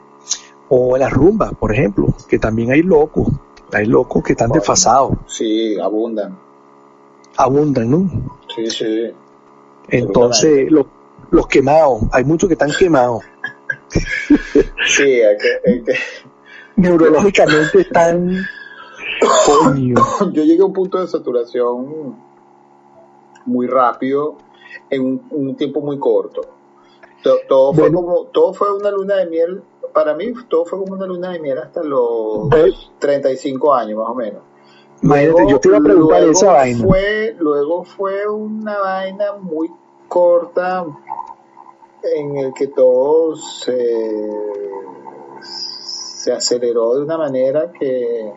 o 0.69 0.97
en 0.97 1.01
las 1.01 1.13
rumbas, 1.13 1.53
por 1.55 1.73
ejemplo, 1.73 2.09
que 2.29 2.39
también 2.39 2.73
hay 2.73 2.83
locos 2.83 3.29
hay 3.73 3.87
locos 3.87 4.23
que 4.23 4.33
están 4.33 4.51
desfasados. 4.51 5.17
Sí, 5.27 5.79
abundan. 5.79 6.39
Abundan, 7.37 7.91
¿no? 7.91 8.36
Sí, 8.57 8.67
sí. 8.71 9.13
Entonces, 9.89 10.71
los, 10.71 10.87
los 11.31 11.47
quemados, 11.47 12.03
hay 12.13 12.25
muchos 12.25 12.49
que 12.49 12.55
están 12.55 12.73
quemados. 12.77 13.23
sí, 14.87 15.23
hay 15.23 15.37
que, 15.37 15.95
Neurológicamente 16.77 17.83
están... 17.83 18.45
Yo 20.33 20.43
llegué 20.43 20.61
a 20.61 20.67
un 20.67 20.73
punto 20.73 21.01
de 21.01 21.07
saturación 21.07 22.17
muy 23.47 23.67
rápido 23.67 24.37
en 24.91 25.23
un, 25.31 25.57
tiempo 25.57 25.81
muy 25.81 25.99
corto. 25.99 26.43
Todo, 27.49 27.73
fue 27.73 27.93
como, 27.93 28.27
todo 28.27 28.53
fue 28.53 28.73
una 28.77 28.91
luna 28.91 29.17
de 29.17 29.27
miel 29.27 29.63
para 29.97 30.13
mí 30.13 30.31
todo 30.49 30.67
fue 30.67 30.79
como 30.79 30.93
una 30.93 31.07
luna 31.07 31.31
de 31.31 31.41
miel 31.41 31.57
hasta 31.57 31.83
los 31.83 32.51
35 32.99 33.75
años 33.75 33.99
más 33.99 34.11
o 34.11 34.15
menos. 34.15 34.43
Luego, 35.03 35.49
yo 35.49 35.61
te 35.61 35.69
iba 35.69 35.79
a 35.79 35.81
preguntar 35.81 36.23
esa 36.25 36.53
vaina. 36.53 36.85
Fue, 36.85 37.37
luego 37.39 37.85
fue 37.85 38.27
una 38.29 38.79
vaina 38.79 39.33
muy 39.41 39.71
corta 40.09 40.87
en 42.03 42.37
el 42.37 42.55
que 42.55 42.69
todo 42.69 43.37
se, 43.37 44.31
se 45.41 46.33
aceleró 46.33 46.95
de 46.95 47.03
una 47.03 47.19
manera 47.19 47.73
que, 47.73 48.33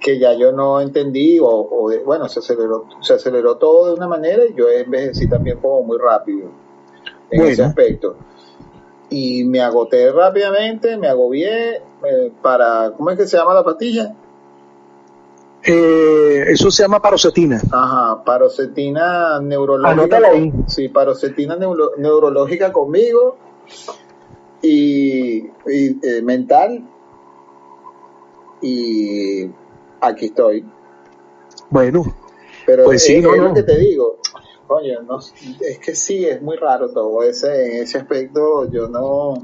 que 0.00 0.18
ya 0.18 0.34
yo 0.34 0.52
no 0.52 0.80
entendí 0.80 1.38
o, 1.40 1.90
bueno 2.04 2.28
se 2.28 2.40
aceleró 2.40 2.86
se 3.00 3.14
aceleró 3.14 3.56
todo 3.56 3.88
de 3.88 3.94
una 3.94 4.08
manera 4.08 4.44
y 4.44 4.54
yo 4.54 4.68
envejecí 4.68 5.28
también 5.28 5.58
como 5.58 5.82
muy 5.82 5.98
rápido 5.98 6.48
en 7.30 7.42
ese 7.42 7.62
aspecto 7.62 8.16
y 9.10 9.44
me 9.44 9.60
agoté 9.60 10.12
rápidamente, 10.12 10.96
me 10.96 11.08
agobié 11.08 11.76
eh, 11.76 12.32
para, 12.42 12.92
¿cómo 12.96 13.10
es 13.10 13.18
que 13.18 13.26
se 13.26 13.36
llama 13.36 13.54
la 13.54 13.64
pastilla? 13.64 14.14
Eh, 15.64 16.44
eso 16.48 16.70
se 16.70 16.82
llama 16.82 17.00
parocetina. 17.00 17.60
Ajá, 17.70 18.22
parocetina 18.24 19.40
neurológica. 19.40 20.20
Sí, 20.66 20.88
parocetina 20.88 21.56
neurológica 21.56 22.72
conmigo 22.72 23.36
y, 24.62 25.46
eh, 25.66 26.22
mental. 26.22 26.88
Y 28.60 29.50
aquí 30.00 30.26
estoy. 30.26 30.64
Bueno, 31.70 32.04
pero 32.66 32.84
pues 32.84 33.04
sí, 33.04 33.16
es, 33.16 33.24
lo 33.24 33.54
que 33.54 33.62
te 33.62 33.78
digo. 33.78 34.18
Coño, 34.66 35.02
no, 35.02 35.18
es 35.18 35.78
que 35.78 35.94
sí, 35.94 36.26
es 36.26 36.42
muy 36.42 36.56
raro 36.56 36.90
todo 36.90 37.22
ese, 37.22 37.76
en 37.76 37.82
ese 37.82 37.98
aspecto. 37.98 38.70
Yo 38.70 38.88
no. 38.88 39.34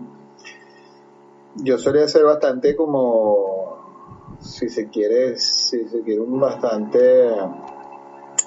Yo 1.56 1.78
solía 1.78 2.06
ser 2.08 2.24
bastante 2.24 2.76
como. 2.76 3.63
Si 4.44 4.68
se 4.68 4.88
quiere, 4.88 5.38
si 5.38 5.88
se 5.88 6.00
quiere, 6.02 6.20
un 6.20 6.38
bastante. 6.38 7.30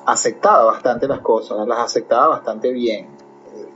Aceptaba 0.06 0.66
bastante 0.66 1.08
las 1.08 1.20
cosas, 1.20 1.68
las 1.68 1.80
aceptaba 1.80 2.28
bastante 2.30 2.72
bien. 2.72 3.08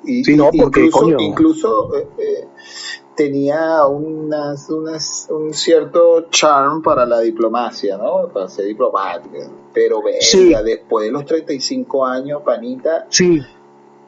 Y, 0.03 0.23
sí, 0.23 0.35
no, 0.35 0.49
porque, 0.57 0.85
incluso, 0.85 1.19
incluso 1.19 1.95
eh, 1.95 2.07
eh, 2.17 2.47
tenía 3.15 3.85
unas, 3.85 4.69
unas, 4.69 5.27
un 5.29 5.53
cierto 5.53 6.27
charm 6.29 6.81
para 6.81 7.05
la 7.05 7.19
diplomacia, 7.19 7.97
¿no? 7.97 8.29
Para 8.29 8.47
ser 8.47 8.65
diplomática. 8.65 9.47
Pero 9.73 10.01
venga, 10.01 10.21
Sí. 10.21 10.53
después 10.63 11.05
de 11.05 11.11
los 11.11 11.25
35 11.25 12.05
años, 12.05 12.41
panita, 12.43 13.05
Sí, 13.09 13.41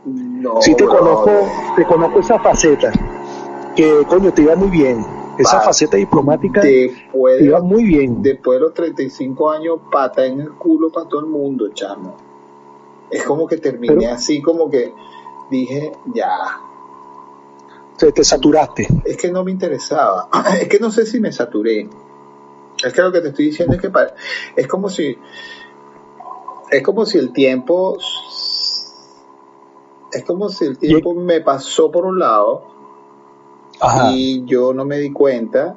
no. 0.05 0.61
sí 0.61 0.75
te 0.75 0.85
bro. 0.85 0.97
conozco, 0.97 1.31
te 1.75 1.85
conozco 1.85 2.19
esa 2.21 2.39
faceta, 2.39 2.91
que 3.75 4.03
coño, 4.07 4.33
te 4.33 4.43
iba 4.43 4.55
muy 4.55 4.69
bien. 4.69 5.05
Esa 5.37 5.61
faceta 5.61 5.97
diplomática 5.97 6.61
Después 6.61 7.41
iba 7.41 7.59
muy 7.61 7.83
bien. 7.83 8.21
después 8.21 8.57
de 8.59 8.65
los 8.65 8.73
35 8.73 9.49
años, 9.51 9.79
pata 9.91 10.25
en 10.25 10.39
el 10.41 10.51
culo 10.53 10.91
para 10.91 11.07
todo 11.07 11.21
el 11.21 11.27
mundo, 11.27 11.69
chamo. 11.73 12.15
Es 13.09 13.23
como 13.23 13.47
que 13.47 13.57
terminé 13.57 13.95
Pero- 13.95 14.13
así, 14.13 14.41
como 14.41 14.69
que 14.69 14.93
dije, 15.49 15.91
ya, 16.13 16.29
Te, 17.97 18.11
te 18.11 18.23
saturaste. 18.23 18.87
es 19.05 19.17
que 19.17 19.31
no 19.31 19.43
me 19.43 19.51
interesaba. 19.51 20.29
Es 20.61 20.67
que 20.67 20.79
no 20.79 20.91
sé 20.91 21.05
si 21.05 21.19
me 21.19 21.31
saturé. 21.31 21.89
Es 22.83 22.91
que 22.93 23.01
lo 23.01 23.11
que 23.11 23.21
te 23.21 23.29
estoy 23.29 23.45
diciendo 23.45 23.75
es 23.75 23.81
que 23.81 23.91
es 24.55 24.67
como 24.67 24.89
si 24.89 25.17
es 26.71 26.81
como 26.83 27.05
si 27.05 27.17
el 27.19 27.31
tiempo 27.31 27.97
es 30.11 30.23
como 30.25 30.49
si 30.49 30.65
el 30.65 30.77
tiempo 30.77 31.13
me 31.13 31.41
pasó 31.41 31.91
por 31.91 32.05
un 32.05 32.19
lado 32.19 32.72
Ajá. 33.79 34.11
y 34.13 34.43
yo 34.45 34.73
no 34.73 34.85
me 34.85 34.97
di 34.99 35.11
cuenta 35.11 35.75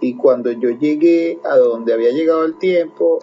y 0.00 0.14
cuando 0.14 0.52
yo 0.52 0.70
llegué 0.70 1.40
a 1.44 1.56
donde 1.56 1.92
había 1.92 2.10
llegado 2.10 2.44
el 2.44 2.56
tiempo 2.58 3.18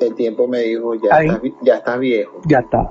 el 0.00 0.14
tiempo 0.14 0.48
me 0.48 0.60
dijo 0.60 0.94
ya 0.94 1.14
Ahí. 1.14 1.26
estás, 1.28 1.42
ya 1.62 1.74
estás 1.76 1.98
viejo 2.00 2.40
Ya 2.46 2.58
está. 2.60 2.88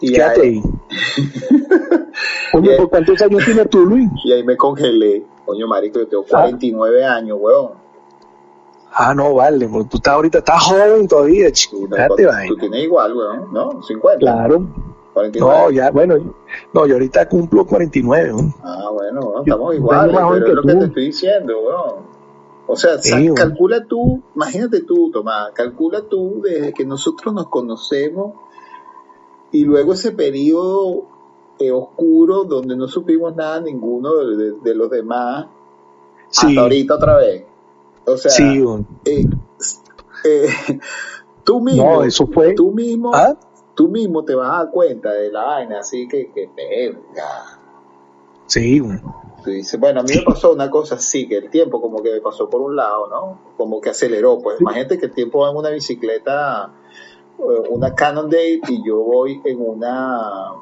y 0.00 0.12
Quédate 0.12 0.40
ahí. 0.42 0.62
Oye. 2.54 2.76
¿por 2.76 2.90
cuántos 2.90 3.20
años 3.22 3.44
tienes 3.44 3.68
tú, 3.70 3.84
Luis? 3.86 4.08
y 4.24 4.32
ahí 4.32 4.42
me 4.44 4.56
congelé 4.56 5.24
coño 5.46 5.66
marico 5.66 6.00
yo 6.00 6.06
tengo 6.08 6.24
49 6.24 7.04
años 7.04 7.38
weón 7.40 7.72
Ah, 9.00 9.14
no, 9.14 9.34
vale. 9.34 9.68
pues 9.68 9.88
Tú 9.90 9.98
estás 9.98 10.14
ahorita, 10.14 10.38
estás 10.38 10.60
joven 10.64 11.06
todavía, 11.06 11.52
chico. 11.52 11.76
No, 11.88 11.96
tú, 12.16 12.24
vaina. 12.26 12.48
tú 12.48 12.56
tienes 12.56 12.82
igual, 12.82 13.14
weón, 13.16 13.52
¿no? 13.52 13.80
50. 13.82 14.18
Claro. 14.18 14.66
49. 15.22 15.40
No, 15.64 15.70
ya, 15.70 15.90
bueno. 15.90 16.34
No, 16.72 16.86
yo 16.86 16.94
ahorita 16.94 17.28
cumplo 17.28 17.66
49. 17.66 18.28
¿no? 18.32 18.54
Ah, 18.62 18.88
bueno, 18.92 19.20
Yo- 19.20 19.40
estamos 19.54 19.70
un 19.70 19.74
iguales, 19.76 20.16
pero 20.16 20.34
es 20.36 20.54
lo 20.54 20.62
que 20.62 20.74
te 20.74 20.84
estoy 20.86 21.04
diciendo, 21.06 21.54
weón. 21.60 22.18
O 22.66 22.76
sea, 22.76 22.98
Sí, 22.98 23.30
calcula 23.34 23.84
tú, 23.86 24.22
imagínate 24.34 24.82
tú, 24.82 25.10
Tomás, 25.10 25.52
calcula 25.54 26.02
tú 26.02 26.42
desde 26.42 26.72
que 26.74 26.84
nosotros 26.84 27.32
nos 27.34 27.48
conocemos 27.48 28.34
y 29.50 29.64
luego 29.64 29.94
ese 29.94 30.12
periodo 30.12 31.04
eh, 31.58 31.72
oscuro 31.72 32.44
donde 32.44 32.76
no 32.76 32.86
supimos 32.86 33.34
nada 33.34 33.60
ninguno 33.60 34.14
de, 34.16 34.36
de- 34.36 34.52
de 34.62 34.74
los 34.74 34.90
demás 34.90 35.46
Sí, 36.30 36.46
hasta 36.48 36.60
ahorita 36.60 36.94
otra 36.94 37.16
vez. 37.16 37.44
O 38.06 38.16
sea, 38.18 38.30
sí. 38.30 38.62
eh, 39.06 39.26
eh, 40.24 40.48
tú 41.44 41.60
mismo, 41.62 41.84
No, 41.84 42.02
eso 42.04 42.26
fue. 42.26 42.52
tú 42.54 42.70
mismo 42.70 43.10
¿Ah? 43.14 43.34
Tú 43.78 43.86
mismo 43.88 44.24
te 44.24 44.34
vas 44.34 44.50
a 44.50 44.56
dar 44.64 44.70
cuenta 44.72 45.12
de 45.12 45.30
la 45.30 45.44
vaina, 45.44 45.78
así 45.78 46.08
que, 46.08 46.32
que 46.32 46.50
verga. 46.56 47.60
Sí, 48.46 48.80
weón. 48.80 49.00
Tú 49.44 49.50
dices, 49.50 49.78
bueno, 49.78 50.00
a 50.00 50.02
mí 50.02 50.10
me 50.16 50.22
pasó 50.22 50.52
una 50.52 50.68
cosa 50.68 50.96
así, 50.96 51.28
que 51.28 51.36
el 51.36 51.48
tiempo 51.48 51.80
como 51.80 52.02
que 52.02 52.10
me 52.10 52.20
pasó 52.20 52.50
por 52.50 52.60
un 52.60 52.74
lado, 52.74 53.06
¿no? 53.06 53.38
Como 53.56 53.80
que 53.80 53.90
aceleró, 53.90 54.40
pues 54.40 54.60
imagínate 54.60 54.98
que 54.98 55.06
el 55.06 55.12
tiempo 55.12 55.42
va 55.42 55.50
en 55.50 55.56
una 55.56 55.70
bicicleta, 55.70 56.72
eh, 57.38 57.68
una 57.70 57.94
Cannondale, 57.94 58.60
y 58.68 58.84
yo 58.84 58.96
voy 58.96 59.40
en 59.44 59.60
una... 59.60 60.54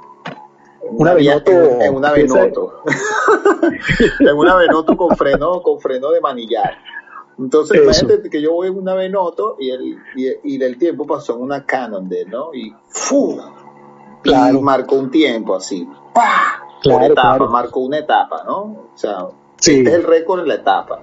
en 0.82 0.94
Una 1.00 1.14
Venoto, 1.14 1.50
en, 1.50 1.94
una 1.94 2.12
Venoto. 2.12 2.82
en 4.20 4.36
una 4.36 4.56
Venoto 4.56 4.94
con 4.94 5.16
freno, 5.16 5.62
con 5.62 5.80
freno 5.80 6.10
de 6.10 6.20
manillar. 6.20 6.74
Entonces, 7.39 7.76
Eso. 7.80 7.84
imagínate 7.84 8.30
que 8.30 8.41
yo 8.41 8.53
voy 8.53 8.68
en 8.68 8.78
una 8.78 8.95
Venoto 8.95 9.57
y 9.59 9.70
el, 9.70 9.99
y, 10.16 10.26
y 10.55 10.62
el 10.62 10.78
tiempo 10.78 11.07
pasó 11.07 11.34
en 11.34 11.43
una 11.43 11.64
Cannondale, 11.66 12.24
¿no? 12.26 12.55
Y 12.55 12.74
¡fu! 12.89 13.39
Claro. 14.22 14.59
Y 14.59 14.62
marcó 14.62 14.97
un 14.97 15.11
tiempo 15.11 15.55
así. 15.55 15.87
¡Pah! 16.14 16.62
Claro, 16.82 16.99
Por 17.01 17.11
etapa, 17.11 17.37
claro. 17.37 17.51
marcó 17.51 17.80
una 17.80 17.99
etapa, 17.99 18.43
¿no? 18.47 18.57
O 18.62 18.91
sea, 18.95 19.28
Sí. 19.59 19.78
este 19.78 19.91
es 19.91 19.95
el 19.97 20.03
récord 20.05 20.41
en 20.41 20.49
la 20.49 20.55
etapa. 20.55 21.01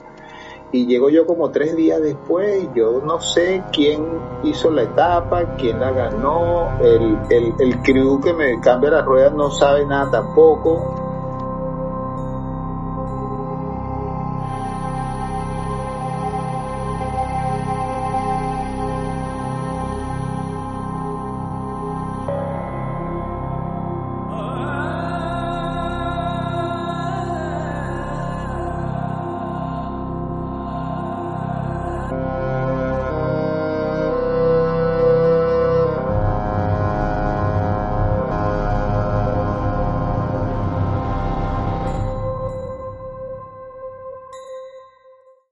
Y 0.72 0.88
llego 0.88 1.10
yo 1.10 1.28
como 1.28 1.52
tres 1.52 1.76
días 1.76 2.02
después 2.02 2.64
y 2.64 2.70
yo 2.80 3.00
no 3.06 3.20
sé 3.22 3.64
quién 3.72 4.04
hizo 4.44 4.72
la 4.72 4.84
etapa, 4.84 5.56
quién 5.56 5.80
la 5.80 5.92
ganó, 5.92 6.80
el, 6.82 7.20
el, 7.30 7.54
el 7.60 7.78
crew 7.84 8.20
que 8.22 8.34
me 8.34 8.60
cambia 8.60 8.90
las 8.90 9.06
ruedas 9.06 9.34
no 9.34 9.52
sabe 9.52 9.86
nada 9.86 10.10
tampoco. 10.10 11.03